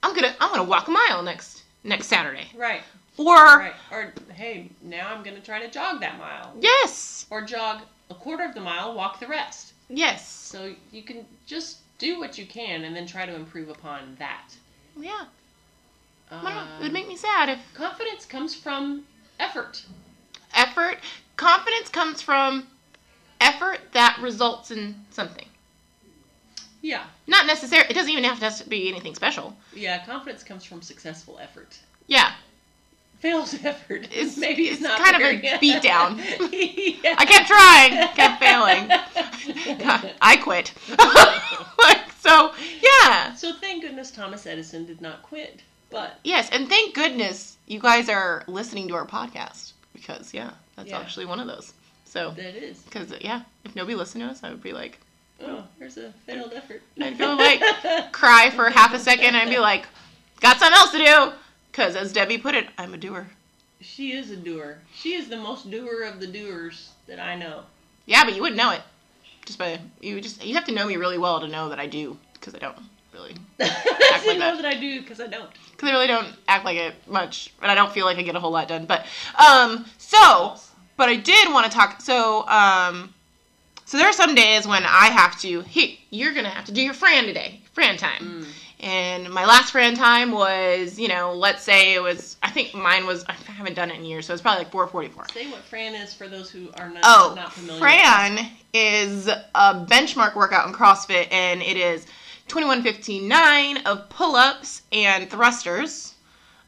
I'm 0.02 0.14
gonna 0.14 0.34
I'm 0.40 0.50
gonna 0.50 0.64
walk 0.64 0.88
a 0.88 0.90
mile 0.90 1.22
next 1.22 1.62
next 1.84 2.06
Saturday. 2.06 2.48
right. 2.56 2.82
Or 3.18 3.34
Right. 3.36 3.74
Or 3.92 4.14
hey, 4.32 4.70
now 4.82 5.12
I'm 5.14 5.22
gonna 5.22 5.40
try 5.40 5.60
to 5.60 5.70
jog 5.70 6.00
that 6.00 6.18
mile, 6.18 6.54
yes, 6.58 7.26
or 7.28 7.42
jog 7.42 7.82
a 8.08 8.14
quarter 8.14 8.44
of 8.44 8.54
the 8.54 8.60
mile, 8.60 8.94
walk 8.94 9.20
the 9.20 9.26
rest. 9.26 9.74
yes, 9.90 10.26
So 10.26 10.74
you 10.90 11.02
can 11.02 11.26
just 11.46 11.78
do 11.98 12.18
what 12.18 12.38
you 12.38 12.46
can, 12.46 12.84
and 12.84 12.96
then 12.96 13.06
try 13.06 13.26
to 13.26 13.34
improve 13.34 13.68
upon 13.68 14.16
that. 14.18 14.54
yeah. 14.96 15.24
Don't. 16.30 16.44
It 16.46 16.46
um, 16.50 16.68
would 16.80 16.92
make 16.94 17.08
me 17.08 17.16
sad 17.16 17.50
if 17.50 17.58
confidence 17.74 18.24
comes 18.24 18.54
from 18.54 19.04
effort. 19.38 19.84
effort, 20.54 20.98
confidence 21.36 21.90
comes 21.90 22.22
from 22.22 22.68
effort 23.40 23.80
that 23.92 24.16
results 24.22 24.70
in 24.70 24.94
something. 25.10 25.46
Yeah. 26.82 27.04
Not 27.26 27.46
necessarily. 27.46 27.90
It 27.90 27.94
doesn't 27.94 28.10
even 28.10 28.24
have 28.24 28.40
to 28.58 28.68
be 28.68 28.88
anything 28.88 29.14
special. 29.14 29.56
Yeah. 29.74 30.04
Confidence 30.04 30.42
comes 30.42 30.64
from 30.64 30.82
successful 30.82 31.38
effort. 31.40 31.78
Yeah, 32.06 32.32
Failed 33.20 33.54
effort 33.64 34.04
It's- 34.04 34.38
maybe 34.38 34.64
it's, 34.68 34.80
it's 34.80 34.82
not 34.82 34.98
kind 34.98 35.14
of 35.16 35.22
a 35.22 35.58
beat 35.58 35.82
down. 35.82 36.18
yeah. 36.52 37.14
I 37.18 37.26
kept 37.26 37.46
trying, 37.48 38.08
kept 38.14 38.40
failing. 38.42 39.78
God, 39.78 40.14
I 40.22 40.36
quit. 40.38 40.72
like 41.84 42.00
so, 42.20 42.52
yeah. 42.82 43.34
So 43.34 43.52
thank 43.52 43.82
goodness 43.82 44.10
Thomas 44.10 44.46
Edison 44.46 44.86
did 44.86 45.00
not 45.02 45.22
quit. 45.22 45.60
But 45.90 46.18
Yes, 46.24 46.48
and 46.50 46.68
thank 46.68 46.94
goodness 46.94 47.58
you 47.66 47.78
guys 47.78 48.08
are 48.08 48.42
listening 48.46 48.88
to 48.88 48.94
our 48.94 49.06
podcast 49.06 49.72
because 49.92 50.32
yeah, 50.32 50.52
that's 50.76 50.88
Yeah. 50.90 50.98
actually 51.00 51.26
one 51.26 51.40
of 51.40 51.46
those. 51.46 51.72
So 52.06 52.30
that 52.36 52.54
is. 52.56 52.78
because 52.80 53.12
yeah, 53.20 53.42
if 53.64 53.76
nobody 53.76 53.94
listened 53.96 54.24
to 54.24 54.30
us, 54.30 54.42
I 54.42 54.50
would 54.50 54.62
be 54.62 54.72
like 54.72 54.98
Oh, 55.42 55.64
there's 55.78 55.96
a 55.96 56.12
failed 56.26 56.52
effort. 56.54 56.82
I'd 57.00 57.18
go 57.18 57.34
like 57.34 58.12
cry 58.12 58.50
for 58.50 58.68
half 58.70 58.94
a 58.94 58.98
second 58.98 59.34
and 59.34 59.48
be 59.50 59.58
like, 59.58 59.86
got 60.40 60.58
something 60.58 60.76
else 60.78 60.90
to 60.92 60.98
do. 60.98 61.32
Because 61.70 61.96
as 61.96 62.12
Debbie 62.12 62.38
put 62.38 62.54
it, 62.54 62.66
I'm 62.78 62.94
a 62.94 62.98
doer. 62.98 63.26
She 63.80 64.12
is 64.12 64.30
a 64.30 64.36
doer. 64.36 64.78
She 64.94 65.14
is 65.14 65.28
the 65.28 65.36
most 65.36 65.70
doer 65.70 66.02
of 66.02 66.20
the 66.20 66.26
doers 66.26 66.90
that 67.06 67.18
I 67.18 67.36
know. 67.36 67.62
Yeah, 68.06 68.24
but 68.24 68.34
you 68.34 68.42
wouldn't 68.42 68.58
know 68.58 68.72
it 68.72 68.82
just 69.46 69.58
by 69.58 69.80
you 70.00 70.20
just 70.20 70.44
you 70.44 70.54
have 70.54 70.64
to 70.66 70.72
know 70.72 70.86
me 70.86 70.96
really 70.96 71.18
well 71.18 71.40
to 71.40 71.48
know 71.48 71.68
that 71.70 71.80
I 71.80 71.86
do 71.86 72.16
because 72.34 72.54
I 72.54 72.58
don't 72.58 72.76
really 73.12 73.34
I 73.60 74.22
like 74.26 74.38
know 74.38 74.56
that. 74.56 74.62
that 74.62 74.76
I 74.76 74.78
do 74.78 75.00
because 75.00 75.20
I 75.20 75.26
don't. 75.26 75.50
because 75.72 75.88
I 75.88 75.92
really 75.92 76.06
don't 76.06 76.28
act 76.46 76.64
like 76.64 76.76
it 76.76 76.94
much, 77.08 77.52
and 77.62 77.70
I 77.70 77.74
don't 77.74 77.92
feel 77.92 78.04
like 78.06 78.18
I 78.18 78.22
get 78.22 78.36
a 78.36 78.40
whole 78.40 78.50
lot 78.52 78.68
done. 78.68 78.86
But 78.86 79.06
um, 79.38 79.86
so 79.98 80.56
but 80.96 81.08
I 81.08 81.16
did 81.16 81.52
want 81.52 81.70
to 81.70 81.72
talk. 81.76 82.00
So 82.00 82.46
um, 82.48 83.14
so 83.90 83.98
there 83.98 84.06
are 84.06 84.12
some 84.12 84.36
days 84.36 84.68
when 84.68 84.84
I 84.84 85.08
have 85.08 85.36
to. 85.40 85.62
Hey, 85.62 85.98
you're 86.10 86.32
gonna 86.32 86.48
have 86.48 86.64
to 86.66 86.72
do 86.72 86.80
your 86.80 86.94
Fran 86.94 87.24
today, 87.24 87.60
Fran 87.72 87.96
time. 87.96 88.44
Mm. 88.44 88.46
And 88.78 89.30
my 89.30 89.44
last 89.44 89.72
Fran 89.72 89.96
time 89.96 90.30
was, 90.30 90.96
you 90.96 91.08
know, 91.08 91.34
let's 91.34 91.64
say 91.64 91.94
it 91.94 92.00
was. 92.00 92.36
I 92.40 92.50
think 92.50 92.72
mine 92.72 93.04
was. 93.04 93.24
I 93.26 93.32
haven't 93.32 93.74
done 93.74 93.90
it 93.90 93.96
in 93.96 94.04
years, 94.04 94.26
so 94.26 94.32
it's 94.32 94.42
probably 94.42 94.62
like 94.62 94.72
4:44. 94.72 95.32
Say 95.32 95.50
what 95.50 95.62
Fran 95.62 95.96
is 95.96 96.14
for 96.14 96.28
those 96.28 96.48
who 96.52 96.70
are 96.78 96.88
not, 96.88 97.02
Oh, 97.04 97.32
not 97.34 97.52
familiar. 97.52 97.80
Fran 97.80 98.52
is 98.72 99.26
a 99.26 99.84
benchmark 99.88 100.36
workout 100.36 100.68
in 100.68 100.72
CrossFit, 100.72 101.26
and 101.32 101.60
it 101.60 101.76
is 101.76 102.06
21:15.9 102.46 103.86
of 103.86 104.08
pull-ups 104.08 104.82
and 104.92 105.28
thrusters. 105.28 106.14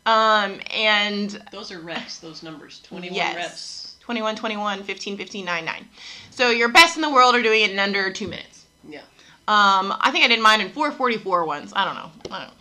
Um, 0.06 0.60
and 0.74 1.40
Those 1.52 1.70
are 1.70 1.78
reps. 1.78 2.18
Those 2.18 2.42
numbers. 2.42 2.80
Twenty-one 2.82 3.14
yes, 3.14 3.36
reps. 3.36 3.81
21, 4.02 4.36
21, 4.36 4.82
15, 4.82 5.16
15, 5.16 5.44
9, 5.44 5.64
9. 5.64 5.88
So 6.30 6.50
your 6.50 6.68
best 6.68 6.96
in 6.96 7.02
the 7.02 7.10
world 7.10 7.34
are 7.34 7.42
doing 7.42 7.62
it 7.62 7.70
in 7.70 7.78
under 7.78 8.12
two 8.12 8.28
minutes. 8.28 8.66
Yeah. 8.88 9.00
Um, 9.48 9.94
I 10.00 10.10
think 10.12 10.24
I 10.24 10.28
did 10.28 10.40
mine 10.40 10.60
in 10.60 10.68
444 10.70 11.44
once. 11.46 11.72
I 11.74 11.84
don't 11.84 11.94
know. 11.94 12.10
I 12.34 12.38
don't 12.40 12.48
know. 12.48 12.54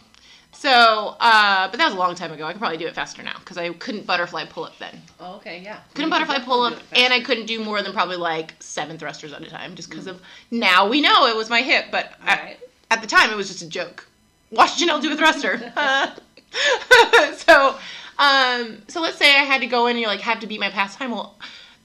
So, 0.53 1.15
uh, 1.19 1.67
but 1.69 1.77
that 1.77 1.85
was 1.85 1.95
a 1.95 1.97
long 1.97 2.13
time 2.13 2.31
ago. 2.31 2.45
I 2.45 2.51
could 2.51 2.59
probably 2.59 2.77
do 2.77 2.85
it 2.85 2.93
faster 2.93 3.23
now 3.23 3.35
because 3.39 3.57
I 3.57 3.69
couldn't 3.73 4.05
butterfly 4.05 4.45
pull 4.45 4.65
up 4.65 4.77
then. 4.77 5.01
Oh, 5.19 5.35
okay. 5.37 5.59
Yeah. 5.63 5.79
Couldn't 5.95 6.11
butterfly 6.11 6.39
pull 6.39 6.61
up, 6.63 6.73
do 6.73 6.77
it 6.79 6.81
faster. 6.83 7.03
and 7.05 7.13
I 7.13 7.19
couldn't 7.21 7.47
do 7.47 7.63
more 7.63 7.81
than 7.81 7.93
probably 7.93 8.17
like 8.17 8.53
seven 8.59 8.99
thrusters 8.99 9.33
at 9.33 9.41
a 9.41 9.49
time 9.49 9.73
just 9.73 9.89
because 9.89 10.05
of 10.05 10.21
now 10.51 10.87
we 10.87 11.01
know 11.01 11.25
it 11.25 11.35
was 11.35 11.49
my 11.49 11.61
hip, 11.61 11.85
but 11.89 12.13
at, 12.27 12.39
Right. 12.39 12.59
at 12.91 13.01
the 13.01 13.07
time 13.07 13.31
it 13.31 13.35
was 13.35 13.47
just 13.47 13.63
a 13.63 13.67
joke. 13.69 14.07
Watch 14.51 14.79
Janelle 14.79 15.01
do 15.01 15.11
a 15.13 15.15
thruster. 15.15 15.57
so, 17.37 17.77
um, 18.21 18.81
so 18.87 19.01
let's 19.01 19.17
say 19.17 19.35
I 19.35 19.43
had 19.43 19.61
to 19.61 19.67
go 19.67 19.87
in 19.87 19.91
and 19.91 19.99
you 19.99 20.07
like 20.07 20.21
have 20.21 20.39
to 20.41 20.47
beat 20.47 20.59
my 20.59 20.69
past 20.69 20.97
time. 20.97 21.11
Well, 21.11 21.37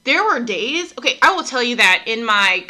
there 0.05 0.23
were 0.23 0.41
days. 0.41 0.93
Okay, 0.99 1.19
I 1.23 1.35
will 1.35 1.45
tell 1.45 1.63
you 1.63 1.77
that 1.77 2.05
in 2.07 2.25
my 2.25 2.67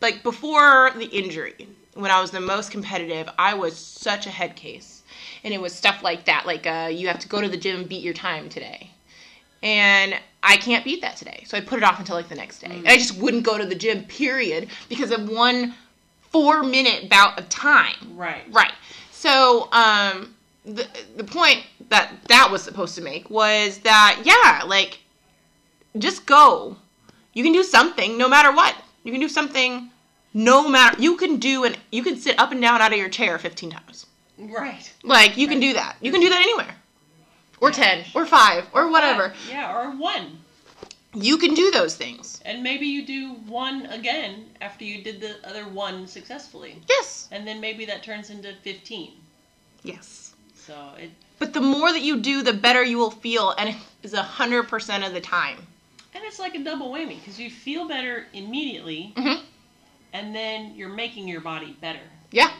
like 0.00 0.22
before 0.22 0.92
the 0.96 1.06
injury, 1.06 1.68
when 1.94 2.10
I 2.10 2.20
was 2.20 2.30
the 2.30 2.40
most 2.40 2.70
competitive, 2.70 3.28
I 3.38 3.54
was 3.54 3.76
such 3.76 4.26
a 4.26 4.30
head 4.30 4.56
case, 4.56 5.02
and 5.44 5.52
it 5.52 5.60
was 5.60 5.74
stuff 5.74 6.02
like 6.02 6.24
that. 6.26 6.46
Like 6.46 6.66
uh, 6.66 6.88
you 6.90 7.08
have 7.08 7.18
to 7.18 7.28
go 7.28 7.40
to 7.40 7.48
the 7.48 7.56
gym 7.56 7.80
and 7.80 7.88
beat 7.88 8.02
your 8.02 8.14
time 8.14 8.48
today 8.48 8.90
and 9.62 10.14
I 10.42 10.56
can't 10.56 10.84
beat 10.84 11.00
that 11.02 11.16
today. 11.16 11.44
So 11.46 11.56
I 11.56 11.60
put 11.60 11.78
it 11.78 11.82
off 11.82 11.98
until 11.98 12.14
like 12.14 12.28
the 12.28 12.34
next 12.34 12.60
day. 12.60 12.70
And 12.70 12.88
I 12.88 12.96
just 12.96 13.16
wouldn't 13.16 13.44
go 13.44 13.58
to 13.58 13.66
the 13.66 13.74
gym, 13.74 14.04
period, 14.04 14.68
because 14.88 15.10
of 15.10 15.28
one 15.28 15.74
four 16.30 16.62
minute 16.62 17.08
bout 17.08 17.38
of 17.38 17.48
time. 17.48 17.96
Right. 18.14 18.44
Right. 18.50 18.72
So 19.10 19.68
um, 19.72 20.34
the 20.74 20.86
the 21.16 21.24
point 21.24 21.64
that 21.88 22.12
that 22.28 22.50
was 22.50 22.62
supposed 22.62 22.94
to 22.96 23.02
make 23.02 23.30
was 23.30 23.78
that 23.78 24.20
yeah, 24.24 24.64
like 24.64 25.00
just 25.96 26.26
go. 26.26 26.76
You 27.32 27.42
can 27.42 27.52
do 27.52 27.62
something 27.62 28.18
no 28.18 28.28
matter 28.28 28.52
what. 28.52 28.74
You 29.04 29.12
can 29.12 29.20
do 29.20 29.28
something 29.28 29.90
no 30.34 30.68
matter. 30.68 31.00
You 31.00 31.16
can 31.16 31.38
do 31.38 31.64
and 31.64 31.78
you 31.90 32.02
can 32.02 32.16
sit 32.16 32.38
up 32.38 32.52
and 32.52 32.60
down 32.60 32.80
out 32.80 32.92
of 32.92 32.98
your 32.98 33.08
chair 33.08 33.38
fifteen 33.38 33.70
times. 33.70 34.06
Right. 34.38 34.92
Like 35.02 35.36
you 35.36 35.48
can 35.48 35.60
do 35.60 35.72
that. 35.72 35.96
You 36.00 36.12
can 36.12 36.20
do 36.20 36.28
that 36.28 36.40
anywhere. 36.40 36.74
Or 37.60 37.72
ten, 37.72 38.04
or 38.14 38.24
five, 38.24 38.66
or 38.72 38.88
whatever. 38.88 39.32
Yeah, 39.50 39.76
or 39.76 39.90
one. 39.96 40.38
You 41.14 41.38
can 41.38 41.54
do 41.54 41.70
those 41.72 41.96
things. 41.96 42.40
And 42.44 42.62
maybe 42.62 42.86
you 42.86 43.04
do 43.04 43.32
one 43.46 43.86
again 43.86 44.46
after 44.60 44.84
you 44.84 45.02
did 45.02 45.20
the 45.20 45.36
other 45.48 45.66
one 45.66 46.06
successfully. 46.06 46.80
Yes. 46.88 47.28
And 47.32 47.44
then 47.46 47.60
maybe 47.60 47.84
that 47.86 48.04
turns 48.04 48.30
into 48.30 48.54
15. 48.62 49.12
Yes. 49.82 50.27
So 50.68 50.92
it 50.98 51.10
But 51.38 51.54
the 51.54 51.60
more 51.62 51.90
that 51.92 52.02
you 52.02 52.20
do, 52.20 52.42
the 52.42 52.52
better 52.52 52.82
you 52.84 52.98
will 52.98 53.10
feel, 53.10 53.52
and 53.58 53.70
it 53.70 53.76
is 54.02 54.12
a 54.12 54.22
hundred 54.22 54.64
percent 54.68 55.02
of 55.02 55.12
the 55.14 55.20
time. 55.20 55.66
and 56.14 56.22
it's 56.26 56.38
like 56.38 56.54
a 56.56 56.58
double 56.64 56.90
whammy 56.90 57.18
because 57.20 57.38
you 57.40 57.48
feel 57.48 57.86
better 57.88 58.26
immediately, 58.34 59.12
Mhm. 59.16 59.40
and 60.12 60.34
then 60.34 60.74
you're 60.74 60.88
making 60.88 61.26
your 61.28 61.40
body 61.40 61.76
better 61.80 62.02
Yeah. 62.32 62.50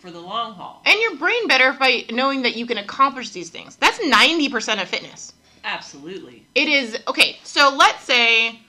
for 0.00 0.10
the 0.10 0.18
long 0.20 0.54
haul. 0.54 0.82
And 0.84 1.00
your 1.00 1.14
brain 1.16 1.46
better 1.46 1.72
by 1.72 2.04
knowing 2.10 2.42
that 2.42 2.56
you 2.56 2.66
can 2.66 2.78
accomplish 2.78 3.30
these 3.30 3.48
things. 3.48 3.76
That's 3.76 3.98
ninety 4.04 4.48
percent 4.50 4.80
of 4.82 4.88
fitness. 4.88 5.32
Absolutely. 5.64 6.44
It 6.54 6.68
is 6.68 6.98
okay. 7.08 7.38
So 7.42 7.70
let's 7.70 8.02
say 8.04 8.60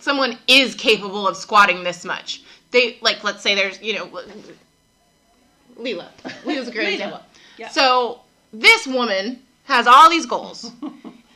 someone 0.00 0.38
is 0.48 0.74
capable 0.74 1.28
of 1.28 1.36
squatting 1.36 1.84
this 1.84 2.04
much. 2.04 2.42
They 2.72 2.98
like, 3.02 3.22
let's 3.22 3.42
say 3.42 3.54
there's, 3.54 3.80
you 3.80 3.92
know, 3.94 4.06
Leela. 5.78 6.08
Leela's 6.44 6.68
a 6.68 6.72
great 6.72 6.94
example. 6.94 7.20
Yeah. 7.58 7.68
So 7.68 8.20
this 8.52 8.86
woman 8.86 9.40
has 9.64 9.86
all 9.86 10.10
these 10.10 10.26
goals. 10.26 10.70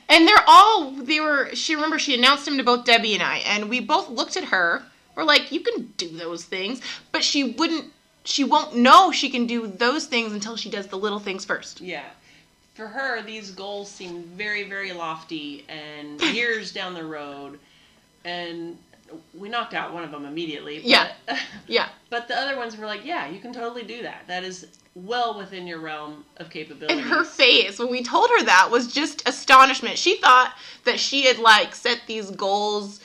And 0.09 0.27
they're 0.27 0.45
all 0.47 0.93
they 0.93 1.19
were 1.21 1.51
she 1.55 1.75
remember 1.75 1.99
she 1.99 2.15
announced 2.15 2.45
them 2.45 2.59
to 2.59 2.63
both 2.63 2.85
Debbie 2.85 3.15
and 3.15 3.23
I 3.23 3.39
and 3.39 3.69
we 3.69 3.81
both 3.81 4.09
looked 4.09 4.37
at 4.37 4.45
her. 4.45 4.85
We're 5.17 5.25
like, 5.25 5.51
you 5.51 5.61
can 5.61 5.93
do 5.97 6.09
those 6.09 6.45
things, 6.45 6.81
but 7.11 7.25
she 7.25 7.43
wouldn't 7.43 7.93
she 8.25 8.45
won't 8.45 8.77
know 8.77 9.11
she 9.11 9.31
can 9.31 9.47
do 9.47 9.67
those 9.67 10.07
things 10.07 10.33
until 10.33 10.57
she 10.57 10.71
does 10.71 10.87
the 10.87 10.97
little 10.97 11.19
things 11.19 11.45
first. 11.45 11.81
Yeah. 11.81 12.05
For 12.75 12.87
her, 12.87 13.23
these 13.23 13.51
goals 13.51 13.91
seem 13.91 14.23
very, 14.35 14.69
very 14.69 14.93
lofty 14.93 15.65
and 15.69 16.21
years 16.35 16.73
down 16.73 16.93
the 16.93 17.05
road. 17.05 17.59
And 18.25 18.77
we 19.35 19.49
knocked 19.49 19.75
out 19.75 19.93
one 19.93 20.05
of 20.05 20.11
them 20.11 20.25
immediately. 20.25 20.77
But, 20.79 20.87
Yeah. 20.87 21.13
Yeah. 21.67 21.89
But 22.11 22.29
the 22.29 22.37
other 22.39 22.57
ones 22.57 22.77
were 22.77 22.87
like, 22.87 23.05
yeah, 23.05 23.29
you 23.29 23.41
can 23.41 23.53
totally 23.53 23.83
do 23.83 24.03
that. 24.03 24.25
That 24.27 24.45
is 24.45 24.67
well 24.95 25.37
within 25.37 25.67
your 25.67 25.81
realm 25.81 26.25
of 26.39 26.49
capability. 26.51 26.93
And 26.95 27.03
her 27.03 27.25
face 27.25 27.79
when 27.79 27.91
we 27.91 28.03
told 28.03 28.31
her 28.31 28.45
that 28.45 28.69
was 28.71 28.93
just 28.93 29.29
astonishment. 29.29 29.99
She 29.99 30.17
thought 30.19 30.55
that 30.85 30.99
she 31.01 31.25
had 31.27 31.39
like 31.39 31.75
set 31.75 32.03
these 32.07 32.31
goals 32.31 33.01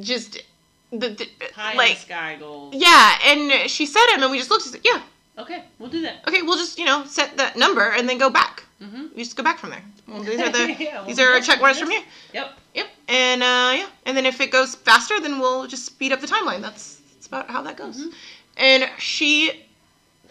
just 0.00 0.42
the, 0.90 1.08
the 1.08 1.28
High 1.54 1.74
like 1.74 1.96
sky 1.96 2.36
goals. 2.38 2.74
yeah, 2.76 3.18
and 3.26 3.70
she 3.70 3.86
said 3.86 4.06
them 4.12 4.22
and 4.22 4.30
we 4.30 4.38
just 4.38 4.50
looked 4.50 4.76
"Yeah, 4.84 5.00
Okay, 5.38 5.64
we'll 5.78 5.88
do 5.88 6.02
that. 6.02 6.26
okay, 6.28 6.42
we'll 6.42 6.58
just, 6.58 6.78
you 6.78 6.84
know, 6.84 7.04
set 7.06 7.36
that 7.38 7.56
number 7.56 7.90
and 7.92 8.06
then 8.08 8.18
go 8.18 8.28
back. 8.28 8.64
Mm-hmm. 8.82 9.06
We 9.16 9.22
just 9.24 9.36
go 9.36 9.42
back 9.42 9.58
from 9.58 9.70
there. 9.70 9.82
Well, 10.06 10.22
these 10.22 10.38
are 10.40 10.50
the 10.52 10.76
Yeah, 10.78 10.96
well, 10.98 11.04
these 11.06 11.18
are 11.18 11.28
our 11.32 11.40
check 11.40 11.60
marks 11.60 11.78
from 11.78 11.90
here. 11.90 12.02
Yep. 12.34 12.52
Yep. 12.74 12.86
And 13.08 13.42
uh 13.42 13.72
yeah, 13.76 13.86
and 14.06 14.16
then 14.16 14.26
if 14.26 14.40
it 14.40 14.50
goes 14.50 14.74
faster, 14.74 15.20
then 15.20 15.38
we'll 15.38 15.66
just 15.66 15.86
speed 15.86 16.12
up 16.12 16.20
the 16.20 16.26
timeline. 16.26 16.60
That's 16.60 16.96
that's 17.14 17.26
about 17.26 17.48
how 17.48 17.62
that 17.62 17.76
goes. 17.76 17.96
Mhm. 17.98 18.12
And 18.58 18.90
she 18.98 19.64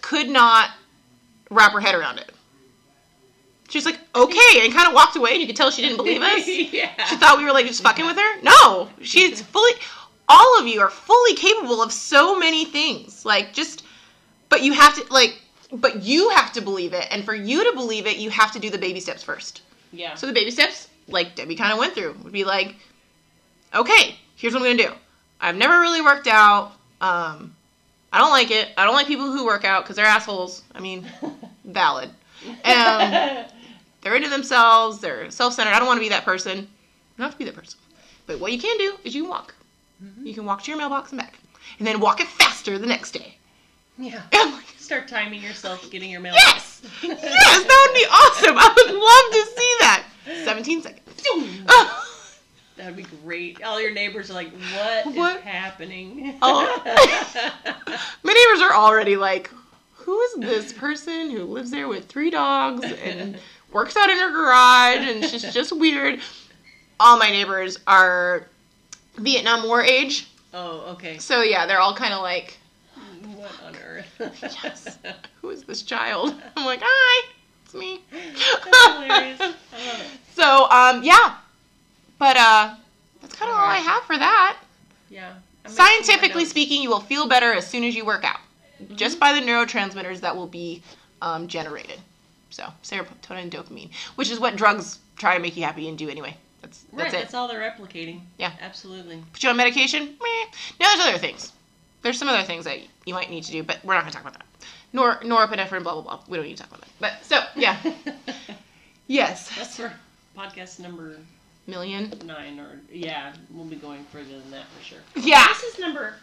could 0.02 0.30
not 0.30 0.72
wrap 1.50 1.72
her 1.74 1.80
head 1.80 1.96
around 1.96 2.20
it. 2.20 2.32
She's 3.70 3.86
like, 3.86 4.00
okay, 4.14 4.60
and 4.66 4.74
kind 4.74 4.88
of 4.88 4.94
walked 4.94 5.16
away, 5.16 5.32
and 5.32 5.40
you 5.42 5.48
could 5.48 5.56
tell 5.56 5.72
she 5.72 5.82
didn't 5.82 5.98
believe 5.98 6.22
us. 6.22 6.46
yeah. 6.48 7.06
She 7.06 7.16
thought 7.16 7.38
we 7.38 7.46
were 7.46 7.54
like 7.54 7.66
just 7.66 7.82
fucking 7.82 8.06
with 8.06 8.18
her. 8.18 8.42
No, 8.42 8.90
she's 9.02 9.42
fully. 9.42 9.72
All 10.28 10.60
of 10.60 10.68
you 10.68 10.82
are 10.82 10.90
fully 10.90 11.36
capable 11.36 11.82
of 11.82 11.92
so 11.92 12.38
many 12.38 12.66
things. 12.66 13.26
Like 13.26 13.54
just, 13.54 13.86
but 14.52 14.62
you 14.62 14.74
have 14.74 14.94
to 14.96 15.12
like, 15.12 15.42
but 15.74 16.04
you 16.04 16.30
have 16.30 16.54
to 16.54 16.62
believe 16.62 16.94
it, 16.94 17.08
and 17.10 17.24
for 17.26 17.34
you 17.34 17.64
to 17.72 17.76
believe 17.76 18.06
it, 18.06 18.18
you 18.18 18.30
have 18.30 18.52
to 18.52 18.60
do 18.60 18.70
the 18.70 18.78
baby 18.78 19.00
steps 19.00 19.24
first. 19.24 19.64
yeah. 19.92 20.14
So 20.14 20.28
the 20.28 20.34
baby 20.34 20.52
steps, 20.52 20.88
like 21.08 21.34
Debbie 21.36 21.56
kind 21.56 21.72
of 21.74 21.80
went 21.80 21.96
through, 21.96 22.16
would 22.24 22.32
be 22.34 22.44
like, 22.44 22.76
okay, 23.74 24.16
here's 24.36 24.54
what 24.54 24.62
I'm 24.62 24.78
gonna 24.78 24.90
do. 24.90 24.96
I've 25.40 25.56
never 25.56 25.80
really 25.80 26.02
worked 26.02 26.28
out. 26.28 26.74
Um, 27.02 27.56
I 28.14 28.20
don't 28.20 28.30
like 28.32 28.52
it. 28.52 28.70
I 28.78 28.84
don't 28.86 28.94
like 28.94 29.08
people 29.08 29.32
who 29.32 29.46
work 29.46 29.64
out 29.66 29.84
because 29.84 29.96
they're 29.96 30.06
assholes. 30.06 30.62
I 30.76 30.80
mean, 30.82 31.06
valid. 31.66 32.10
Um, 32.66 33.46
they're 34.02 34.16
into 34.16 34.30
themselves. 34.30 35.00
They're 35.00 35.32
self-centered. 35.32 35.72
I 35.74 35.80
don't 35.80 35.88
want 35.88 35.98
to 35.98 36.02
be 36.04 36.10
that 36.10 36.26
person. 36.26 36.58
You 36.60 36.68
don't 37.18 37.26
have 37.26 37.32
to 37.34 37.38
be 37.38 37.46
that 37.46 37.56
person. 37.56 37.80
But 38.28 38.40
what 38.40 38.52
you 38.52 38.60
can 38.60 38.78
do 38.78 38.98
is 39.04 39.16
you 39.16 39.24
can 39.24 39.30
walk. 39.30 39.56
Mhm. 40.04 40.26
You 40.26 40.34
can 40.34 40.46
walk 40.46 40.64
to 40.64 40.72
your 40.72 40.78
mailbox 40.78 41.12
and 41.12 41.22
back, 41.22 41.38
and 41.80 41.88
then 41.88 42.00
walk 42.00 42.20
it 42.20 42.28
faster 42.28 42.78
the 42.78 42.88
next 42.88 43.12
day. 43.12 43.38
Yeah. 43.98 44.22
And 44.32 44.42
I'm 44.42 44.52
like, 44.54 44.66
Start 44.78 45.08
timing 45.08 45.42
yourself 45.42 45.90
getting 45.90 46.10
your 46.12 46.20
mail. 46.20 46.34
yes, 46.36 46.82
yes, 47.02 47.22
that 47.22 47.88
would 47.88 47.96
be 47.98 48.06
awesome. 48.12 48.58
I 48.58 48.74
would 48.76 48.94
love 48.96 49.32
to 49.32 49.60
see 49.60 49.76
that. 49.80 50.06
17 50.46 50.82
seconds. 50.82 51.68
That 52.78 52.88
would 52.88 52.96
be 52.96 53.06
great. 53.24 53.62
All 53.64 53.80
your 53.80 53.92
neighbors 53.94 54.32
are 54.32 54.34
like, 54.34 54.50
"What 55.14 55.36
is 55.38 55.42
happening?" 55.44 56.36
Oh. 56.42 56.82
My 58.24 58.34
neighbors 58.34 58.62
are 58.64 58.74
already 58.74 59.18
like, 59.18 59.52
who 59.94 60.20
is 60.20 60.34
this 60.38 60.74
person 60.74 61.30
who 61.30 61.44
lives 61.44 61.70
there 61.70 61.88
with 61.88 62.08
three 62.08 62.32
dogs 62.32 62.84
and 63.04 63.38
works 63.72 63.96
out 63.96 64.10
in 64.10 64.18
her 64.18 64.32
garage 64.32 65.08
and 65.08 65.24
she's 65.26 65.54
just 65.54 65.72
weird? 65.78 66.22
All 67.00 67.20
my 67.20 67.30
neighbors 67.30 67.78
are 67.86 68.48
Vietnam 69.18 69.68
War 69.68 69.84
age. 69.84 70.28
oh, 70.54 70.80
okay. 70.94 71.20
So 71.20 71.44
yeah, 71.44 71.68
they're 71.68 71.80
all 71.82 71.94
kind 71.96 72.16
of 72.16 72.22
like, 72.24 72.58
What 73.42 73.52
on 73.66 73.76
earth? 73.84 74.06
Yes. 74.64 75.00
who 75.42 75.50
is 75.50 75.64
this 75.64 75.82
child? 75.82 76.40
I'm 76.56 76.64
like, 76.66 76.82
hi, 76.84 77.28
it's 77.66 77.74
me. 77.74 78.02
That's 78.12 78.86
hilarious. 78.94 79.42
I 79.42 79.46
love 79.48 79.56
it. 80.02 80.08
So 80.36 80.70
um 80.70 81.04
yeah, 81.04 81.38
but 82.20 82.38
uh 82.38 82.76
that's 83.22 83.36
kind 83.36 83.50
of 83.52 83.58
all 83.58 83.66
I 83.66 83.78
have 83.78 84.04
for 84.04 84.18
that. 84.18 84.58
Yeah. 85.10 85.34
I'm 85.66 85.72
Scientifically 85.72 86.46
speaking, 86.46 86.82
you 86.84 86.90
will 86.90 87.00
feel 87.02 87.28
better 87.28 87.52
as 87.54 87.66
soon 87.68 87.84
as 87.84 87.96
you 87.96 88.06
work 88.06 88.24
out, 88.24 88.40
just 88.96 89.20
by 89.20 89.34
the 89.34 89.40
neurotransmitters 89.40 90.20
that 90.22 90.36
will 90.36 90.48
be 90.48 90.82
um, 91.22 91.48
generated. 91.48 92.00
So 92.50 92.66
serotonin 92.84 93.44
and 93.44 93.52
dopamine, 93.52 93.90
which 94.16 94.32
is 94.32 94.40
what 94.40 94.56
drugs 94.56 95.00
try 95.18 95.36
to 95.36 95.42
make 95.42 95.56
you 95.58 95.64
happy 95.64 95.88
and 95.88 95.98
do 95.98 96.10
anyway. 96.10 96.36
That's 96.62 96.86
Right, 96.92 97.04
that's 97.04 97.14
it. 97.14 97.18
that's 97.18 97.34
all 97.34 97.48
they're 97.48 97.60
replicating. 97.72 98.22
Yeah. 98.38 98.52
Absolutely. 98.62 99.24
Put 99.34 99.44
you 99.44 99.50
on 99.50 99.58
medication. 99.58 100.06
Meh. 100.06 100.52
Now 100.80 100.94
there's 100.96 101.08
other 101.08 101.18
things. 101.20 101.52
There's 102.02 102.18
some 102.18 102.28
other 102.28 102.44
things 102.44 102.66
that 102.66 102.80
you 103.06 103.14
might 103.14 103.30
need 103.30 103.44
to 103.44 103.52
do, 103.52 103.64
but 103.64 103.80
we're 103.84 103.94
not 103.94 104.02
going 104.02 104.12
to 104.12 104.18
talk 104.18 104.28
about 104.28 104.34
that. 104.34 104.46
Nor 104.94 105.18
norepinephrine, 105.18 105.84
blah 105.84 105.94
blah 105.94 106.02
blah. 106.02 106.20
We 106.28 106.38
don't 106.38 106.46
need 106.46 106.58
to 106.58 106.64
talk 106.64 106.72
about 106.72 106.82
that. 106.82 106.90
But 107.00 107.14
so 107.24 107.42
yeah, 107.56 107.78
yes, 109.08 109.50
That's 109.56 109.78
for 109.78 109.94
podcast 110.38 110.80
number 110.80 111.18
million 111.68 112.12
nine 112.26 112.60
or 112.60 112.80
yeah, 112.92 113.34
we'll 113.52 113.66
be 113.66 113.76
going 113.76 114.04
further 114.06 114.40
than 114.40 114.52
that 114.52 114.66
for 114.78 114.84
sure. 114.84 115.00
Yeah, 115.16 115.48
This 115.48 115.64
is 115.74 115.80
number. 115.80 116.16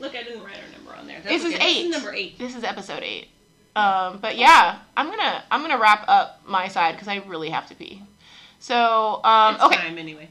Look, 0.00 0.16
I 0.16 0.22
didn't 0.24 0.42
write 0.42 0.56
our 0.56 0.78
number 0.78 0.96
on 0.98 1.06
there. 1.06 1.20
That's 1.22 1.42
This 1.42 1.44
is 1.44 1.60
eight. 1.60 1.60
This 1.60 1.84
is 1.84 1.90
number 1.90 2.12
eight. 2.12 2.38
this 2.38 2.56
is 2.56 2.64
episode 2.64 3.02
eight. 3.02 3.28
Um, 3.76 4.18
but 4.18 4.36
yeah, 4.36 4.78
I'm 4.96 5.06
gonna 5.08 5.44
I'm 5.50 5.62
gonna 5.62 5.78
wrap 5.78 6.04
up 6.08 6.42
my 6.46 6.68
side 6.68 6.92
because 6.92 7.08
I 7.08 7.16
really 7.26 7.50
have 7.50 7.68
to 7.68 7.74
pee. 7.74 8.02
So 8.58 9.20
um, 9.24 9.54
It's 9.54 9.64
okay, 9.64 9.76
time 9.76 9.98
anyway. 9.98 10.28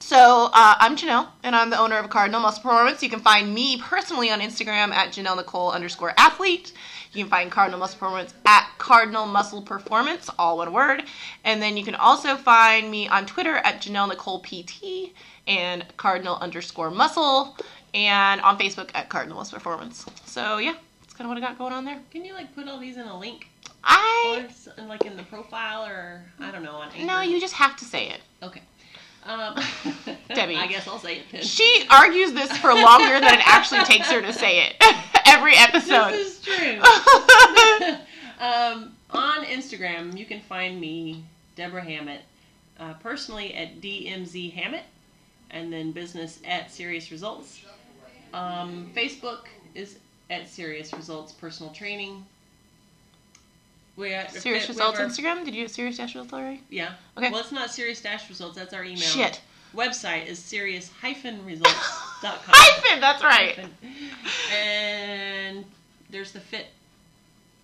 So 0.00 0.50
uh, 0.52 0.74
I'm 0.78 0.96
Janelle, 0.96 1.28
and 1.42 1.56
I'm 1.56 1.70
the 1.70 1.78
owner 1.78 1.98
of 1.98 2.08
Cardinal 2.08 2.40
Muscle 2.40 2.62
Performance. 2.62 3.02
You 3.02 3.10
can 3.10 3.20
find 3.20 3.52
me 3.52 3.78
personally 3.80 4.30
on 4.30 4.40
Instagram 4.40 4.90
at 4.92 5.10
Janelle 5.10 5.36
Nicole 5.36 5.72
underscore 5.72 6.14
athlete. 6.16 6.72
You 7.12 7.24
can 7.24 7.30
find 7.30 7.50
Cardinal 7.50 7.80
Muscle 7.80 7.98
Performance 7.98 8.34
at 8.46 8.70
Cardinal 8.78 9.26
Muscle 9.26 9.62
Performance, 9.62 10.30
all 10.38 10.58
one 10.58 10.72
word. 10.72 11.04
And 11.44 11.60
then 11.60 11.76
you 11.76 11.84
can 11.84 11.94
also 11.94 12.36
find 12.36 12.90
me 12.90 13.08
on 13.08 13.26
Twitter 13.26 13.56
at 13.56 13.80
Janelle 13.80 14.08
Nicole 14.08 14.40
PT 14.40 15.12
and 15.46 15.84
Cardinal 15.96 16.36
underscore 16.36 16.90
Muscle, 16.90 17.56
and 17.92 18.40
on 18.42 18.58
Facebook 18.58 18.90
at 18.94 19.08
Cardinal 19.08 19.38
Muscle 19.38 19.58
Performance. 19.58 20.06
So 20.26 20.58
yeah, 20.58 20.74
that's 21.00 21.14
kind 21.14 21.26
of 21.26 21.28
what 21.28 21.38
I 21.38 21.40
got 21.40 21.58
going 21.58 21.72
on 21.72 21.84
there. 21.84 22.00
Can 22.10 22.24
you 22.24 22.34
like 22.34 22.54
put 22.54 22.68
all 22.68 22.78
these 22.78 22.96
in 22.96 23.06
a 23.06 23.18
link 23.18 23.48
I 23.82 24.46
or 24.78 24.86
like 24.86 25.04
in 25.04 25.16
the 25.16 25.22
profile 25.24 25.84
or 25.84 26.22
I 26.38 26.50
don't 26.50 26.62
know 26.62 26.76
on 26.76 26.90
Anchor? 26.92 27.04
no, 27.04 27.20
you 27.20 27.40
just 27.40 27.54
have 27.54 27.76
to 27.76 27.84
say 27.84 28.08
it. 28.10 28.20
Okay. 28.42 28.62
Um, 29.28 29.54
Debbie. 30.34 30.56
I 30.56 30.66
guess 30.66 30.88
I'll 30.88 30.98
say 30.98 31.18
it 31.18 31.24
then. 31.30 31.42
She 31.42 31.86
argues 31.90 32.32
this 32.32 32.56
for 32.56 32.72
longer 32.72 33.20
than 33.20 33.34
it 33.34 33.46
actually 33.46 33.84
takes 33.84 34.10
her 34.10 34.22
to 34.22 34.32
say 34.32 34.66
it 34.66 34.76
every 35.26 35.54
episode. 35.54 36.12
This 36.12 36.38
is 36.38 36.42
true. 36.42 36.80
um, 38.40 38.92
on 39.10 39.44
Instagram, 39.44 40.16
you 40.16 40.24
can 40.24 40.40
find 40.40 40.80
me, 40.80 41.24
Deborah 41.56 41.84
Hammett, 41.84 42.22
uh, 42.80 42.94
personally 42.94 43.54
at 43.54 43.82
DMZ 43.82 44.50
Hammett, 44.54 44.84
and 45.50 45.70
then 45.70 45.92
business 45.92 46.40
at 46.46 46.70
Serious 46.70 47.10
Results. 47.10 47.60
Um, 48.32 48.90
Facebook 48.96 49.46
is 49.74 49.98
at 50.30 50.48
Serious 50.48 50.94
Results 50.94 51.32
Personal 51.32 51.72
Training. 51.72 52.24
We 53.98 54.14
at 54.14 54.32
Serious 54.32 54.68
we 54.68 54.74
Results 54.74 54.98
have 54.98 55.10
Instagram? 55.10 55.44
Did 55.44 55.56
you 55.56 55.64
get 55.64 55.72
Serious 55.72 55.96
Dash 55.96 56.14
Results 56.14 56.32
already? 56.32 56.62
Yeah. 56.70 56.92
Okay. 57.16 57.30
Well, 57.30 57.40
it's 57.40 57.50
not 57.50 57.70
Serious 57.72 58.00
Dash 58.00 58.28
Results. 58.28 58.56
That's 58.56 58.72
our 58.72 58.84
email. 58.84 58.98
Shit. 58.98 59.40
Website 59.74 60.26
is 60.26 60.38
serious-results.com. 60.38 61.74
Hyphen, 62.22 63.00
that's 63.00 63.22
right. 63.22 63.58
And 64.56 65.64
there's 66.10 66.32
the 66.32 66.40
Fit 66.40 66.68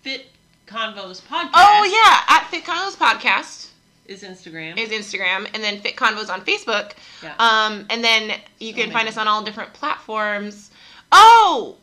Fit 0.01 0.27
Convos 0.67 1.21
podcast. 1.21 1.51
Oh 1.53 1.83
yeah, 1.85 2.35
at 2.35 2.47
Fit 2.49 2.65
Convos 2.65 2.95
Podcast 2.95 3.69
is 4.05 4.23
Instagram. 4.23 4.77
is 4.77 4.89
Instagram, 4.89 5.47
and 5.53 5.63
then 5.63 5.79
Fit 5.79 5.95
Convos 5.95 6.29
on 6.29 6.41
Facebook. 6.41 6.91
Yeah. 7.23 7.33
Um, 7.39 7.85
and 7.89 8.03
then 8.03 8.39
you 8.59 8.73
So 8.73 8.81
can 8.81 8.91
find 8.91 9.07
us 9.07 9.17
on 9.17 9.27
all 9.27 9.43
different 9.43 9.73
platforms. 9.73 10.69
Oh, 11.11 11.77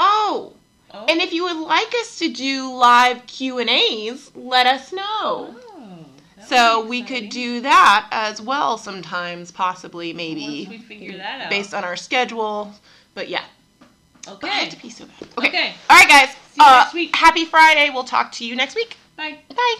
oh, 0.00 0.52
Oh. 0.94 1.06
And 1.08 1.20
if 1.20 1.32
you 1.32 1.44
would 1.44 1.56
like 1.56 1.92
us 2.00 2.18
to 2.20 2.28
do 2.32 2.72
live 2.72 3.26
Q 3.26 3.58
and 3.58 3.68
A's, 3.68 4.30
let 4.34 4.66
us 4.66 4.92
know. 4.92 5.54
Oh, 5.76 6.06
So 6.46 6.86
we 6.86 7.02
could 7.02 7.30
do 7.30 7.60
that 7.62 8.08
as 8.12 8.40
well 8.40 8.78
sometimes, 8.78 9.50
possibly, 9.50 10.12
maybe. 10.12 10.66
Once 10.66 10.68
we 10.68 10.78
figure 10.78 11.16
that 11.18 11.40
out. 11.42 11.50
Based 11.50 11.74
on 11.74 11.84
our 11.84 11.96
schedule. 11.96 12.72
But 13.14 13.28
yeah. 13.28 13.44
But 14.26 14.44
I 14.44 14.46
have 14.48 14.62
Okay. 14.62 14.68
to 14.70 14.76
pee 14.76 14.90
so 14.90 15.04
bad. 15.06 15.28
Okay. 15.38 15.48
Okay. 15.48 15.74
All 15.90 15.96
right, 15.98 16.08
guys. 16.08 16.28
See 16.52 16.60
you 16.60 16.66
uh, 16.66 16.80
next 16.82 16.94
week. 16.94 17.16
Happy 17.16 17.44
Friday. 17.44 17.90
We'll 17.90 18.04
talk 18.04 18.32
to 18.32 18.46
you 18.46 18.54
next 18.56 18.74
week. 18.76 18.96
Bye. 19.16 19.38
Bye. 19.54 19.76